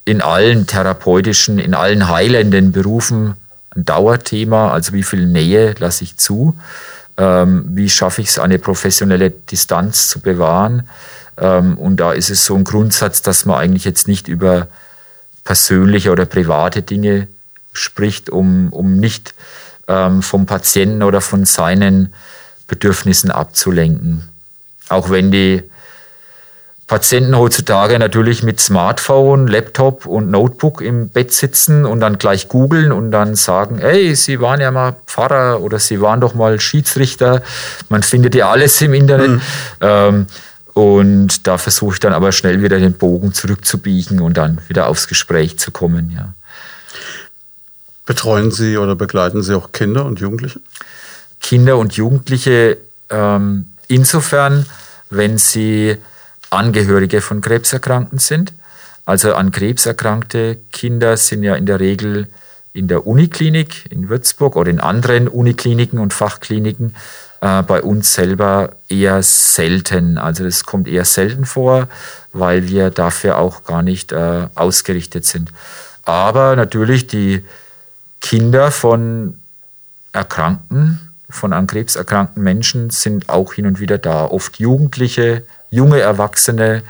in 0.04 0.20
allen 0.20 0.66
therapeutischen, 0.66 1.58
in 1.58 1.74
allen 1.74 2.08
heilenden 2.08 2.72
Berufen 2.72 3.34
ein 3.74 3.84
Dauerthema. 3.84 4.70
Also 4.70 4.92
wie 4.92 5.02
viel 5.02 5.26
Nähe 5.26 5.74
lasse 5.78 6.04
ich 6.04 6.16
zu? 6.16 6.56
Ähm, 7.16 7.64
wie 7.68 7.88
schaffe 7.88 8.22
ich 8.22 8.28
es, 8.28 8.38
eine 8.38 8.58
professionelle 8.58 9.30
Distanz 9.30 10.08
zu 10.08 10.20
bewahren. 10.20 10.88
Ähm, 11.36 11.78
und 11.78 11.98
da 11.98 12.12
ist 12.12 12.30
es 12.30 12.44
so 12.44 12.54
ein 12.54 12.64
Grundsatz, 12.64 13.22
dass 13.22 13.44
man 13.44 13.58
eigentlich 13.58 13.84
jetzt 13.84 14.08
nicht 14.08 14.28
über 14.28 14.68
persönliche 15.44 16.10
oder 16.10 16.26
private 16.26 16.82
Dinge 16.82 17.28
spricht, 17.72 18.30
um, 18.30 18.72
um 18.72 18.96
nicht 18.96 19.34
ähm, 19.88 20.22
vom 20.22 20.46
Patienten 20.46 21.02
oder 21.02 21.20
von 21.20 21.44
seinen 21.44 22.12
Bedürfnissen 22.66 23.30
abzulenken. 23.30 24.28
Auch 24.88 25.10
wenn 25.10 25.30
die 25.30 25.62
Patienten 26.86 27.36
heutzutage 27.36 27.98
natürlich 27.98 28.42
mit 28.42 28.60
Smartphone, 28.60 29.46
Laptop 29.46 30.04
und 30.04 30.30
Notebook 30.30 30.82
im 30.82 31.08
Bett 31.08 31.32
sitzen 31.32 31.86
und 31.86 32.00
dann 32.00 32.18
gleich 32.18 32.48
googeln 32.48 32.92
und 32.92 33.10
dann 33.10 33.36
sagen, 33.36 33.78
hey, 33.78 34.14
Sie 34.14 34.40
waren 34.40 34.60
ja 34.60 34.70
mal 34.70 34.96
Pfarrer 35.06 35.62
oder 35.62 35.78
Sie 35.78 36.00
waren 36.02 36.20
doch 36.20 36.34
mal 36.34 36.60
Schiedsrichter. 36.60 37.42
Man 37.88 38.02
findet 38.02 38.34
ja 38.34 38.50
alles 38.50 38.80
im 38.82 38.92
Internet. 38.92 39.30
Mhm. 39.30 39.40
Ähm, 39.80 40.26
und 40.74 41.46
da 41.46 41.56
versuche 41.56 41.94
ich 41.94 42.00
dann 42.00 42.12
aber 42.12 42.32
schnell 42.32 42.60
wieder 42.60 42.78
den 42.78 42.94
Bogen 42.94 43.32
zurückzubiegen 43.32 44.20
und 44.20 44.36
dann 44.36 44.60
wieder 44.68 44.88
aufs 44.88 45.08
Gespräch 45.08 45.58
zu 45.58 45.70
kommen. 45.70 46.10
Ja. 46.14 46.34
Betreuen 48.04 48.50
Sie 48.50 48.76
oder 48.76 48.94
begleiten 48.94 49.42
Sie 49.42 49.54
auch 49.54 49.72
Kinder 49.72 50.04
und 50.04 50.20
Jugendliche? 50.20 50.60
Kinder 51.40 51.78
und 51.78 51.94
Jugendliche 51.94 52.78
ähm, 53.08 53.66
insofern, 53.88 54.66
wenn 55.10 55.38
sie 55.38 55.96
Angehörige 56.54 57.20
von 57.20 57.40
Krebserkrankten 57.40 58.18
sind. 58.18 58.52
Also 59.04 59.34
an 59.34 59.50
krebserkrankte 59.50 60.56
Kinder 60.72 61.16
sind 61.16 61.42
ja 61.42 61.54
in 61.54 61.66
der 61.66 61.80
Regel 61.80 62.28
in 62.72 62.88
der 62.88 63.06
Uniklinik 63.06 63.90
in 63.90 64.08
Würzburg 64.08 64.56
oder 64.56 64.70
in 64.70 64.80
anderen 64.80 65.28
Unikliniken 65.28 65.98
und 65.98 66.12
Fachkliniken. 66.12 66.94
Äh, 67.44 67.62
bei 67.62 67.82
uns 67.82 68.14
selber 68.14 68.70
eher 68.88 69.22
selten. 69.22 70.16
Also 70.16 70.44
das 70.44 70.64
kommt 70.64 70.88
eher 70.88 71.04
selten 71.04 71.44
vor, 71.44 71.88
weil 72.32 72.68
wir 72.68 72.90
dafür 72.90 73.36
auch 73.36 73.64
gar 73.64 73.82
nicht 73.82 74.12
äh, 74.12 74.48
ausgerichtet 74.54 75.26
sind. 75.26 75.52
Aber 76.04 76.56
natürlich 76.56 77.06
die 77.06 77.44
Kinder 78.22 78.70
von 78.70 79.38
Erkrankten, 80.12 81.12
von 81.28 81.52
an 81.52 81.66
Krebs 81.66 81.96
erkrankten 81.96 82.42
Menschen 82.42 82.88
sind 82.88 83.28
auch 83.28 83.52
hin 83.52 83.66
und 83.66 83.78
wieder 83.78 83.98
da. 83.98 84.24
Oft 84.24 84.58
Jugendliche, 84.58 85.42
junge 85.74 86.00
Erwachsene, 86.00 86.82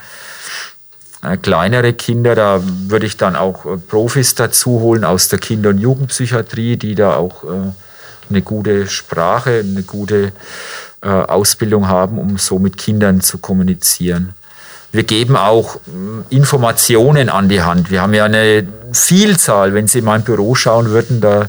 äh, 1.23 1.37
kleinere 1.37 1.93
Kinder. 1.93 2.35
Da 2.35 2.61
würde 2.63 3.07
ich 3.07 3.17
dann 3.17 3.37
auch 3.37 3.65
äh, 3.67 3.77
Profis 3.77 4.35
dazu 4.35 4.81
holen 4.81 5.05
aus 5.05 5.29
der 5.29 5.39
Kinder- 5.39 5.71
und 5.71 5.79
Jugendpsychiatrie, 5.79 6.77
die 6.77 6.95
da 6.95 7.17
auch 7.17 7.45
äh, 7.45 7.49
eine 8.31 8.43
gute 8.43 8.87
Sprache, 8.87 9.61
eine 9.61 9.83
gute 9.83 10.33
Ausbildung 11.03 11.87
haben, 11.87 12.19
um 12.19 12.39
so 12.39 12.59
mit 12.59 12.79
Kindern 12.79 13.21
zu 13.21 13.37
kommunizieren. 13.37 14.33
Wir 14.95 15.03
geben 15.03 15.37
auch 15.37 15.75
äh, 15.75 15.81
Informationen 16.37 17.29
an 17.29 17.49
die 17.49 17.63
Hand. 17.63 17.91
Wir 17.91 18.01
haben 18.01 18.15
ja 18.15 18.27
eine 18.27 18.65
Vielzahl, 18.93 19.75
wenn 19.75 19.89
Sie 19.89 19.99
in 19.99 20.05
mein 20.05 20.23
Büro 20.23 20.55
schauen 20.55 20.91
würden, 20.91 21.21
da 21.21 21.47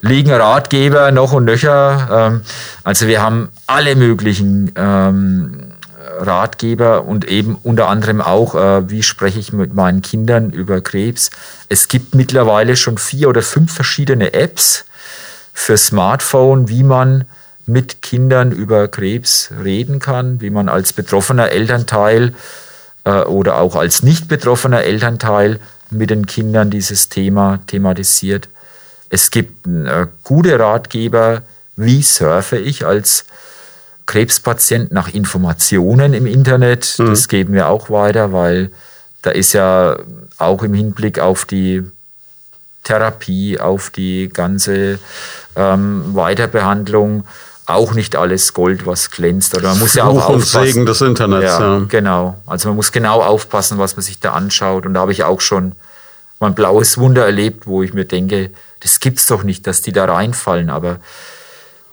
liegen 0.00 0.32
Ratgeber 0.32 1.12
noch 1.12 1.34
und 1.34 1.44
nöcher. 1.44 2.08
Ähm, 2.10 2.40
also 2.82 3.06
wir 3.06 3.20
haben 3.20 3.50
alle 3.66 3.96
möglichen 3.96 4.72
ähm, 4.76 5.69
Ratgeber 6.20 7.04
und 7.04 7.26
eben 7.26 7.56
unter 7.62 7.88
anderem 7.88 8.20
auch, 8.20 8.54
äh, 8.54 8.90
wie 8.90 9.02
spreche 9.02 9.38
ich 9.38 9.52
mit 9.52 9.74
meinen 9.74 10.02
Kindern 10.02 10.50
über 10.50 10.80
Krebs. 10.80 11.30
Es 11.68 11.88
gibt 11.88 12.14
mittlerweile 12.14 12.76
schon 12.76 12.98
vier 12.98 13.28
oder 13.28 13.42
fünf 13.42 13.72
verschiedene 13.72 14.34
Apps, 14.34 14.84
für 15.60 15.76
Smartphone, 15.76 16.68
wie 16.68 16.82
man 16.82 17.26
mit 17.66 18.00
Kindern 18.02 18.50
über 18.50 18.88
Krebs 18.88 19.50
reden 19.62 19.98
kann, 19.98 20.40
wie 20.40 20.50
man 20.50 20.68
als 20.68 20.92
betroffener 20.92 21.50
Elternteil 21.50 22.32
äh, 23.04 23.22
oder 23.22 23.58
auch 23.58 23.76
als 23.76 24.02
nicht 24.02 24.26
betroffener 24.26 24.82
Elternteil 24.82 25.60
mit 25.90 26.10
den 26.10 26.26
Kindern 26.26 26.70
dieses 26.70 27.10
Thema 27.10 27.60
thematisiert. 27.66 28.48
Es 29.10 29.30
gibt 29.30 29.66
äh, 29.66 30.06
gute 30.24 30.58
Ratgeber, 30.58 31.42
wie 31.76 32.02
surfe 32.02 32.56
ich 32.56 32.86
als 32.86 33.26
Krebspatient 34.10 34.90
nach 34.90 35.14
Informationen 35.14 36.14
im 36.14 36.26
Internet. 36.26 36.96
Mhm. 36.98 37.06
Das 37.10 37.28
geben 37.28 37.54
wir 37.54 37.68
auch 37.68 37.90
weiter, 37.90 38.32
weil 38.32 38.72
da 39.22 39.30
ist 39.30 39.52
ja 39.52 39.98
auch 40.36 40.64
im 40.64 40.74
Hinblick 40.74 41.20
auf 41.20 41.44
die 41.44 41.84
Therapie, 42.82 43.60
auf 43.60 43.90
die 43.90 44.28
ganze 44.28 44.98
ähm, 45.54 46.02
Weiterbehandlung 46.12 47.22
auch 47.66 47.94
nicht 47.94 48.16
alles 48.16 48.52
Gold, 48.52 48.84
was 48.84 49.12
glänzt. 49.12 49.56
Oder 49.56 49.68
man 49.68 49.78
muss 49.78 49.94
ja 49.94 50.06
auch 50.06 50.24
Fluch 50.24 50.34
und 50.34 50.44
Segen 50.44 50.86
des 50.86 51.00
Internets. 51.02 51.44
Ja, 51.44 51.78
ja, 51.78 51.84
Genau. 51.88 52.34
Also 52.46 52.70
man 52.70 52.74
muss 52.74 52.90
genau 52.90 53.22
aufpassen, 53.22 53.78
was 53.78 53.94
man 53.94 54.02
sich 54.02 54.18
da 54.18 54.32
anschaut. 54.32 54.86
Und 54.86 54.94
da 54.94 55.00
habe 55.02 55.12
ich 55.12 55.22
auch 55.22 55.40
schon 55.40 55.76
mein 56.40 56.56
blaues 56.56 56.98
Wunder 56.98 57.24
erlebt, 57.24 57.68
wo 57.68 57.84
ich 57.84 57.94
mir 57.94 58.06
denke, 58.06 58.50
das 58.80 58.98
gibt's 58.98 59.28
doch 59.28 59.44
nicht, 59.44 59.68
dass 59.68 59.82
die 59.82 59.92
da 59.92 60.06
reinfallen. 60.06 60.68
Aber 60.68 60.98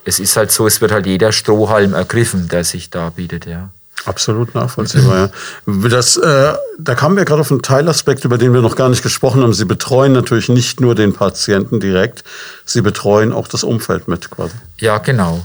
es 0.08 0.18
ist 0.18 0.38
halt 0.38 0.50
so, 0.50 0.66
es 0.66 0.80
wird 0.80 0.90
halt 0.90 1.04
jeder 1.04 1.32
Strohhalm 1.32 1.92
ergriffen, 1.92 2.48
der 2.48 2.64
sich 2.64 2.88
da 2.88 3.10
bietet, 3.10 3.44
ja. 3.44 3.68
Absolut 4.06 4.54
nachvollziehbar, 4.54 5.30
ja. 5.66 5.88
Das, 5.88 6.16
äh, 6.16 6.54
da 6.78 6.94
kamen 6.94 7.16
wir 7.16 7.26
gerade 7.26 7.42
auf 7.42 7.50
einen 7.50 7.60
Teilaspekt, 7.60 8.24
über 8.24 8.38
den 8.38 8.54
wir 8.54 8.62
noch 8.62 8.74
gar 8.74 8.88
nicht 8.88 9.02
gesprochen 9.02 9.42
haben. 9.42 9.52
Sie 9.52 9.66
betreuen 9.66 10.12
natürlich 10.12 10.48
nicht 10.48 10.80
nur 10.80 10.94
den 10.94 11.12
Patienten 11.12 11.78
direkt, 11.78 12.24
Sie 12.64 12.80
betreuen 12.80 13.34
auch 13.34 13.48
das 13.48 13.64
Umfeld 13.64 14.08
mit 14.08 14.30
quasi. 14.30 14.54
Ja, 14.78 14.96
genau. 14.96 15.44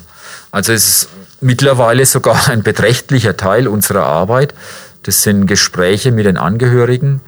Also 0.51 0.71
es 0.71 0.87
ist 0.87 1.09
mittlerweile 1.41 2.05
sogar 2.05 2.47
ein 2.47 2.63
beträchtlicher 2.63 3.35
Teil 3.35 3.67
unserer 3.67 4.05
Arbeit. 4.05 4.53
Das 5.01 5.23
sind 5.23 5.45
Gespräche 5.45 6.13
mit 6.13 6.25
den 6.25 6.37
Angehörigen, 6.37 7.19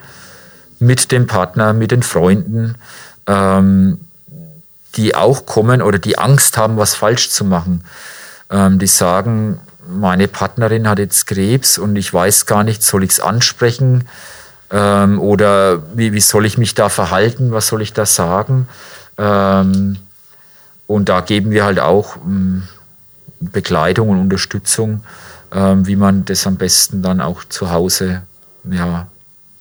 mit 0.79 1.11
dem 1.11 1.27
Partner, 1.27 1.73
mit 1.73 1.91
den 1.91 2.03
Freunden, 2.03 2.75
ähm, 3.27 3.99
die 4.97 5.15
auch 5.15 5.45
kommen 5.45 5.81
oder 5.81 5.99
die 5.99 6.17
Angst 6.17 6.57
haben, 6.57 6.77
was 6.77 6.95
falsch 6.95 7.29
zu 7.29 7.45
machen. 7.45 7.83
Ähm, 8.49 8.79
die 8.79 8.87
sagen, 8.87 9.59
meine 9.87 10.27
Partnerin 10.27 10.87
hat 10.87 10.99
jetzt 10.99 11.27
Krebs 11.27 11.77
und 11.77 11.95
ich 11.95 12.13
weiß 12.13 12.45
gar 12.45 12.63
nicht, 12.63 12.83
soll 12.83 13.03
ich 13.03 13.11
es 13.11 13.19
ansprechen 13.19 14.07
ähm, 14.71 15.19
oder 15.19 15.81
wie, 15.95 16.13
wie 16.13 16.21
soll 16.21 16.45
ich 16.45 16.57
mich 16.57 16.75
da 16.75 16.89
verhalten, 16.89 17.51
was 17.51 17.67
soll 17.67 17.81
ich 17.81 17.93
da 17.93 18.05
sagen? 18.05 18.67
Ähm, 19.17 19.97
und 20.87 21.09
da 21.09 21.21
geben 21.21 21.51
wir 21.51 21.65
halt 21.65 21.79
auch 21.79 22.17
ähm, 22.17 22.63
Begleitung 23.39 24.09
und 24.09 24.19
Unterstützung, 24.19 25.03
ähm, 25.51 25.87
wie 25.87 25.95
man 25.95 26.25
das 26.25 26.47
am 26.47 26.55
besten 26.55 27.01
dann 27.01 27.21
auch 27.21 27.43
zu 27.43 27.71
Hause 27.71 28.23
ja, 28.63 29.07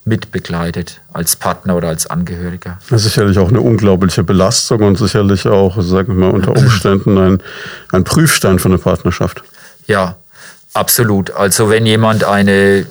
mitbegleitet 0.05 1.01
als 1.13 1.37
Partner 1.37 1.77
oder 1.77 1.89
als 1.89 2.07
Angehöriger. 2.07 2.79
Das 2.91 3.05
ist 3.05 3.15
sicherlich 3.15 3.39
auch 3.39 3.49
eine 3.49 3.61
unglaubliche 3.61 4.23
Belastung 4.23 4.83
und 4.83 4.99
sicherlich 4.99 5.47
auch, 5.47 5.81
sagen 5.81 6.19
wir 6.19 6.27
mal, 6.27 6.31
unter 6.31 6.51
Umständen 6.57 7.17
ein, 7.19 7.43
ein 7.93 8.05
Prüfstein 8.05 8.59
für 8.59 8.69
eine 8.69 8.79
Partnerschaft. 8.79 9.43
Ja, 9.87 10.17
absolut. 10.75 11.31
Also 11.31 11.71
wenn 11.71 11.87
jemand 11.87 12.25
eine 12.25 12.87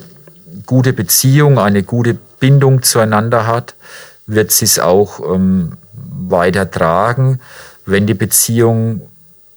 gute 0.66 0.92
Beziehung, 0.92 1.58
eine 1.58 1.82
gute 1.82 2.14
Bindung 2.40 2.82
zueinander 2.82 3.46
hat, 3.46 3.74
wird 4.26 4.50
sie 4.50 4.64
es 4.64 4.78
auch 4.78 5.20
ähm, 5.34 5.72
weiter 5.92 6.70
tragen. 6.70 7.40
Wenn 7.86 8.06
die 8.06 8.14
Beziehung 8.14 9.02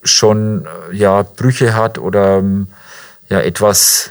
schon 0.02 0.66
äh, 0.90 0.96
ja, 0.96 1.22
Brüche 1.22 1.74
hat 1.74 1.98
oder 1.98 2.38
ähm, 2.38 2.68
ja, 3.28 3.40
etwas 3.40 4.10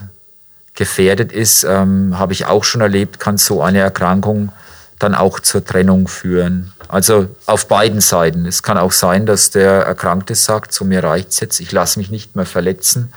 gefährdet 0.77 1.31
ist, 1.31 1.63
ähm, 1.63 2.17
habe 2.19 2.33
ich 2.33 2.45
auch 2.45 2.63
schon 2.63 2.81
erlebt, 2.81 3.19
kann 3.19 3.37
so 3.37 3.63
eine 3.63 3.79
Erkrankung 3.79 4.51
dann 4.99 5.15
auch 5.15 5.39
zur 5.39 5.65
Trennung 5.65 6.07
führen. 6.07 6.71
Also 6.87 7.27
auf 7.47 7.67
beiden 7.67 7.99
Seiten. 7.99 8.45
Es 8.45 8.63
kann 8.63 8.77
auch 8.77 8.91
sein, 8.91 9.25
dass 9.25 9.49
der 9.49 9.71
Erkrankte 9.83 10.35
sagt, 10.35 10.71
so 10.71 10.85
mir 10.85 11.03
reicht's 11.03 11.39
jetzt, 11.39 11.59
ich 11.59 11.71
lasse 11.71 11.99
mich 11.99 12.11
nicht 12.11 12.35
mehr 12.35 12.45
verletzen. 12.45 13.11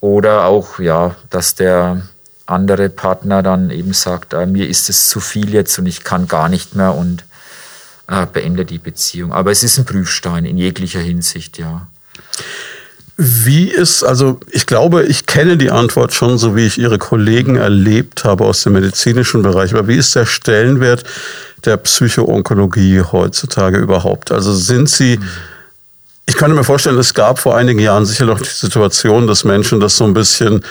Oder 0.00 0.44
auch, 0.44 0.78
ja, 0.78 1.16
dass 1.28 1.56
der 1.56 2.02
andere 2.46 2.88
Partner 2.88 3.42
dann 3.42 3.70
eben 3.70 3.92
sagt, 3.92 4.32
äh, 4.32 4.46
mir 4.46 4.68
ist 4.68 4.88
es 4.88 5.08
zu 5.08 5.20
viel 5.20 5.52
jetzt 5.52 5.78
und 5.78 5.86
ich 5.86 6.04
kann 6.04 6.28
gar 6.28 6.48
nicht 6.48 6.76
mehr 6.76 6.94
und 6.94 7.24
äh, 8.08 8.26
beende 8.26 8.64
die 8.64 8.78
Beziehung. 8.78 9.32
Aber 9.32 9.50
es 9.50 9.64
ist 9.64 9.76
ein 9.78 9.84
Prüfstein 9.86 10.44
in 10.44 10.56
jeglicher 10.56 11.00
Hinsicht, 11.00 11.58
ja. 11.58 11.88
Wie 13.22 13.68
ist, 13.68 14.02
also 14.02 14.40
ich 14.50 14.64
glaube, 14.64 15.02
ich 15.02 15.26
kenne 15.26 15.58
die 15.58 15.70
Antwort 15.70 16.14
schon, 16.14 16.38
so 16.38 16.56
wie 16.56 16.64
ich 16.64 16.78
Ihre 16.78 16.96
Kollegen 16.96 17.56
erlebt 17.56 18.24
habe 18.24 18.46
aus 18.46 18.62
dem 18.62 18.72
medizinischen 18.72 19.42
Bereich, 19.42 19.74
aber 19.74 19.88
wie 19.88 19.96
ist 19.96 20.16
der 20.16 20.24
Stellenwert 20.24 21.04
der 21.66 21.76
Psychoonkologie 21.76 23.02
heutzutage 23.02 23.76
überhaupt? 23.76 24.32
Also 24.32 24.54
sind 24.54 24.88
Sie, 24.88 25.20
ich 26.24 26.34
könnte 26.34 26.56
mir 26.56 26.64
vorstellen, 26.64 26.96
es 26.96 27.12
gab 27.12 27.38
vor 27.38 27.58
einigen 27.58 27.80
Jahren 27.80 28.06
sicher 28.06 28.24
noch 28.24 28.40
die 28.40 28.48
Situation, 28.48 29.26
dass 29.26 29.44
Menschen 29.44 29.80
das 29.80 29.98
so 29.98 30.04
ein 30.04 30.14
bisschen 30.14 30.64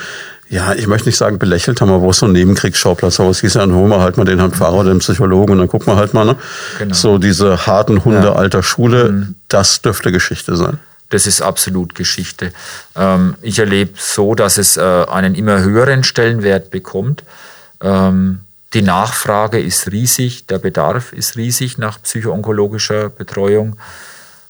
ja, 0.51 0.73
ich 0.73 0.87
möchte 0.87 1.07
nicht 1.07 1.17
sagen 1.17 1.37
belächelt 1.37 1.79
haben, 1.79 1.89
aber 1.89 2.01
wo 2.01 2.09
es 2.09 2.17
so 2.17 2.25
ein 2.25 2.31
Nebenkriegsschauplatz 2.31 3.19
war. 3.19 3.29
Es 3.29 3.41
hieß 3.41 3.53
ja, 3.53 3.61
dann 3.61 3.75
holen 3.75 3.89
wir 3.89 4.01
halt 4.01 4.17
mal 4.17 4.25
den 4.25 4.39
Herrn 4.39 4.51
Pfarrer 4.51 4.77
oder 4.77 4.89
den 4.89 4.97
Psychologen 4.97 5.51
und 5.51 5.59
dann 5.59 5.67
gucken 5.67 5.93
wir 5.93 5.95
halt 5.95 6.15
mal. 6.15 6.25
Ne? 6.25 6.37
Genau. 6.79 6.95
So 6.95 7.19
diese 7.19 7.67
harten 7.67 8.03
Hunde 8.03 8.29
ja. 8.29 8.33
alter 8.33 8.63
Schule, 8.63 9.11
mhm. 9.11 9.35
das 9.47 9.83
dürfte 9.83 10.11
Geschichte 10.11 10.55
sein. 10.55 10.79
Das 11.09 11.25
ist 11.25 11.41
absolut 11.41 11.95
Geschichte. 11.95 12.51
Ähm, 12.95 13.35
ich 13.41 13.59
erlebe 13.59 13.93
so, 13.97 14.35
dass 14.35 14.57
es 14.57 14.77
äh, 14.77 14.81
einen 14.81 15.35
immer 15.35 15.61
höheren 15.61 16.03
Stellenwert 16.03 16.69
bekommt. 16.69 17.23
Ähm, 17.81 18.41
die 18.73 18.83
Nachfrage 18.83 19.59
ist 19.59 19.91
riesig, 19.91 20.45
der 20.45 20.59
Bedarf 20.59 21.11
ist 21.11 21.35
riesig 21.35 21.79
nach 21.79 22.01
psychoonkologischer 22.01 23.09
Betreuung. 23.09 23.77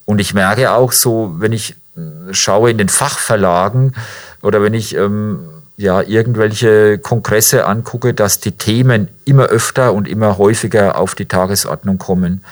Und 0.03 0.19
ich 0.19 0.33
merke 0.33 0.71
auch 0.71 0.91
so, 0.91 1.35
wenn 1.37 1.53
ich 1.53 1.75
äh, 1.95 2.33
schaue 2.33 2.71
in 2.71 2.77
den 2.77 2.89
Fachverlagen 2.89 3.95
oder 4.41 4.61
wenn 4.61 4.73
ich 4.73 4.95
ähm, 4.95 5.39
ja, 5.77 6.01
irgendwelche 6.01 6.97
Kongresse 6.97 7.65
angucke, 7.65 8.13
dass 8.13 8.41
die 8.41 8.51
Themen 8.51 9.07
immer 9.23 9.45
öfter 9.45 9.93
und 9.93 10.09
immer 10.09 10.37
häufiger 10.37 10.97
auf 10.97 11.15
die 11.15 11.27
Tagesordnung 11.27 11.97
kommen. 11.97 12.43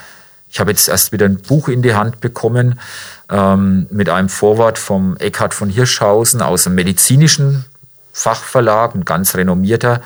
Ich 0.49 0.61
habe 0.61 0.71
jetzt 0.71 0.87
erst 0.87 1.11
wieder 1.11 1.25
ein 1.25 1.41
Buch 1.41 1.67
in 1.67 1.81
die 1.81 1.93
Hand 1.93 2.21
bekommen 2.21 2.79
ähm, 3.29 3.87
mit 3.89 4.09
einem 4.09 4.29
Vorwort 4.29 4.77
vom 4.77 5.17
Eckhard 5.17 5.53
von 5.53 5.69
Hirschhausen 5.69 6.41
aus 6.41 6.63
dem 6.63 6.75
medizinischen 6.75 7.65
Fachverlag, 8.13 8.95
ein 8.95 9.05
ganz 9.05 9.35
renommierter. 9.35 10.01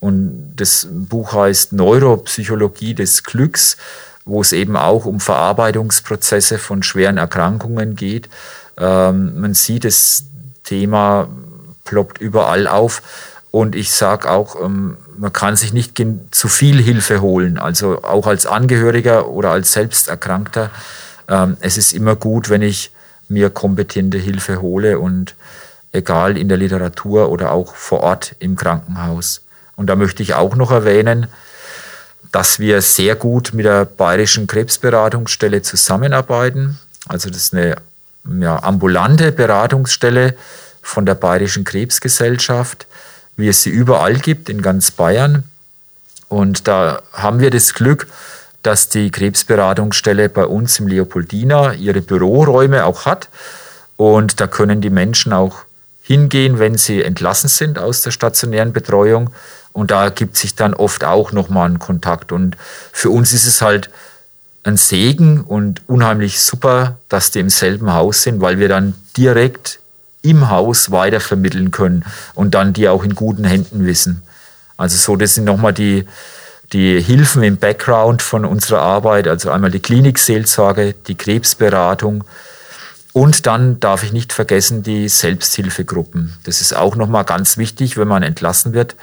Und 0.00 0.54
das 0.56 0.86
Buch 0.90 1.32
heißt 1.32 1.72
Neuropsychologie 1.72 2.94
des 2.94 3.24
Glücks, 3.24 3.76
wo 4.24 4.40
es 4.40 4.52
eben 4.52 4.76
auch 4.76 5.06
um 5.06 5.20
Verarbeitungsprozesse 5.20 6.58
von 6.58 6.82
schweren 6.82 7.16
Erkrankungen 7.16 7.96
geht. 7.96 8.28
Ähm, 8.76 9.40
man 9.40 9.54
sieht, 9.54 9.84
das 9.84 10.24
Thema 10.62 11.28
ploppt 11.84 12.18
überall 12.20 12.68
auf. 12.68 13.02
Und 13.50 13.74
ich 13.74 13.92
sage 13.92 14.30
auch, 14.30 14.62
ähm, 14.62 14.98
man 15.16 15.32
kann 15.32 15.56
sich 15.56 15.72
nicht 15.72 16.00
zu 16.30 16.48
viel 16.48 16.80
Hilfe 16.80 17.20
holen. 17.20 17.58
Also 17.58 18.04
auch 18.04 18.26
als 18.26 18.46
Angehöriger 18.46 19.28
oder 19.28 19.50
als 19.50 19.72
Selbsterkrankter. 19.72 20.70
Ähm, 21.28 21.56
es 21.60 21.76
ist 21.76 21.92
immer 21.92 22.16
gut, 22.16 22.48
wenn 22.48 22.62
ich 22.62 22.90
mir 23.28 23.50
kompetente 23.50 24.18
Hilfe 24.18 24.60
hole 24.60 24.98
und 24.98 25.34
egal 25.92 26.36
in 26.36 26.48
der 26.48 26.58
Literatur 26.58 27.30
oder 27.30 27.52
auch 27.52 27.74
vor 27.74 28.00
Ort 28.00 28.34
im 28.38 28.56
Krankenhaus. 28.56 29.42
Und 29.76 29.86
da 29.86 29.96
möchte 29.96 30.22
ich 30.22 30.34
auch 30.34 30.56
noch 30.56 30.70
erwähnen, 30.70 31.28
dass 32.32 32.58
wir 32.58 32.82
sehr 32.82 33.16
gut 33.16 33.52
mit 33.54 33.64
der 33.64 33.84
Bayerischen 33.84 34.46
Krebsberatungsstelle 34.46 35.62
zusammenarbeiten. 35.62 36.78
Also 37.06 37.30
das 37.30 37.38
ist 37.38 37.54
eine 37.54 37.76
ja, 38.40 38.62
ambulante 38.62 39.32
Beratungsstelle 39.32 40.34
von 40.82 41.06
der 41.06 41.14
Bayerischen 41.14 41.64
Krebsgesellschaft, 41.64 42.86
wie 43.36 43.48
es 43.48 43.62
sie 43.62 43.70
überall 43.70 44.16
gibt 44.16 44.48
in 44.48 44.62
ganz 44.62 44.90
Bayern. 44.90 45.44
Und 46.28 46.68
da 46.68 47.02
haben 47.12 47.40
wir 47.40 47.50
das 47.50 47.72
Glück, 47.72 48.08
dass 48.62 48.88
die 48.88 49.10
Krebsberatungsstelle 49.10 50.28
bei 50.28 50.44
uns 50.44 50.78
im 50.78 50.88
Leopoldina 50.88 51.74
ihre 51.74 52.00
Büroräume 52.00 52.84
auch 52.84 53.06
hat. 53.06 53.28
Und 53.96 54.40
da 54.40 54.46
können 54.46 54.80
die 54.80 54.90
Menschen 54.90 55.32
auch 55.32 55.58
hingehen, 56.02 56.58
wenn 56.58 56.76
sie 56.76 57.02
entlassen 57.02 57.48
sind 57.48 57.78
aus 57.78 58.00
der 58.00 58.10
stationären 58.10 58.72
Betreuung. 58.72 59.30
Und 59.72 59.90
da 59.90 60.08
gibt 60.08 60.36
sich 60.36 60.54
dann 60.54 60.74
oft 60.74 61.04
auch 61.04 61.32
nochmal 61.32 61.70
ein 61.70 61.78
Kontakt. 61.78 62.32
Und 62.32 62.56
für 62.92 63.10
uns 63.10 63.32
ist 63.32 63.46
es 63.46 63.62
halt 63.62 63.90
ein 64.64 64.76
Segen 64.76 65.40
und 65.40 65.82
unheimlich 65.88 66.40
super, 66.40 66.98
dass 67.08 67.30
die 67.30 67.40
im 67.40 67.50
selben 67.50 67.92
Haus 67.92 68.22
sind, 68.22 68.40
weil 68.40 68.58
wir 68.58 68.68
dann 68.68 68.94
direkt 69.16 69.80
im 70.22 70.50
Haus 70.50 70.90
weitervermitteln 70.90 71.70
können 71.70 72.04
und 72.34 72.54
dann 72.54 72.72
die 72.72 72.88
auch 72.88 73.04
in 73.04 73.14
guten 73.14 73.44
Händen 73.44 73.86
wissen. 73.86 74.22
Also 74.76 74.96
so, 74.96 75.16
das 75.16 75.34
sind 75.34 75.44
nochmal 75.44 75.72
die, 75.72 76.06
die 76.72 77.00
Hilfen 77.00 77.42
im 77.42 77.56
Background 77.56 78.22
von 78.22 78.44
unserer 78.44 78.80
Arbeit, 78.80 79.26
also 79.26 79.50
einmal 79.50 79.70
die 79.70 79.80
Klinikseelsorge, 79.80 80.94
die 81.06 81.14
Krebsberatung 81.14 82.24
und 83.12 83.46
dann 83.46 83.80
darf 83.80 84.04
ich 84.04 84.12
nicht 84.12 84.32
vergessen 84.32 84.82
die 84.82 85.08
Selbsthilfegruppen. 85.08 86.34
Das 86.44 86.60
ist 86.60 86.76
auch 86.76 86.94
nochmal 86.94 87.24
ganz 87.24 87.56
wichtig, 87.56 87.96
wenn 87.96 88.08
man 88.08 88.22
entlassen 88.22 88.74
wird 88.74 88.94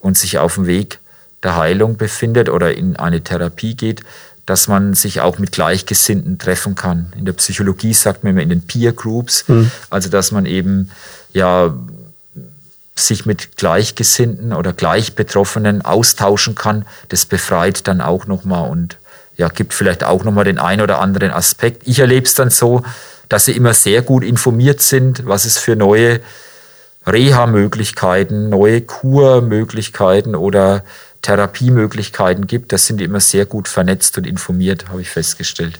und 0.00 0.18
sich 0.18 0.38
auf 0.38 0.54
dem 0.54 0.66
Weg 0.66 0.98
der 1.44 1.56
Heilung 1.56 1.96
befindet 1.96 2.48
oder 2.48 2.74
in 2.74 2.96
eine 2.96 3.22
Therapie 3.22 3.76
geht, 3.76 4.02
dass 4.46 4.66
man 4.66 4.94
sich 4.94 5.20
auch 5.20 5.38
mit 5.38 5.52
Gleichgesinnten 5.52 6.38
treffen 6.38 6.74
kann. 6.74 7.12
In 7.16 7.26
der 7.26 7.32
Psychologie 7.34 7.94
sagt 7.94 8.24
man 8.24 8.32
immer 8.32 8.42
in 8.42 8.48
den 8.48 8.62
Peer 8.62 8.92
Groups, 8.92 9.46
mhm. 9.48 9.70
also 9.88 10.08
dass 10.08 10.32
man 10.32 10.46
eben 10.46 10.90
ja 11.32 11.74
sich 12.94 13.26
mit 13.26 13.56
Gleichgesinnten 13.56 14.52
oder 14.52 14.72
Gleichbetroffenen 14.72 15.82
austauschen 15.82 16.54
kann, 16.54 16.86
das 17.08 17.26
befreit 17.26 17.88
dann 17.88 18.00
auch 18.00 18.26
nochmal 18.26 18.70
und 18.70 18.98
ja, 19.36 19.48
gibt 19.48 19.74
vielleicht 19.74 20.04
auch 20.04 20.22
nochmal 20.22 20.44
den 20.44 20.58
einen 20.58 20.80
oder 20.80 21.00
anderen 21.00 21.32
Aspekt. 21.32 21.82
Ich 21.86 21.98
erlebe 21.98 22.24
es 22.24 22.34
dann 22.34 22.50
so, 22.50 22.84
dass 23.28 23.46
sie 23.46 23.52
immer 23.52 23.74
sehr 23.74 24.02
gut 24.02 24.22
informiert 24.22 24.80
sind, 24.80 25.26
was 25.26 25.44
es 25.44 25.58
für 25.58 25.74
neue 25.74 26.20
Reha-Möglichkeiten, 27.06 28.48
neue 28.48 28.80
Kurmöglichkeiten 28.80 30.36
oder 30.36 30.84
Therapiemöglichkeiten 31.22 32.46
gibt. 32.46 32.72
Das 32.72 32.86
sind 32.86 32.98
die 32.98 33.04
immer 33.04 33.20
sehr 33.20 33.44
gut 33.46 33.66
vernetzt 33.66 34.16
und 34.18 34.26
informiert, 34.26 34.88
habe 34.88 35.00
ich 35.00 35.10
festgestellt. 35.10 35.78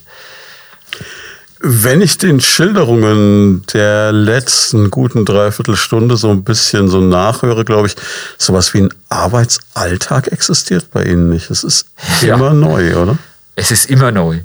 Wenn 1.66 2.02
ich 2.02 2.18
den 2.18 2.42
Schilderungen 2.42 3.64
der 3.72 4.12
letzten 4.12 4.90
guten 4.90 5.24
Dreiviertelstunde 5.24 6.18
so 6.18 6.28
ein 6.28 6.44
bisschen 6.44 6.88
so 6.88 7.00
nachhöre, 7.00 7.64
glaube 7.64 7.86
ich, 7.86 7.96
sowas 8.36 8.74
wie 8.74 8.82
ein 8.82 8.94
Arbeitsalltag 9.08 10.28
existiert 10.28 10.90
bei 10.92 11.04
Ihnen 11.04 11.30
nicht. 11.30 11.50
Es 11.50 11.64
ist 11.64 11.86
ja. 12.20 12.34
immer 12.34 12.52
neu, 12.52 12.94
oder? 12.96 13.16
Es 13.56 13.70
ist 13.70 13.86
immer 13.86 14.12
neu. 14.12 14.40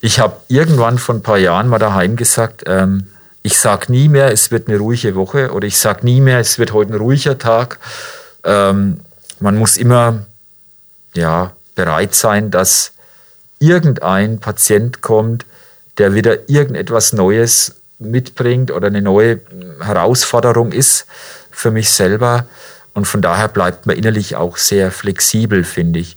Ich 0.00 0.18
habe 0.18 0.36
irgendwann 0.48 0.96
vor 0.96 1.14
ein 1.14 1.22
paar 1.22 1.36
Jahren 1.36 1.68
mal 1.68 1.78
daheim 1.78 2.16
gesagt, 2.16 2.62
ähm, 2.64 3.06
ich 3.42 3.58
sage 3.58 3.92
nie 3.92 4.08
mehr, 4.08 4.32
es 4.32 4.50
wird 4.50 4.68
eine 4.68 4.78
ruhige 4.78 5.14
Woche 5.14 5.52
oder 5.52 5.66
ich 5.66 5.76
sage 5.76 6.06
nie 6.06 6.22
mehr, 6.22 6.38
es 6.38 6.58
wird 6.58 6.72
heute 6.72 6.94
ein 6.94 6.98
ruhiger 6.98 7.36
Tag. 7.36 7.80
Ähm, 8.44 9.00
man 9.40 9.58
muss 9.58 9.76
immer 9.76 10.24
ja, 11.12 11.52
bereit 11.74 12.14
sein, 12.14 12.50
dass 12.50 12.92
irgendein 13.58 14.38
Patient 14.38 15.02
kommt, 15.02 15.44
der 15.98 16.14
wieder 16.14 16.48
irgendetwas 16.48 17.12
Neues 17.12 17.76
mitbringt 17.98 18.70
oder 18.70 18.88
eine 18.88 19.02
neue 19.02 19.40
Herausforderung 19.80 20.72
ist 20.72 21.06
für 21.50 21.70
mich 21.70 21.90
selber. 21.90 22.46
Und 22.94 23.06
von 23.06 23.22
daher 23.22 23.48
bleibt 23.48 23.86
man 23.86 23.96
innerlich 23.96 24.36
auch 24.36 24.56
sehr 24.56 24.90
flexibel, 24.90 25.64
finde 25.64 26.00
ich. 26.00 26.16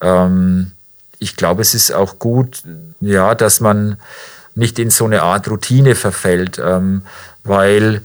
Ähm, 0.00 0.72
ich 1.18 1.36
glaube, 1.36 1.62
es 1.62 1.74
ist 1.74 1.92
auch 1.92 2.18
gut, 2.18 2.62
ja, 3.00 3.34
dass 3.34 3.60
man 3.60 3.96
nicht 4.54 4.78
in 4.78 4.90
so 4.90 5.04
eine 5.04 5.22
Art 5.22 5.48
Routine 5.48 5.94
verfällt, 5.94 6.60
ähm, 6.62 7.02
weil 7.44 8.02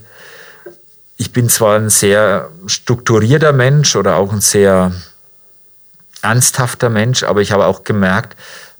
ich 1.16 1.32
bin 1.32 1.48
zwar 1.48 1.76
ein 1.76 1.90
sehr 1.90 2.48
strukturierter 2.66 3.52
Mensch 3.52 3.96
oder 3.96 4.16
auch 4.16 4.32
ein 4.32 4.40
sehr 4.40 4.92
ernsthafter 6.22 6.88
Mensch, 6.88 7.22
aber 7.24 7.40
ich 7.40 7.52
habe 7.52 7.66
auch 7.66 7.82
gemerkt, 7.82 8.36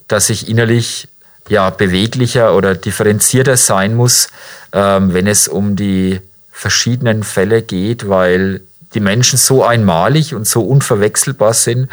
dass 0.07 0.30
ich 0.30 0.49
innerlich 0.49 1.09
ja 1.49 1.71
beweglicher 1.71 2.55
oder 2.55 2.75
differenzierter 2.75 3.57
sein 3.57 3.95
muss, 3.95 4.29
ähm, 4.73 5.15
wenn 5.15 5.27
es 5.27 5.49
um 5.49 5.77
die 5.77 6.21
verschiedenen 6.53 7.23
Fälle 7.23 7.63
geht, 7.63 8.09
weil 8.09 8.61
die 8.95 9.01
Menschen 9.01 9.39
so 9.39 9.65
einmalig 9.65 10.35
und 10.35 10.47
so 10.47 10.63
unverwechselbar 10.63 11.55
sind, 11.55 11.89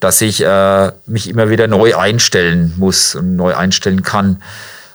dass 0.00 0.20
ich 0.20 0.44
äh, 0.44 0.92
mich 1.06 1.28
immer 1.28 1.48
wieder 1.48 1.68
neu 1.68 1.96
einstellen 1.96 2.74
muss 2.76 3.14
und 3.14 3.36
neu 3.36 3.54
einstellen 3.54 4.02
kann. 4.02 4.42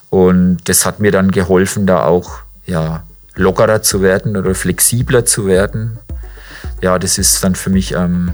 Und 0.09 0.59
das 0.65 0.85
hat 0.85 0.99
mir 0.99 1.11
dann 1.11 1.31
geholfen, 1.31 1.87
da 1.87 2.03
auch 2.03 2.39
ja, 2.65 3.03
lockerer 3.35 3.81
zu 3.81 4.01
werden 4.01 4.35
oder 4.35 4.53
flexibler 4.53 5.25
zu 5.25 5.47
werden. 5.47 5.97
Ja, 6.81 6.99
das 6.99 7.17
ist 7.17 7.43
dann 7.43 7.55
für 7.55 7.69
mich 7.69 7.93
ähm, 7.93 8.31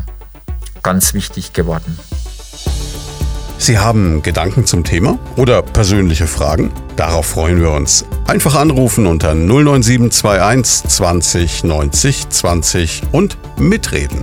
ganz 0.82 1.14
wichtig 1.14 1.54
geworden. 1.54 1.98
Sie 3.64 3.80
haben 3.80 4.22
Gedanken 4.22 4.66
zum 4.66 4.84
Thema 4.84 5.18
oder 5.38 5.62
persönliche 5.62 6.28
Fragen? 6.28 6.70
Darauf 6.98 7.28
freuen 7.28 7.62
wir 7.62 7.72
uns. 7.72 8.04
Einfach 8.28 8.56
anrufen 8.56 9.08
unter 9.08 9.34
09721 9.36 10.90
20 10.90 11.64
90 11.64 12.30
20 12.30 13.04
und 13.14 13.38
mitreden. 13.58 14.22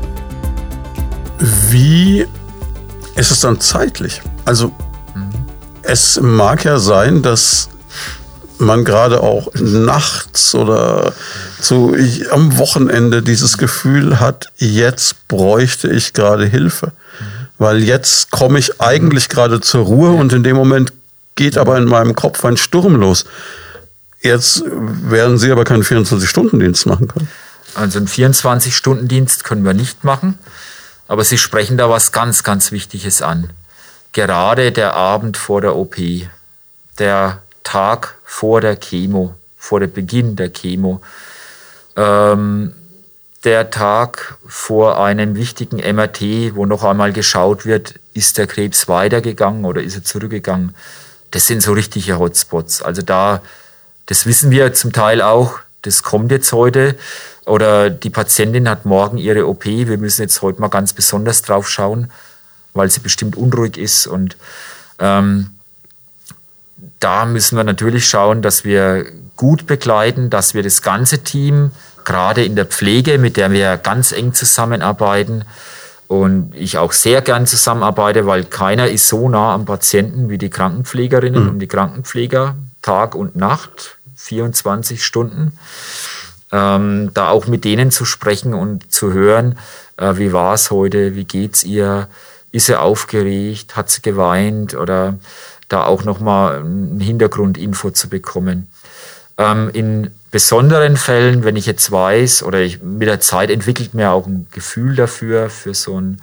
Wie 1.70 2.26
ist 3.14 3.30
es 3.30 3.40
dann 3.40 3.58
zeitlich? 3.60 4.20
Also 4.44 4.72
es 5.80 6.20
mag 6.20 6.64
ja 6.64 6.78
sein, 6.78 7.22
dass 7.22 7.70
man 8.58 8.84
gerade 8.84 9.22
auch 9.22 9.48
nachts 9.54 10.54
oder 10.54 11.14
so 11.58 11.94
am 12.30 12.58
Wochenende 12.58 13.22
dieses 13.22 13.56
Gefühl 13.56 14.20
hat, 14.20 14.52
jetzt 14.58 15.28
bräuchte 15.28 15.88
ich 15.88 16.12
gerade 16.12 16.44
Hilfe. 16.44 16.92
Weil 17.60 17.84
jetzt 17.84 18.30
komme 18.30 18.58
ich 18.58 18.80
eigentlich 18.80 19.28
gerade 19.28 19.60
zur 19.60 19.84
Ruhe 19.84 20.12
und 20.12 20.32
in 20.32 20.42
dem 20.42 20.56
Moment 20.56 20.94
geht 21.34 21.58
aber 21.58 21.76
in 21.76 21.84
meinem 21.84 22.14
Kopf 22.14 22.42
ein 22.46 22.56
Sturm 22.56 22.96
los. 22.96 23.26
Jetzt 24.22 24.62
werden 24.64 25.36
Sie 25.36 25.52
aber 25.52 25.64
keinen 25.64 25.82
24-Stunden-Dienst 25.82 26.86
machen 26.86 27.08
können. 27.08 27.28
Also 27.74 27.98
einen 27.98 28.08
24-Stunden-Dienst 28.08 29.44
können 29.44 29.62
wir 29.66 29.74
nicht 29.74 30.04
machen. 30.04 30.38
Aber 31.06 31.22
Sie 31.22 31.36
sprechen 31.36 31.76
da 31.76 31.90
was 31.90 32.12
ganz, 32.12 32.44
ganz 32.44 32.72
Wichtiges 32.72 33.20
an. 33.20 33.50
Gerade 34.14 34.72
der 34.72 34.94
Abend 34.94 35.36
vor 35.36 35.60
der 35.60 35.76
OP, 35.76 35.96
der 36.98 37.42
Tag 37.62 38.16
vor 38.24 38.62
der 38.62 38.76
Chemo, 38.76 39.34
vor 39.58 39.80
dem 39.80 39.92
Beginn 39.92 40.34
der 40.34 40.48
Chemo, 40.48 41.02
ähm, 41.94 42.72
der 43.44 43.70
Tag 43.70 44.36
vor 44.46 45.02
einem 45.02 45.34
wichtigen 45.34 45.78
MRT, 45.78 46.54
wo 46.54 46.66
noch 46.66 46.84
einmal 46.84 47.12
geschaut 47.12 47.64
wird, 47.64 47.94
ist 48.12 48.36
der 48.38 48.46
Krebs 48.46 48.86
weitergegangen 48.88 49.64
oder 49.64 49.82
ist 49.82 49.96
er 49.96 50.04
zurückgegangen. 50.04 50.74
Das 51.30 51.46
sind 51.46 51.62
so 51.62 51.72
richtige 51.72 52.18
Hotspots. 52.18 52.82
Also 52.82 53.02
da, 53.02 53.40
das 54.06 54.26
wissen 54.26 54.50
wir 54.50 54.74
zum 54.74 54.92
Teil 54.92 55.22
auch, 55.22 55.58
das 55.82 56.02
kommt 56.02 56.30
jetzt 56.30 56.52
heute. 56.52 56.96
Oder 57.46 57.88
die 57.88 58.10
Patientin 58.10 58.68
hat 58.68 58.84
morgen 58.84 59.16
ihre 59.16 59.46
OP. 59.46 59.64
Wir 59.64 59.96
müssen 59.96 60.22
jetzt 60.22 60.42
heute 60.42 60.60
mal 60.60 60.68
ganz 60.68 60.92
besonders 60.92 61.42
drauf 61.42 61.68
schauen, 61.68 62.10
weil 62.74 62.90
sie 62.90 63.00
bestimmt 63.00 63.36
unruhig 63.36 63.78
ist. 63.78 64.06
Und 64.06 64.36
ähm, 64.98 65.50
da 66.98 67.24
müssen 67.24 67.56
wir 67.56 67.64
natürlich 67.64 68.06
schauen, 68.06 68.42
dass 68.42 68.64
wir 68.64 69.06
gut 69.36 69.66
begleiten, 69.66 70.28
dass 70.28 70.52
wir 70.52 70.62
das 70.62 70.82
ganze 70.82 71.24
Team, 71.24 71.70
gerade 72.04 72.44
in 72.44 72.56
der 72.56 72.66
Pflege, 72.66 73.18
mit 73.18 73.36
der 73.36 73.50
wir 73.50 73.76
ganz 73.76 74.12
eng 74.12 74.34
zusammenarbeiten, 74.34 75.44
und 76.10 76.56
ich 76.56 76.76
auch 76.76 76.90
sehr 76.90 77.22
gern 77.22 77.46
zusammenarbeite, 77.46 78.26
weil 78.26 78.42
keiner 78.42 78.88
ist 78.88 79.06
so 79.06 79.28
nah 79.28 79.54
am 79.54 79.64
Patienten 79.64 80.28
wie 80.28 80.38
die 80.38 80.50
Krankenpflegerinnen 80.50 81.44
mhm. 81.44 81.50
und 81.50 81.58
die 81.60 81.68
Krankenpfleger, 81.68 82.56
Tag 82.82 83.14
und 83.14 83.36
Nacht, 83.36 83.98
24 84.16 85.04
Stunden. 85.04 85.52
ähm, 86.50 87.12
da 87.14 87.28
auch 87.28 87.46
mit 87.46 87.64
denen 87.64 87.92
zu 87.92 88.04
sprechen 88.04 88.54
und 88.54 88.92
zu 88.92 89.12
hören, 89.12 89.56
äh, 89.98 90.16
wie 90.16 90.32
war 90.32 90.54
es 90.54 90.72
heute, 90.72 91.14
wie 91.14 91.24
geht's 91.24 91.62
ihr, 91.62 92.08
ist 92.50 92.66
sie 92.66 92.74
aufgeregt, 92.78 93.76
hat 93.76 93.88
sie 93.88 94.02
geweint 94.02 94.74
oder 94.74 95.16
da 95.68 95.84
auch 95.84 96.02
nochmal 96.02 96.58
ein 96.58 96.98
Hintergrundinfo 96.98 97.92
zu 97.92 98.08
bekommen. 98.08 98.68
Ähm, 99.40 99.70
in 99.72 100.10
besonderen 100.30 100.98
Fällen, 100.98 101.44
wenn 101.44 101.56
ich 101.56 101.64
jetzt 101.64 101.90
weiß 101.90 102.42
oder 102.42 102.60
ich, 102.60 102.82
mit 102.82 103.08
der 103.08 103.20
Zeit 103.20 103.48
entwickelt 103.48 103.94
mir 103.94 104.10
auch 104.10 104.26
ein 104.26 104.46
Gefühl 104.52 104.94
dafür, 104.94 105.48
für 105.48 105.72
so 105.72 105.96
einen 105.96 106.20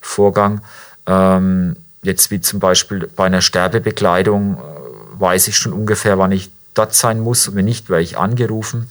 Vorgang, 0.00 0.60
ähm, 1.06 1.74
jetzt 2.04 2.30
wie 2.30 2.40
zum 2.40 2.60
Beispiel 2.60 3.10
bei 3.16 3.26
einer 3.26 3.40
Sterbebekleidung, 3.40 4.58
äh, 4.58 5.20
weiß 5.20 5.48
ich 5.48 5.56
schon 5.56 5.72
ungefähr, 5.72 6.18
wann 6.18 6.30
ich 6.30 6.50
dort 6.74 6.94
sein 6.94 7.18
muss 7.18 7.48
und 7.48 7.56
wenn 7.56 7.64
nicht, 7.64 7.90
werde 7.90 8.04
ich 8.04 8.16
angerufen. 8.16 8.88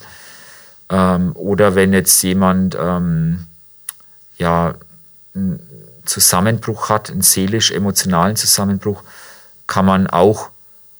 Ähm, 0.89 1.31
oder 1.35 1.73
wenn 1.73 1.93
jetzt 1.93 2.21
jemand 2.23 2.77
ähm, 2.77 3.45
ja, 4.37 4.75
einen 5.33 5.61
Zusammenbruch 6.03 6.89
hat, 6.89 7.09
einen 7.09 7.21
seelisch-emotionalen 7.21 8.35
Zusammenbruch, 8.35 9.01
kann 9.65 9.85
man 9.85 10.07
auch 10.07 10.49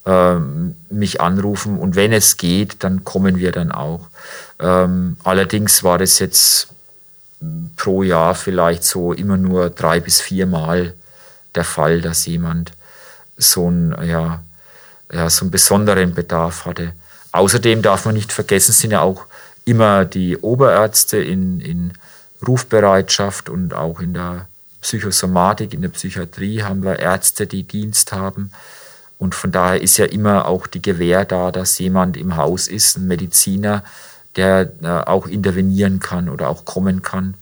ähm, 0.05 0.75
mich 0.89 1.21
anrufen 1.21 1.77
und 1.77 1.95
wenn 1.95 2.11
es 2.13 2.37
geht, 2.37 2.83
dann 2.83 3.03
kommen 3.03 3.37
wir 3.37 3.51
dann 3.51 3.71
auch. 3.71 4.07
Ähm, 4.59 5.17
allerdings 5.23 5.83
war 5.83 5.97
das 5.97 6.19
jetzt 6.19 6.69
pro 7.75 8.03
Jahr 8.03 8.35
vielleicht 8.35 8.83
so 8.83 9.13
immer 9.13 9.37
nur 9.37 9.69
drei 9.69 9.99
bis 9.99 10.21
vier 10.21 10.45
Mal 10.45 10.93
der 11.55 11.63
Fall, 11.63 12.01
dass 12.01 12.25
jemand 12.25 12.71
so 13.37 13.67
einen, 13.67 13.95
ja, 14.07 14.41
ja, 15.11 15.29
so 15.29 15.45
einen 15.45 15.51
besonderen 15.51 16.13
Bedarf 16.13 16.65
hatte. 16.65 16.93
Außerdem 17.31 17.81
darf 17.81 18.05
man 18.05 18.15
nicht 18.15 18.31
vergessen, 18.31 18.71
sind 18.71 18.91
ja 18.91 19.01
auch 19.01 19.25
immer 19.65 20.05
die 20.05 20.37
Oberärzte 20.37 21.17
in, 21.17 21.59
in 21.59 21.93
Rufbereitschaft 22.45 23.49
und 23.49 23.73
auch 23.73 23.99
in 23.99 24.13
der 24.13 24.47
Psychosomatik, 24.81 25.73
in 25.73 25.81
der 25.81 25.89
Psychiatrie 25.89 26.63
haben 26.63 26.83
wir 26.83 26.99
Ärzte, 26.99 27.45
die 27.45 27.63
Dienst 27.63 28.11
haben. 28.11 28.51
Und 29.21 29.35
von 29.35 29.51
daher 29.51 29.79
ist 29.79 29.97
ja 29.97 30.05
immer 30.05 30.47
auch 30.47 30.65
die 30.65 30.81
Gewähr 30.81 31.25
da, 31.25 31.51
dass 31.51 31.77
jemand 31.77 32.17
im 32.17 32.37
Haus 32.37 32.67
ist, 32.67 32.97
ein 32.97 33.05
Mediziner, 33.05 33.83
der 34.35 34.71
äh, 34.81 34.87
auch 34.87 35.27
intervenieren 35.27 35.99
kann 35.99 36.27
oder 36.27 36.49
auch 36.49 36.65
kommen 36.65 37.03
kann. 37.03 37.35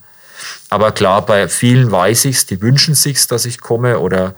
Aber 0.68 0.92
klar, 0.92 1.24
bei 1.24 1.48
vielen 1.48 1.90
weiß 1.90 2.26
ich 2.26 2.36
es, 2.36 2.44
die 2.44 2.60
wünschen 2.60 2.94
sich, 2.94 3.26
dass 3.28 3.46
ich 3.46 3.62
komme 3.62 3.98
oder 3.98 4.34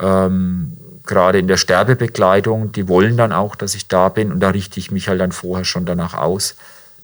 ähm, 0.00 0.78
gerade 1.04 1.38
in 1.38 1.46
der 1.46 1.58
Sterbebekleidung, 1.58 2.72
die 2.72 2.88
wollen 2.88 3.18
dann 3.18 3.32
auch, 3.32 3.54
dass 3.54 3.74
ich 3.74 3.88
da 3.88 4.08
bin 4.08 4.32
und 4.32 4.40
da 4.40 4.48
richte 4.48 4.80
ich 4.80 4.90
mich 4.90 5.08
halt 5.10 5.20
dann 5.20 5.32
vorher 5.32 5.66
schon 5.66 5.84
danach 5.84 6.14
aus, 6.14 6.54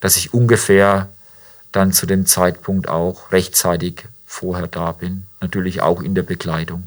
dass 0.01 0.17
ich 0.17 0.33
ungefähr 0.33 1.11
dann 1.73 1.93
zu 1.93 2.07
dem 2.07 2.25
Zeitpunkt 2.25 2.89
auch 2.89 3.33
rechtzeitig 3.33 4.07
vorher 4.25 4.67
da 4.67 4.93
bin. 4.93 5.27
Natürlich 5.43 5.83
auch 5.83 6.01
in 6.01 6.15
der 6.15 6.23
Bekleidung. 6.23 6.87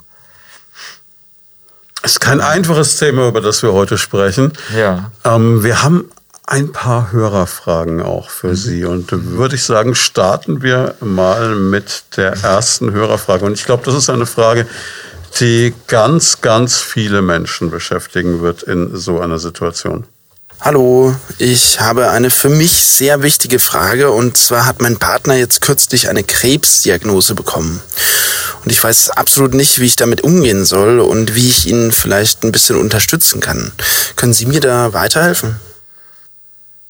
Es 2.03 2.13
ist 2.13 2.19
kein 2.19 2.41
einfaches 2.41 2.97
Thema, 2.97 3.27
über 3.27 3.41
das 3.41 3.63
wir 3.63 3.73
heute 3.73 3.97
sprechen. 3.97 4.53
Ja. 4.75 5.11
Ähm, 5.23 5.63
wir 5.63 5.83
haben 5.83 6.09
ein 6.47 6.71
paar 6.71 7.11
Hörerfragen 7.11 8.01
auch 8.01 8.29
für 8.29 8.49
mhm. 8.49 8.55
Sie. 8.55 8.85
Und 8.85 9.11
würde 9.11 9.55
ich 9.55 9.63
sagen, 9.63 9.93
starten 9.93 10.63
wir 10.63 10.95
mal 11.01 11.55
mit 11.55 12.03
der 12.15 12.31
ersten 12.41 12.91
Hörerfrage. 12.91 13.45
Und 13.45 13.53
ich 13.53 13.65
glaube, 13.65 13.83
das 13.83 13.95
ist 13.95 14.09
eine 14.09 14.25
Frage, 14.25 14.65
die 15.39 15.73
ganz, 15.87 16.41
ganz 16.41 16.79
viele 16.79 17.21
Menschen 17.21 17.69
beschäftigen 17.69 18.41
wird 18.41 18.63
in 18.63 18.95
so 18.95 19.19
einer 19.19 19.39
Situation. 19.39 20.05
Hallo, 20.59 21.15
ich 21.37 21.79
habe 21.79 22.09
eine 22.09 22.31
für 22.31 22.49
mich 22.49 22.81
sehr 22.81 23.21
wichtige 23.21 23.59
Frage 23.59 24.09
und 24.09 24.37
zwar 24.37 24.65
hat 24.65 24.81
mein 24.81 24.97
Partner 24.97 25.35
jetzt 25.35 25.61
kürzlich 25.61 26.09
eine 26.09 26.23
Krebsdiagnose 26.23 27.35
bekommen. 27.35 27.79
Und 28.63 28.71
ich 28.71 28.83
weiß 28.83 29.11
absolut 29.11 29.53
nicht, 29.53 29.79
wie 29.79 29.85
ich 29.85 29.95
damit 29.95 30.21
umgehen 30.21 30.65
soll 30.65 30.99
und 30.99 31.35
wie 31.35 31.47
ich 31.47 31.67
ihn 31.67 31.91
vielleicht 31.91 32.43
ein 32.43 32.51
bisschen 32.51 32.75
unterstützen 32.75 33.39
kann. 33.39 33.71
Können 34.15 34.33
Sie 34.33 34.47
mir 34.47 34.59
da 34.59 34.93
weiterhelfen? 34.93 35.57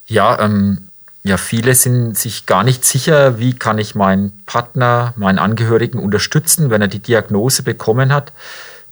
Ja, 0.07 0.39
ähm, 0.39 0.88
ja, 1.24 1.36
viele 1.36 1.76
sind 1.76 2.18
sich 2.18 2.45
gar 2.45 2.63
nicht 2.63 2.86
sicher, 2.86 3.38
wie 3.38 3.53
kann 3.53 3.80
ich 3.80 3.95
meinen 3.95 4.32
Partner, 4.45 5.13
meinen 5.18 5.39
Angehörigen 5.39 5.99
unterstützen, 5.99 6.70
wenn 6.70 6.82
er 6.82 6.88
die 6.88 6.99
Diagnose 6.99 7.63
bekommen 7.63 8.13
hat. 8.13 8.32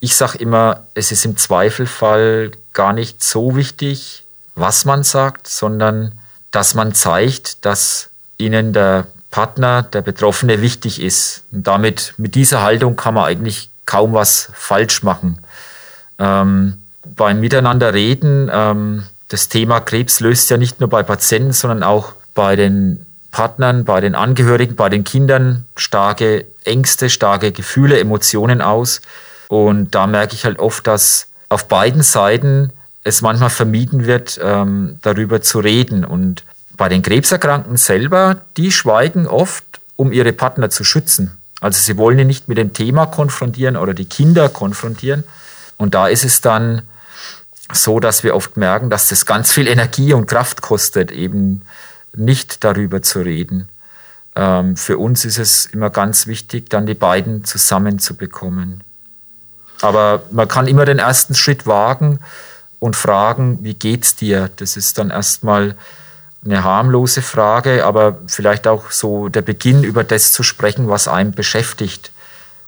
Ich 0.02 0.18
sage 0.18 0.38
immer, 0.38 0.84
es 0.96 1.14
ist 1.14 1.24
im 1.24 1.38
Zweifelfall 1.38 2.52
gar 2.74 2.92
nicht 2.92 3.24
so 3.24 3.56
wichtig, 3.56 4.25
was 4.56 4.86
man 4.86 5.03
sagt, 5.03 5.47
sondern 5.47 6.14
dass 6.51 6.74
man 6.74 6.93
zeigt, 6.93 7.66
dass 7.66 8.10
ihnen 8.38 8.74
der 8.74 9.08
Partner, 9.30 9.84
der 9.84 10.01
Betroffene 10.01 10.62
wichtig 10.62 11.01
ist. 11.01 11.43
Und 11.51 11.68
damit, 11.68 12.14
mit 12.18 12.36
dieser 12.36 12.62
Haltung 12.64 12.95
kann 12.95 13.14
man 13.14 13.26
eigentlich 13.26 13.70
kaum 13.86 14.14
was 14.14 14.49
falsch 14.53 15.03
machen. 15.03 15.39
Ähm, 16.20 16.78
beim 17.03 17.41
Miteinander 17.41 17.93
reden, 17.93 18.49
ähm, 18.51 19.03
das 19.28 19.49
Thema 19.49 19.82
Krebs 19.82 20.20
löst 20.22 20.49
ja 20.49 20.58
nicht 20.58 20.80
nur 20.80 20.89
bei 20.89 21.03
Patienten, 21.03 21.51
sondern 21.51 21.84
auch 21.84 22.14
bei 22.34 22.56
den 22.56 23.06
Partnern, 23.32 23.84
bei 23.84 23.99
den 23.99 24.16
Angehörigen, 24.16 24.76
bei 24.76 24.88
den 24.88 25.03
Kindern 25.03 25.66
starke 25.76 26.45
Ängste, 26.64 27.10
starke 27.10 27.51
Gefühle, 27.51 27.99
Emotionen 27.99 28.62
aus. 28.62 29.01
Und 29.49 29.93
da 29.93 30.08
merke 30.08 30.36
ich 30.36 30.45
halt 30.45 30.60
oft, 30.60 30.88
dass 30.88 31.28
auf 31.49 31.68
beiden 31.68 32.01
Seiten 32.01 32.72
es 33.06 33.22
manchmal 33.22 33.51
vermieden 33.51 34.08
wird, 34.08 34.39
ähm, 34.43 34.97
darüber 35.03 35.39
zu 35.39 35.60
reden. 35.60 36.03
Und 36.03 36.43
bei 36.76 36.89
den 36.89 37.03
Krebserkrankten 37.03 37.78
selber, 37.78 38.41
die 38.58 38.72
schweigen 38.72 39.28
oft, 39.28 39.64
um 39.95 40.12
ihre 40.12 40.34
Partner 40.34 40.70
zu 40.70 40.84
schützen. 40.84 41.38
Also 41.62 41.80
sie 41.80 41.97
wollen 41.97 42.20
ihn 42.20 42.28
nicht 42.28 42.49
mit 42.49 42.58
dem 42.58 42.74
Thema 42.74 43.06
konfrontieren 43.06 43.78
oder 43.78 43.93
die 43.93 44.06
Kinder 44.06 44.49
konfrontieren. 44.49 45.24
Und 45.78 45.93
da 45.93 46.08
ist 46.08 46.26
es 46.26 46.41
dann 46.41 46.82
so, 47.72 47.99
dass 47.99 48.24
wir 48.24 48.36
oft 48.36 48.58
merken, 48.58 48.89
dass 48.89 49.08
das 49.08 49.26
ganz 49.26 49.51
viel 49.51 49.68
Energie 49.68 50.14
und 50.14 50.26
Kraft 50.26 50.64
kostet, 50.64 51.12
eben 51.12 51.62
nicht 52.16 52.64
darüber 52.64 53.03
zu 53.03 53.22
reden. 53.22 53.70
Ähm, 54.36 54.78
für 54.78 54.97
uns 54.97 55.26
ist 55.26 55.38
es 55.38 55.68
immer 55.68 55.91
ganz 55.91 56.26
wichtig, 56.26 56.72
dann 56.72 56.88
die 56.88 56.95
beiden 56.95 57.45
zusammenzubekommen. 57.45 58.84
Aber 59.82 60.24
man 60.32 60.47
kann 60.47 60.68
immer 60.68 60.86
den 60.86 60.99
ersten 60.99 61.36
Schritt 61.36 61.68
wagen, 61.68 62.20
und 62.86 62.96
fragen, 62.96 63.58
wie 63.64 63.74
geht's 63.74 64.16
dir? 64.16 64.52
Das 64.58 64.78
ist 64.78 65.00
dann 65.00 65.10
erstmal 65.10 65.76
eine 66.46 66.64
harmlose 66.64 67.24
Frage, 67.24 67.84
aber 67.84 68.20
vielleicht 68.28 68.68
auch 68.68 68.92
so 68.92 69.28
der 69.28 69.42
Beginn, 69.42 69.84
über 69.84 70.04
das 70.04 70.32
zu 70.32 70.44
sprechen, 70.44 70.88
was 70.88 71.08
einen 71.08 71.32
beschäftigt. 71.32 72.12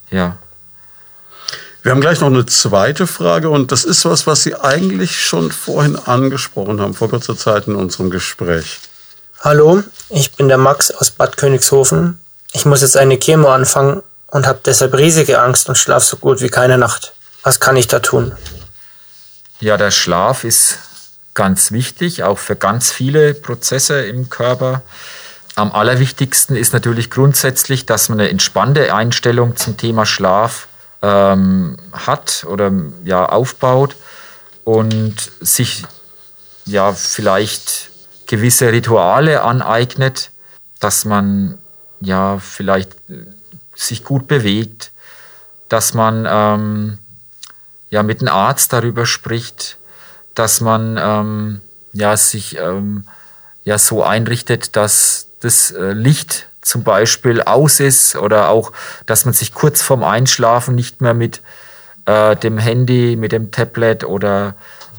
Ja. 0.09 0.37
Wir 1.83 1.91
haben 1.91 2.01
gleich 2.01 2.19
noch 2.19 2.27
eine 2.27 2.47
zweite 2.47 3.05
Frage 3.05 3.51
und 3.51 3.71
das 3.71 3.85
ist 3.85 4.05
was, 4.05 4.25
was 4.25 4.41
Sie 4.41 4.55
eigentlich 4.55 5.23
schon 5.23 5.51
vorhin 5.51 5.95
angesprochen 5.95 6.81
haben, 6.81 6.95
vor 6.95 7.09
kurzer 7.09 7.37
Zeit 7.37 7.67
in 7.67 7.75
unserem 7.75 8.09
Gespräch. 8.09 8.79
Hallo, 9.41 9.83
ich 10.09 10.31
bin 10.31 10.47
der 10.47 10.57
Max 10.57 10.89
aus 10.89 11.11
Bad 11.11 11.37
Königshofen. 11.37 12.19
Ich 12.53 12.65
muss 12.65 12.81
jetzt 12.81 12.97
eine 12.97 13.19
Chemo 13.19 13.49
anfangen 13.49 14.01
und 14.25 14.47
habe 14.47 14.61
deshalb 14.65 14.95
riesige 14.95 15.39
Angst 15.39 15.69
und 15.69 15.77
schlafe 15.77 16.07
so 16.07 16.17
gut 16.17 16.41
wie 16.41 16.49
keine 16.49 16.79
Nacht. 16.79 17.13
Was 17.43 17.59
kann 17.59 17.75
ich 17.75 17.87
da 17.87 17.99
tun? 17.99 18.31
Ja, 19.59 19.77
der 19.77 19.91
Schlaf 19.91 20.43
ist 20.43 20.79
ganz 21.33 21.71
wichtig, 21.71 22.23
auch 22.23 22.37
für 22.37 22.55
ganz 22.55 22.91
viele 22.91 23.33
Prozesse 23.33 24.01
im 24.01 24.29
Körper. 24.29 24.83
Am 25.55 25.71
allerwichtigsten 25.71 26.55
ist 26.55 26.73
natürlich 26.73 27.09
grundsätzlich, 27.09 27.87
dass 27.87 28.09
man 28.09 28.19
eine 28.19 28.29
entspannte 28.29 28.93
Einstellung 28.93 29.55
zum 29.55 29.75
Thema 29.75 30.05
Schlaf 30.05 30.67
ähm, 31.01 31.77
hat 31.91 32.45
oder 32.47 32.71
ja, 33.03 33.25
aufbaut 33.25 33.95
und 34.63 35.15
sich 35.41 35.85
ja 36.65 36.93
vielleicht 36.93 37.89
gewisse 38.27 38.71
Rituale 38.71 39.41
aneignet, 39.41 40.31
dass 40.79 41.05
man 41.05 41.57
ja 41.99 42.37
vielleicht 42.37 42.91
sich 43.73 44.03
gut 44.03 44.27
bewegt, 44.27 44.91
dass 45.69 45.95
man 45.95 46.27
ähm, 46.29 46.99
ja 47.89 48.03
mit 48.03 48.21
einem 48.21 48.33
Arzt 48.33 48.73
darüber 48.73 49.05
spricht, 49.05 49.77
dass 50.35 50.61
man 50.61 50.97
ähm, 50.99 51.61
ja 51.93 52.15
sich 52.17 52.57
ähm, 52.57 53.05
ja 53.63 53.77
so 53.77 54.03
einrichtet, 54.03 54.75
dass 54.75 55.27
das 55.39 55.71
äh, 55.71 55.93
Licht 55.93 56.47
zum 56.61 56.83
Beispiel 56.83 57.41
aus 57.41 57.79
ist 57.79 58.15
oder 58.15 58.49
auch, 58.49 58.71
dass 59.05 59.25
man 59.25 59.33
sich 59.33 59.53
kurz 59.53 59.81
vorm 59.81 60.03
Einschlafen 60.03 60.75
nicht 60.75 61.01
mehr 61.01 61.13
mit 61.13 61.41
äh, 62.05 62.35
dem 62.35 62.57
Handy, 62.57 63.15
mit 63.15 63.31
dem 63.31 63.51
Tablet 63.51 64.03
oder 64.03 64.55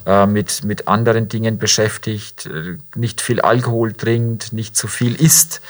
äh, 0.07 0.26
mit, 0.26 0.64
mit 0.64 0.89
anderen 0.89 1.28
Dingen 1.28 1.59
beschäftigt, 1.59 2.47
äh, 2.47 2.78
nicht 2.95 3.20
viel 3.20 3.41
Alkohol 3.41 3.93
trinkt, 3.93 4.53
nicht 4.53 4.76
zu 4.76 4.89
viel 4.89 5.14
isst 5.14 5.61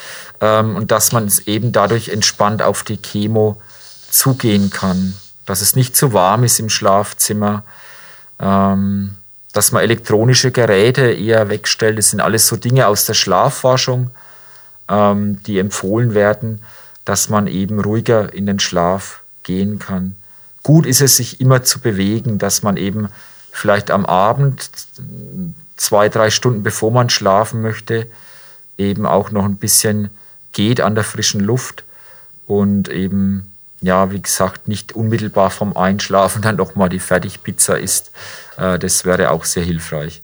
ähm, 0.40 0.76
und 0.76 0.92
dass 0.92 1.12
man 1.12 1.30
eben 1.46 1.72
dadurch 1.72 2.10
entspannt 2.10 2.62
auf 2.62 2.84
die 2.84 2.98
Chemo 2.98 3.60
zugehen 4.10 4.70
kann 4.70 5.14
dass 5.49 5.62
es 5.62 5.74
nicht 5.74 5.96
zu 5.96 6.12
warm 6.12 6.44
ist 6.44 6.61
im 6.61 6.68
Schlafzimmer, 6.68 7.64
ähm, 8.38 9.14
dass 9.53 9.72
man 9.72 9.82
elektronische 9.82 10.53
Geräte 10.53 11.11
eher 11.11 11.49
wegstellt. 11.49 11.99
Das 11.99 12.11
sind 12.11 12.20
alles 12.20 12.46
so 12.46 12.57
Dinge 12.57 12.86
aus 12.86 13.07
der 13.07 13.14
Schlafforschung, 13.14 14.11
ähm, 14.88 15.42
die 15.44 15.59
empfohlen 15.59 16.14
werden, 16.14 16.62
dass 17.05 17.30
man 17.30 17.46
eben 17.46 17.80
ruhiger 17.80 18.32
in 18.32 18.46
den 18.46 18.61
Schlaf 18.61 19.22
gehen 19.42 19.78
kann. 19.78 20.16
Gut 20.62 20.84
ist 20.84 21.01
es, 21.01 21.16
sich 21.16 21.40
immer 21.40 21.62
zu 21.62 21.80
bewegen, 21.80 22.38
dass 22.38 22.62
man 22.62 22.76
eben 22.76 23.09
vielleicht 23.51 23.90
am 23.90 24.05
Abend, 24.05 24.70
zwei, 25.76 26.11
drei 26.11 26.28
Stunden 26.28 26.62
bevor 26.62 26.90
man 26.90 27.09
schlafen 27.09 27.62
möchte, 27.62 28.07
eben 28.76 29.07
auch 29.07 29.30
noch 29.30 29.46
ein 29.46 29.57
bisschen 29.57 30.11
geht 30.53 30.82
an 30.82 30.94
der 30.94 31.05
frischen 31.05 31.40
Luft 31.40 31.84
und 32.46 32.88
eben, 32.88 33.47
ja, 33.80 34.10
wie 34.10 34.20
gesagt, 34.20 34.68
nicht 34.68 34.92
unmittelbar 34.92 35.50
vom 35.50 35.76
Einschlafen 35.76 36.42
dann 36.42 36.56
nochmal 36.56 36.88
die 36.88 36.98
Fertigpizza 36.98 37.74
isst. 37.74 38.10
Äh, 38.56 38.78
das 38.78 39.04
wäre 39.04 39.30
auch 39.30 39.44
sehr 39.44 39.64
hilfreich. 39.64 40.22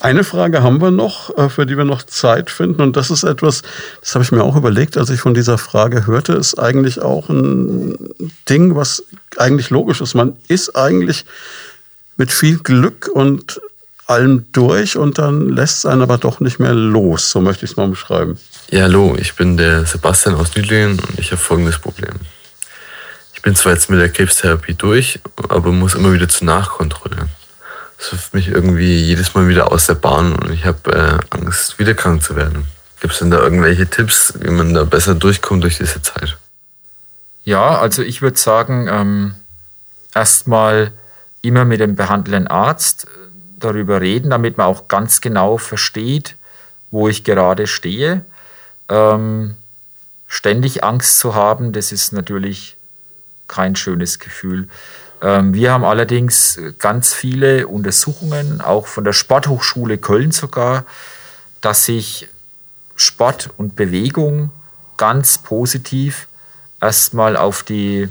Eine 0.00 0.24
Frage 0.24 0.62
haben 0.62 0.80
wir 0.80 0.90
noch, 0.90 1.36
äh, 1.36 1.50
für 1.50 1.66
die 1.66 1.76
wir 1.76 1.84
noch 1.84 2.02
Zeit 2.02 2.50
finden. 2.50 2.80
Und 2.80 2.96
das 2.96 3.10
ist 3.10 3.22
etwas, 3.22 3.62
das 4.00 4.14
habe 4.14 4.24
ich 4.24 4.32
mir 4.32 4.42
auch 4.42 4.56
überlegt, 4.56 4.96
als 4.96 5.10
ich 5.10 5.20
von 5.20 5.34
dieser 5.34 5.58
Frage 5.58 6.06
hörte, 6.06 6.32
ist 6.32 6.58
eigentlich 6.58 7.02
auch 7.02 7.28
ein 7.28 8.14
Ding, 8.48 8.74
was 8.74 9.04
eigentlich 9.36 9.68
logisch 9.68 10.00
ist. 10.00 10.14
Man 10.14 10.36
ist 10.48 10.74
eigentlich 10.74 11.26
mit 12.16 12.32
viel 12.32 12.58
Glück 12.58 13.10
und 13.12 13.60
allem 14.06 14.46
durch 14.52 14.96
und 14.96 15.18
dann 15.18 15.50
lässt 15.50 15.78
es 15.78 15.86
einen 15.86 16.02
aber 16.02 16.18
doch 16.18 16.40
nicht 16.40 16.58
mehr 16.58 16.74
los. 16.74 17.30
So 17.30 17.40
möchte 17.42 17.66
ich 17.66 17.72
es 17.72 17.76
mal 17.76 17.88
beschreiben. 17.88 18.38
Ja, 18.72 18.82
hallo, 18.82 19.16
ich 19.18 19.34
bin 19.34 19.56
der 19.56 19.84
Sebastian 19.84 20.36
aus 20.36 20.54
Nüdlingen 20.54 21.00
und 21.00 21.18
ich 21.18 21.32
habe 21.32 21.42
folgendes 21.42 21.80
Problem. 21.80 22.14
Ich 23.34 23.42
bin 23.42 23.56
zwar 23.56 23.72
jetzt 23.72 23.90
mit 23.90 23.98
der 23.98 24.08
Krebstherapie 24.08 24.74
durch, 24.74 25.18
aber 25.48 25.72
muss 25.72 25.94
immer 25.94 26.12
wieder 26.12 26.28
zu 26.28 26.44
Nachkontrollen. 26.44 27.30
Das 27.98 28.12
wirft 28.12 28.32
mich 28.32 28.46
irgendwie 28.46 28.96
jedes 28.96 29.34
Mal 29.34 29.48
wieder 29.48 29.72
aus 29.72 29.86
der 29.86 29.96
Bahn 29.96 30.36
und 30.36 30.52
ich 30.52 30.66
habe 30.66 30.92
äh, 30.92 31.36
Angst, 31.36 31.80
wieder 31.80 31.94
krank 31.94 32.22
zu 32.22 32.36
werden. 32.36 32.64
Gibt 33.00 33.12
es 33.12 33.18
denn 33.18 33.32
da 33.32 33.38
irgendwelche 33.38 33.90
Tipps, 33.90 34.34
wie 34.38 34.50
man 34.50 34.72
da 34.72 34.84
besser 34.84 35.16
durchkommt 35.16 35.64
durch 35.64 35.78
diese 35.78 36.00
Zeit? 36.00 36.38
Ja, 37.42 37.76
also 37.76 38.02
ich 38.02 38.22
würde 38.22 38.38
sagen, 38.38 38.86
ähm, 38.88 39.34
erstmal 40.14 40.92
immer 41.42 41.64
mit 41.64 41.80
dem 41.80 41.96
behandelnden 41.96 42.46
Arzt 42.46 43.08
darüber 43.58 44.00
reden, 44.00 44.30
damit 44.30 44.58
man 44.58 44.68
auch 44.68 44.86
ganz 44.86 45.20
genau 45.20 45.58
versteht, 45.58 46.36
wo 46.92 47.08
ich 47.08 47.24
gerade 47.24 47.66
stehe. 47.66 48.24
Ähm, 48.90 49.56
ständig 50.26 50.84
Angst 50.84 51.18
zu 51.18 51.34
haben, 51.34 51.72
das 51.72 51.92
ist 51.92 52.12
natürlich 52.12 52.76
kein 53.48 53.74
schönes 53.76 54.18
Gefühl. 54.18 54.68
Ähm, 55.22 55.54
wir 55.54 55.72
haben 55.72 55.84
allerdings 55.84 56.58
ganz 56.78 57.12
viele 57.12 57.66
Untersuchungen, 57.66 58.60
auch 58.60 58.86
von 58.86 59.04
der 59.04 59.12
Sporthochschule 59.12 59.98
Köln 59.98 60.30
sogar, 60.30 60.84
dass 61.60 61.86
sich 61.86 62.28
Sport 62.96 63.50
und 63.56 63.76
Bewegung 63.76 64.50
ganz 64.96 65.38
positiv 65.38 66.28
erstmal 66.80 67.36
auf 67.36 67.62
die, 67.62 68.08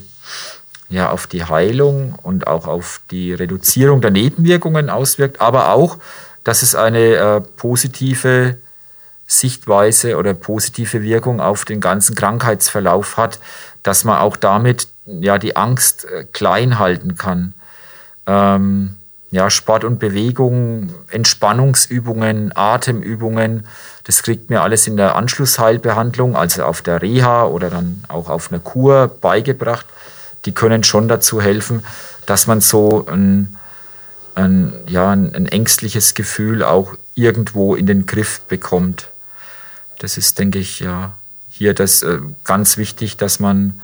ja, 0.89 1.09
auf 1.11 1.27
die 1.27 1.45
Heilung 1.45 2.15
und 2.21 2.47
auch 2.47 2.67
auf 2.67 3.01
die 3.11 3.33
Reduzierung 3.33 4.01
der 4.01 4.11
Nebenwirkungen 4.11 4.89
auswirkt, 4.89 5.41
aber 5.41 5.71
auch, 5.73 5.97
dass 6.43 6.63
es 6.63 6.75
eine 6.75 7.15
äh, 7.15 7.41
positive 7.41 8.57
Sichtweise 9.31 10.17
oder 10.17 10.33
positive 10.33 11.03
Wirkung 11.03 11.39
auf 11.39 11.63
den 11.63 11.81
ganzen 11.81 12.15
Krankheitsverlauf 12.15 13.15
hat, 13.15 13.39
dass 13.83 14.03
man 14.03 14.17
auch 14.17 14.35
damit 14.35 14.87
ja 15.05 15.37
die 15.37 15.55
Angst 15.55 16.05
äh, 16.05 16.25
klein 16.25 16.79
halten 16.79 17.15
kann. 17.15 17.53
Ähm, 18.25 18.95
ja, 19.29 19.51
Sport 19.51 19.83
und 19.83 19.99
Bewegung, 19.99 20.89
Entspannungsübungen, 21.11 22.51
Atemübungen, 22.55 23.67
das 24.03 24.23
kriegt 24.23 24.49
mir 24.49 24.63
alles 24.63 24.87
in 24.87 24.97
der 24.97 25.15
Anschlussheilbehandlung, 25.15 26.35
also 26.35 26.63
auf 26.63 26.81
der 26.81 27.03
Reha 27.03 27.45
oder 27.45 27.69
dann 27.69 28.03
auch 28.07 28.29
auf 28.29 28.51
einer 28.51 28.59
Kur 28.59 29.07
beigebracht. 29.21 29.85
Die 30.45 30.51
können 30.51 30.83
schon 30.83 31.07
dazu 31.07 31.39
helfen, 31.39 31.85
dass 32.25 32.47
man 32.47 32.61
so 32.61 33.05
ein, 33.05 33.55
ein, 34.33 34.73
ja, 34.87 35.11
ein, 35.11 35.35
ein 35.35 35.45
ängstliches 35.45 36.15
Gefühl 36.15 36.63
auch 36.63 36.95
irgendwo 37.13 37.75
in 37.75 37.85
den 37.85 38.07
Griff 38.07 38.41
bekommt. 38.47 39.08
Das 39.99 40.17
ist, 40.17 40.39
denke 40.39 40.59
ich, 40.59 40.79
ja 40.79 41.13
hier 41.59 41.73
das 41.73 42.03
äh, 42.03 42.19
ganz 42.45 42.77
wichtig, 42.77 43.17
dass 43.17 43.41
man 43.41 43.81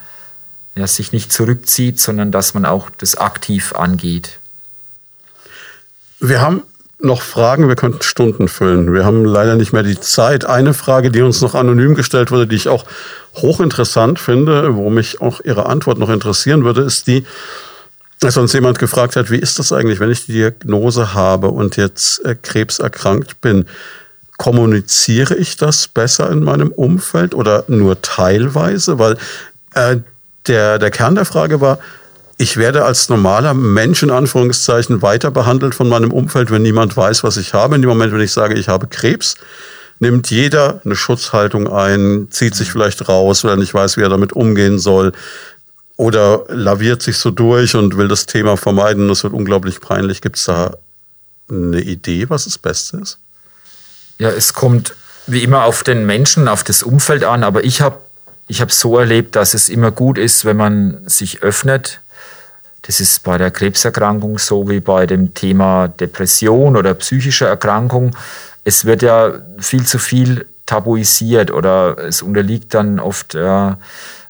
ja, 0.76 0.88
sich 0.88 1.12
nicht 1.12 1.34
zurückzieht, 1.34 2.00
sondern 2.00 2.32
dass 2.32 2.54
man 2.54 2.66
auch 2.66 2.90
das 2.90 3.16
aktiv 3.16 3.74
angeht. 3.76 4.40
Wir 6.22 6.40
haben 6.40 6.64
noch 7.00 7.22
Fragen, 7.22 7.68
wir 7.68 7.76
könnten 7.76 8.02
Stunden 8.02 8.48
füllen. 8.48 8.94
Wir 8.94 9.04
haben 9.04 9.26
leider 9.26 9.56
nicht 9.56 9.74
mehr 9.74 9.84
die 9.84 10.00
Zeit. 10.00 10.46
Eine 10.46 10.74
Frage, 10.74 11.12
die 11.12 11.22
uns 11.22 11.42
noch 11.42 11.54
anonym 11.54 11.96
gestellt 11.96 12.32
wurde, 12.32 12.48
die 12.48 12.56
ich 12.56 12.70
auch 12.70 12.86
hochinteressant 13.36 14.20
finde, 14.20 14.76
wo 14.76 14.90
mich 14.90 15.20
auch 15.20 15.42
Ihre 15.44 15.66
Antwort 15.66 16.00
noch 16.00 16.10
interessieren 16.10 16.64
würde, 16.64 16.82
ist 16.82 17.08
die, 17.08 17.26
dass 18.22 18.38
uns 18.38 18.54
jemand 18.54 18.80
gefragt 18.80 19.18
hat, 19.18 19.30
wie 19.30 19.38
ist 19.38 19.60
das 19.60 19.74
eigentlich, 19.74 20.00
wenn 20.00 20.12
ich 20.12 20.26
die 20.26 20.32
Diagnose 20.32 21.14
habe 21.14 21.50
und 21.50 21.76
jetzt 21.76 22.24
äh, 22.24 22.36
krebserkrankt 22.42 23.42
bin? 23.42 23.66
Kommuniziere 24.38 25.36
ich 25.36 25.58
das 25.58 25.88
besser 25.88 26.30
in 26.30 26.44
meinem 26.44 26.72
Umfeld 26.72 27.34
oder 27.34 27.64
nur 27.68 28.02
teilweise? 28.02 29.00
Weil 29.00 29.18
äh, 29.74 29.98
der, 30.48 30.78
der 30.80 30.92
Kern 30.92 31.16
der 31.16 31.26
Frage 31.26 31.62
war, 31.62 31.80
ich 32.38 32.58
werde 32.58 32.84
als 32.84 33.08
normaler 33.08 33.54
Mensch 33.54 34.04
in 34.04 34.12
Anführungszeichen 34.12 35.02
weiter 35.02 35.32
behandelt 35.32 35.74
von 35.74 35.88
meinem 35.88 36.12
Umfeld, 36.12 36.52
wenn 36.52 36.64
niemand 36.64 36.98
weiß, 36.98 37.24
was 37.24 37.38
ich 37.38 37.54
habe. 37.54 37.76
In 37.76 37.82
dem 37.82 37.90
Moment, 37.90 38.12
wenn 38.12 38.20
ich 38.20 38.34
sage, 38.34 38.56
ich 38.56 38.68
habe 38.68 38.88
Krebs, 38.88 39.36
nimmt 40.00 40.30
jeder 40.30 40.82
eine 40.84 40.96
Schutzhaltung 40.96 41.72
ein, 41.72 42.28
zieht 42.32 42.56
sich 42.56 42.72
vielleicht 42.72 43.08
raus, 43.08 43.44
weil 43.44 43.52
er 43.52 43.58
nicht 43.58 43.74
weiß, 43.74 43.96
wie 43.96 44.02
er 44.02 44.10
damit 44.10 44.34
umgehen 44.34 44.80
soll. 44.80 45.14
Oder 45.96 46.44
laviert 46.50 47.02
sich 47.02 47.18
so 47.18 47.32
durch 47.32 47.76
und 47.76 47.96
will 47.96 48.10
das 48.10 48.26
Thema 48.26 48.58
vermeiden. 48.58 49.08
Das 49.08 49.24
wird 49.24 49.34
unglaublich 49.34 49.80
peinlich. 49.80 50.22
Gibt 50.22 50.36
es 50.36 50.44
da 50.44 50.76
eine 51.50 51.80
Idee, 51.80 52.30
was 52.30 52.44
das 52.44 52.58
Beste 52.58 52.98
ist? 52.98 53.18
Ja, 54.18 54.30
es 54.30 54.54
kommt 54.54 54.96
wie 55.28 55.44
immer 55.44 55.66
auf 55.66 55.84
den 55.84 56.06
Menschen, 56.06 56.48
auf 56.48 56.64
das 56.64 56.84
Umfeld 56.84 57.24
an. 57.24 57.44
Aber 57.44 57.64
ich 57.64 57.82
habe 57.82 57.98
ich 58.48 58.62
habe 58.62 58.72
so 58.72 58.98
erlebt, 58.98 59.36
dass 59.36 59.54
es 59.54 59.70
immer 59.70 59.92
gut 59.92 60.18
ist, 60.18 60.46
wenn 60.46 60.58
man 60.58 61.02
sich 61.08 61.42
öffnet. 61.42 62.02
Das 62.84 63.00
ist 63.00 63.24
bei 63.24 63.40
der 63.40 63.50
Krebserkrankung 63.50 64.38
so 64.38 64.70
wie 64.70 64.80
bei 64.80 65.08
dem 65.08 65.34
Thema 65.34 65.88
Depression 65.88 66.78
oder 66.78 66.94
psychischer 66.94 67.48
Erkrankung. 67.48 68.16
Es 68.64 68.86
wird 68.86 69.02
ja 69.02 69.34
viel 69.60 69.86
zu 69.86 69.98
viel 69.98 70.46
tabuisiert 70.68 71.50
oder 71.50 71.98
es 71.98 72.22
unterliegt 72.22 72.74
dann 72.76 73.00
oft 73.00 73.34
ja, 73.34 73.80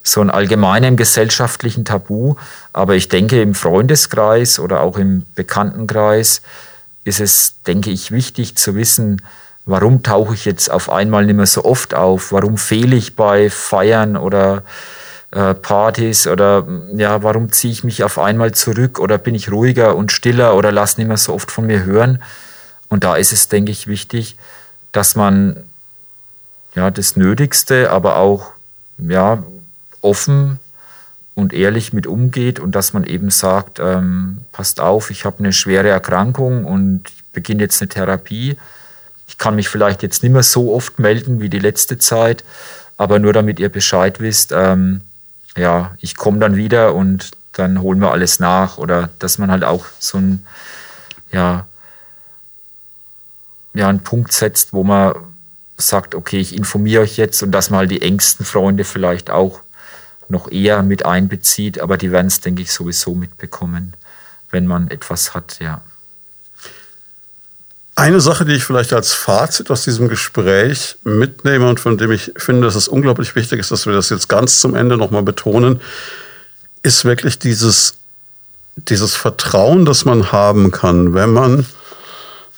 so 0.02 0.22
einem 0.22 0.30
allgemeinen 0.30 0.96
gesellschaftlichen 0.96 1.84
Tabu. 1.84 2.36
Aber 2.72 2.96
ich 2.96 3.10
denke, 3.10 3.42
im 3.42 3.54
Freundeskreis 3.54 4.60
oder 4.60 4.80
auch 4.80 4.98
im 4.98 5.26
Bekanntenkreis 5.36 6.42
ist 7.04 7.20
es, 7.20 7.56
denke 7.68 7.90
ich, 7.90 8.12
wichtig 8.12 8.56
zu 8.56 8.76
wissen, 8.76 9.22
warum 9.66 10.04
tauche 10.04 10.34
ich 10.34 10.46
jetzt 10.46 10.70
auf 10.70 10.90
einmal 10.90 11.26
nicht 11.26 11.36
mehr 11.36 11.48
so 11.48 11.66
oft 11.66 11.94
auf? 11.94 12.32
Warum 12.32 12.58
fehle 12.58 12.96
ich 12.96 13.16
bei 13.16 13.50
Feiern 13.50 14.16
oder 14.16 14.64
äh, 15.32 15.54
Partys? 15.54 16.28
Oder 16.28 16.66
ja, 16.96 17.24
warum 17.24 17.52
ziehe 17.52 17.74
ich 17.74 17.84
mich 17.84 18.04
auf 18.04 18.20
einmal 18.20 18.54
zurück 18.54 19.00
oder 19.00 19.18
bin 19.18 19.36
ich 19.36 19.52
ruhiger 19.52 19.96
und 19.96 20.12
stiller 20.12 20.56
oder 20.56 20.72
lasse 20.72 21.00
nicht 21.00 21.08
mehr 21.08 21.18
so 21.18 21.34
oft 21.34 21.52
von 21.52 21.66
mir 21.66 21.84
hören? 21.84 22.22
Und 22.90 23.04
da 23.04 23.16
ist 23.16 23.34
es, 23.34 23.50
denke 23.50 23.72
ich, 23.72 23.88
wichtig, 23.88 24.38
dass 24.92 25.16
man 25.16 25.58
ja 26.76 26.92
das 26.92 27.16
Nötigste, 27.16 27.90
aber 27.90 28.18
auch 28.18 28.52
ja 28.98 29.44
offen 30.02 30.60
und 31.34 31.54
ehrlich 31.54 31.92
mit 31.92 32.06
umgeht 32.06 32.60
und 32.60 32.76
dass 32.76 32.94
man 32.94 33.04
eben 33.04 33.32
sagt, 33.32 33.80
ähm, 33.80 34.46
passt 34.52 34.80
auf, 34.80 35.10
ich 35.10 35.26
habe 35.26 35.40
eine 35.40 35.52
schwere 35.52 35.90
Erkrankung 35.90 36.66
und 36.66 37.04
beginne 37.34 37.64
jetzt 37.64 37.82
eine 37.82 37.90
Therapie 37.90 38.58
ich 39.28 39.38
kann 39.38 39.56
mich 39.56 39.70
vielleicht 39.70 40.04
jetzt 40.04 40.24
nicht 40.24 40.32
mehr 40.32 40.44
so 40.44 40.74
oft 40.74 41.00
melden 41.00 41.42
wie 41.42 41.50
die 41.50 41.60
letzte 41.60 41.98
Zeit, 41.98 42.44
aber 42.98 43.20
nur 43.20 43.34
damit 43.34 43.60
ihr 43.60 43.70
Bescheid 43.70 44.20
wisst, 44.20 44.52
ähm, 44.52 45.02
ja, 45.58 45.96
ich 46.00 46.16
komme 46.16 46.40
dann 46.40 46.56
wieder 46.56 46.94
und 46.96 47.32
dann 47.54 47.82
holen 47.82 48.00
wir 48.00 48.12
alles 48.12 48.40
nach 48.40 48.78
oder 48.78 49.10
dass 49.20 49.38
man 49.38 49.52
halt 49.52 49.64
auch 49.64 49.86
so 50.00 50.18
ein, 50.18 50.46
ja, 51.32 51.66
ja, 53.74 53.90
einen 53.90 54.04
Punkt 54.04 54.32
setzt, 54.32 54.74
wo 54.74 54.84
man 54.84 55.16
sagt, 55.78 56.16
okay, 56.16 56.40
ich 56.40 56.56
informiere 56.56 57.02
euch 57.02 57.18
jetzt 57.18 57.44
und 57.44 57.52
dass 57.52 57.70
man 57.70 57.80
halt 57.80 57.92
die 57.92 58.02
engsten 58.02 58.46
Freunde 58.46 58.84
vielleicht 58.84 59.30
auch 59.30 59.60
noch 60.28 60.50
eher 60.52 60.82
mit 60.84 61.06
einbezieht, 61.06 61.80
aber 61.80 61.98
die 61.98 62.12
werden 62.12 62.28
es, 62.28 62.42
denke 62.42 62.62
ich, 62.62 62.72
sowieso 62.72 63.14
mitbekommen, 63.16 63.96
wenn 64.50 64.66
man 64.66 64.90
etwas 64.90 65.34
hat, 65.34 65.60
ja. 65.60 65.82
Eine 67.98 68.20
Sache, 68.20 68.44
die 68.44 68.54
ich 68.54 68.66
vielleicht 68.66 68.92
als 68.92 69.14
Fazit 69.14 69.72
aus 69.72 69.84
diesem 69.84 70.10
Gespräch 70.10 70.98
mitnehme 71.04 71.70
und 71.70 71.80
von 71.80 71.98
dem 71.98 72.12
ich 72.12 72.34
finde, 72.36 72.68
dass 72.68 72.76
es 72.76 72.90
unglaublich 72.90 73.36
wichtig 73.36 73.60
ist, 73.60 73.72
dass 73.72 73.86
wir 73.86 73.94
das 73.94 74.10
jetzt 74.10 74.28
ganz 74.28 74.60
zum 74.60 74.76
Ende 74.76 74.98
nochmal 74.98 75.24
betonen, 75.24 75.80
ist 76.84 77.06
wirklich 77.06 77.40
dieses, 77.40 77.96
dieses 78.76 79.16
Vertrauen, 79.16 79.86
das 79.86 80.04
man 80.04 80.34
haben 80.34 80.72
kann, 80.72 81.14
wenn 81.14 81.32
man 81.32 81.66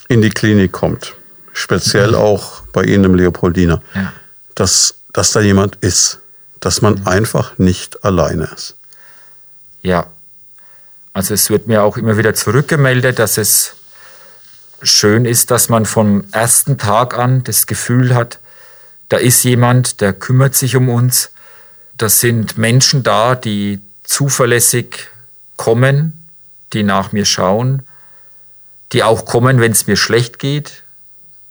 in 0.08 0.22
die 0.22 0.30
Klinik 0.32 0.72
kommt. 0.72 1.14
speziell 1.54 2.14
auch 2.16 2.62
bei 2.72 2.84
Ihnen 2.84 3.04
im 3.06 3.16
Leopoldiner, 3.16 3.82
Ja. 3.96 4.14
dass, 4.56 4.96
dass 5.14 5.32
da 5.32 5.40
jemand 5.42 5.76
ist, 5.82 6.20
dass 6.60 6.82
man 6.84 7.06
einfach 7.08 7.58
nicht 7.58 8.04
alleine 8.06 8.46
ist. 8.56 8.76
Ja. 9.82 10.08
Also 11.14 11.34
es 11.34 11.50
wird 11.50 11.66
mir 11.68 11.82
auch 11.84 11.98
immer 11.98 12.16
wieder 12.18 12.36
zurückgemeldet, 12.36 13.18
dass 13.18 13.38
es 13.40 13.74
schön 14.82 15.26
ist, 15.26 15.52
dass 15.52 15.70
man 15.70 15.86
vom 15.86 16.24
ersten 16.32 16.78
Tag 16.78 17.18
an 17.18 17.44
das 17.44 17.68
Gefühl 17.68 18.14
hat, 18.14 18.40
da 19.10 19.18
ist 19.18 19.44
jemand, 19.44 20.02
der 20.02 20.14
kümmert 20.14 20.56
sich 20.56 20.76
um 20.76 20.90
uns. 20.90 21.32
Da 21.98 22.10
sind 22.10 22.58
Menschen 22.58 23.04
da, 23.04 23.36
die 23.36 23.80
zuverlässig 24.04 25.08
kommen, 25.56 26.28
die 26.74 26.84
nach 26.84 27.12
mir 27.12 27.26
schauen, 27.26 27.84
die 28.92 29.04
auch 29.04 29.26
kommen, 29.26 29.60
wenn 29.60 29.72
es 29.72 29.88
mir 29.88 29.98
schlecht 29.98 30.40
geht, 30.40 30.84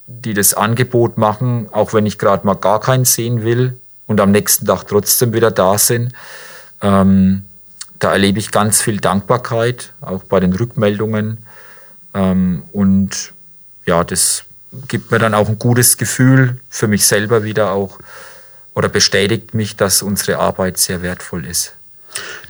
die 0.06 0.34
das 0.34 0.54
Angebot 0.54 1.18
machen, 1.18 1.68
auch 1.72 1.92
wenn 1.92 2.06
ich 2.06 2.18
gerade 2.18 2.46
mal 2.46 2.54
gar 2.54 2.80
keinen 2.80 3.04
sehen 3.04 3.42
will 3.42 3.78
und 4.06 4.20
am 4.20 4.30
nächsten 4.30 4.66
Tag 4.66 4.84
trotzdem 4.86 5.32
wieder 5.32 5.50
da 5.50 5.78
sind. 5.78 6.12
Ähm, 6.80 7.44
da 7.98 8.12
erlebe 8.12 8.38
ich 8.38 8.52
ganz 8.52 8.82
viel 8.82 8.98
Dankbarkeit, 8.98 9.92
auch 10.00 10.22
bei 10.24 10.38
den 10.40 10.52
Rückmeldungen. 10.52 11.46
Ähm, 12.16 12.62
und 12.72 13.32
ja, 13.84 14.02
das 14.02 14.44
gibt 14.88 15.10
mir 15.10 15.18
dann 15.18 15.34
auch 15.34 15.48
ein 15.48 15.58
gutes 15.58 15.98
Gefühl 15.98 16.56
für 16.68 16.88
mich 16.88 17.06
selber 17.06 17.44
wieder 17.44 17.72
auch 17.72 17.98
oder 18.74 18.88
bestätigt 18.88 19.54
mich, 19.54 19.76
dass 19.76 20.02
unsere 20.02 20.38
Arbeit 20.38 20.78
sehr 20.78 21.02
wertvoll 21.02 21.46
ist. 21.46 21.72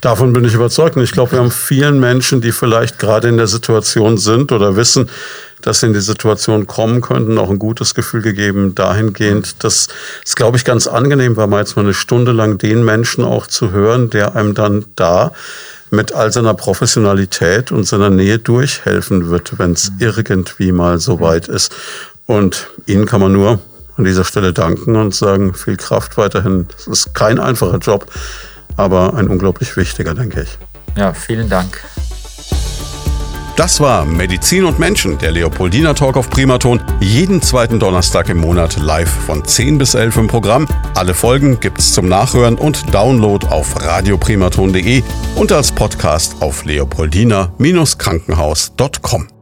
Davon 0.01 0.33
bin 0.33 0.45
ich 0.45 0.55
überzeugt. 0.55 0.97
Und 0.97 1.03
ich 1.03 1.12
glaube, 1.12 1.33
wir 1.33 1.39
haben 1.41 1.51
vielen 1.51 1.99
Menschen, 1.99 2.41
die 2.41 2.53
vielleicht 2.53 2.99
gerade 2.99 3.29
in 3.29 3.37
der 3.37 3.49
Situation 3.49 4.17
sind 4.19 4.53
oder 4.53 4.77
wissen, 4.77 5.11
dass 5.62 5.81
sie 5.81 5.87
in 5.87 5.93
die 5.93 6.01
Situation 6.01 6.67
kommen 6.67 7.01
könnten, 7.01 7.39
auch 7.39 7.51
ein 7.51 7.59
gutes 7.59 7.95
Gefühl 7.95 8.23
gegeben 8.23 8.75
dahingehend. 8.75 9.64
Das 9.64 9.89
ist, 10.25 10.37
glaube 10.37 10.57
ich, 10.57 10.64
ganz 10.64 10.87
angenehm, 10.87 11.37
weil 11.37 11.49
man 11.49 11.61
jetzt 11.61 11.77
mal 11.77 11.83
eine 11.83 11.95
Stunde 11.95 12.33
lang 12.33 12.59
den 12.59 12.85
Menschen 12.85 13.25
auch 13.25 13.47
zu 13.47 13.73
hören, 13.73 14.11
der 14.11 14.37
einem 14.37 14.55
dann 14.55 14.85
da 14.95 15.33
mit 15.91 16.12
all 16.12 16.32
seiner 16.32 16.55
Professionalität 16.55 17.72
und 17.72 17.84
seiner 17.84 18.11
Nähe 18.11 18.39
durchhelfen 18.39 19.28
wird, 19.28 19.59
wenn 19.59 19.72
es 19.72 19.93
irgendwie 19.99 20.72
mal 20.72 20.99
so 20.99 21.20
weit 21.20 21.49
ist. 21.49 21.74
Und 22.26 22.68
Ihnen 22.87 23.07
kann 23.07 23.20
man 23.20 23.32
nur 23.32 23.61
an 23.97 24.05
dieser 24.05 24.24
Stelle 24.24 24.53
danken 24.53 24.97
und 24.97 25.14
sagen, 25.14 25.55
viel 25.55 25.76
Kraft 25.76 26.16
weiterhin. 26.18 26.66
Es 26.76 26.87
ist 26.87 27.14
kein 27.14 27.39
einfacher 27.39 27.78
Job, 27.78 28.07
aber 28.76 29.14
ein 29.14 29.28
unglaublich 29.28 29.76
wichtiger, 29.76 30.14
denke 30.14 30.43
ich. 30.43 30.59
Ja, 30.97 31.12
vielen 31.12 31.49
Dank. 31.49 31.80
Das 33.57 33.81
war 33.81 34.05
Medizin 34.05 34.65
und 34.67 34.79
Menschen, 34.79 35.17
der 35.17 35.33
Leopoldiner 35.33 35.95
Talk 35.95 36.19
auf 36.19 36.29
Primaton. 36.29 36.83
Jeden 37.01 37.41
zweiten 37.41 37.81
Donnerstag 37.81 38.29
im 38.29 38.37
Monat 38.37 38.77
live 38.77 39.09
von 39.09 39.47
10 39.47 39.79
bis 39.79 39.95
11 39.95 40.19
im 40.19 40.27
Programm. 40.27 40.69
Alle 40.95 41.15
Folgen 41.15 41.59
gibt's 41.59 41.95
zum 41.95 42.07
Nachhören 42.07 42.57
und 42.57 42.95
Download 42.95 43.47
auf 43.47 43.83
radioprimaton.de 43.83 45.03
und 45.37 45.53
als 45.53 45.73
Podcast 45.73 46.37
auf 46.41 46.67
leopoldiner-krankenhaus.com. 46.67 49.36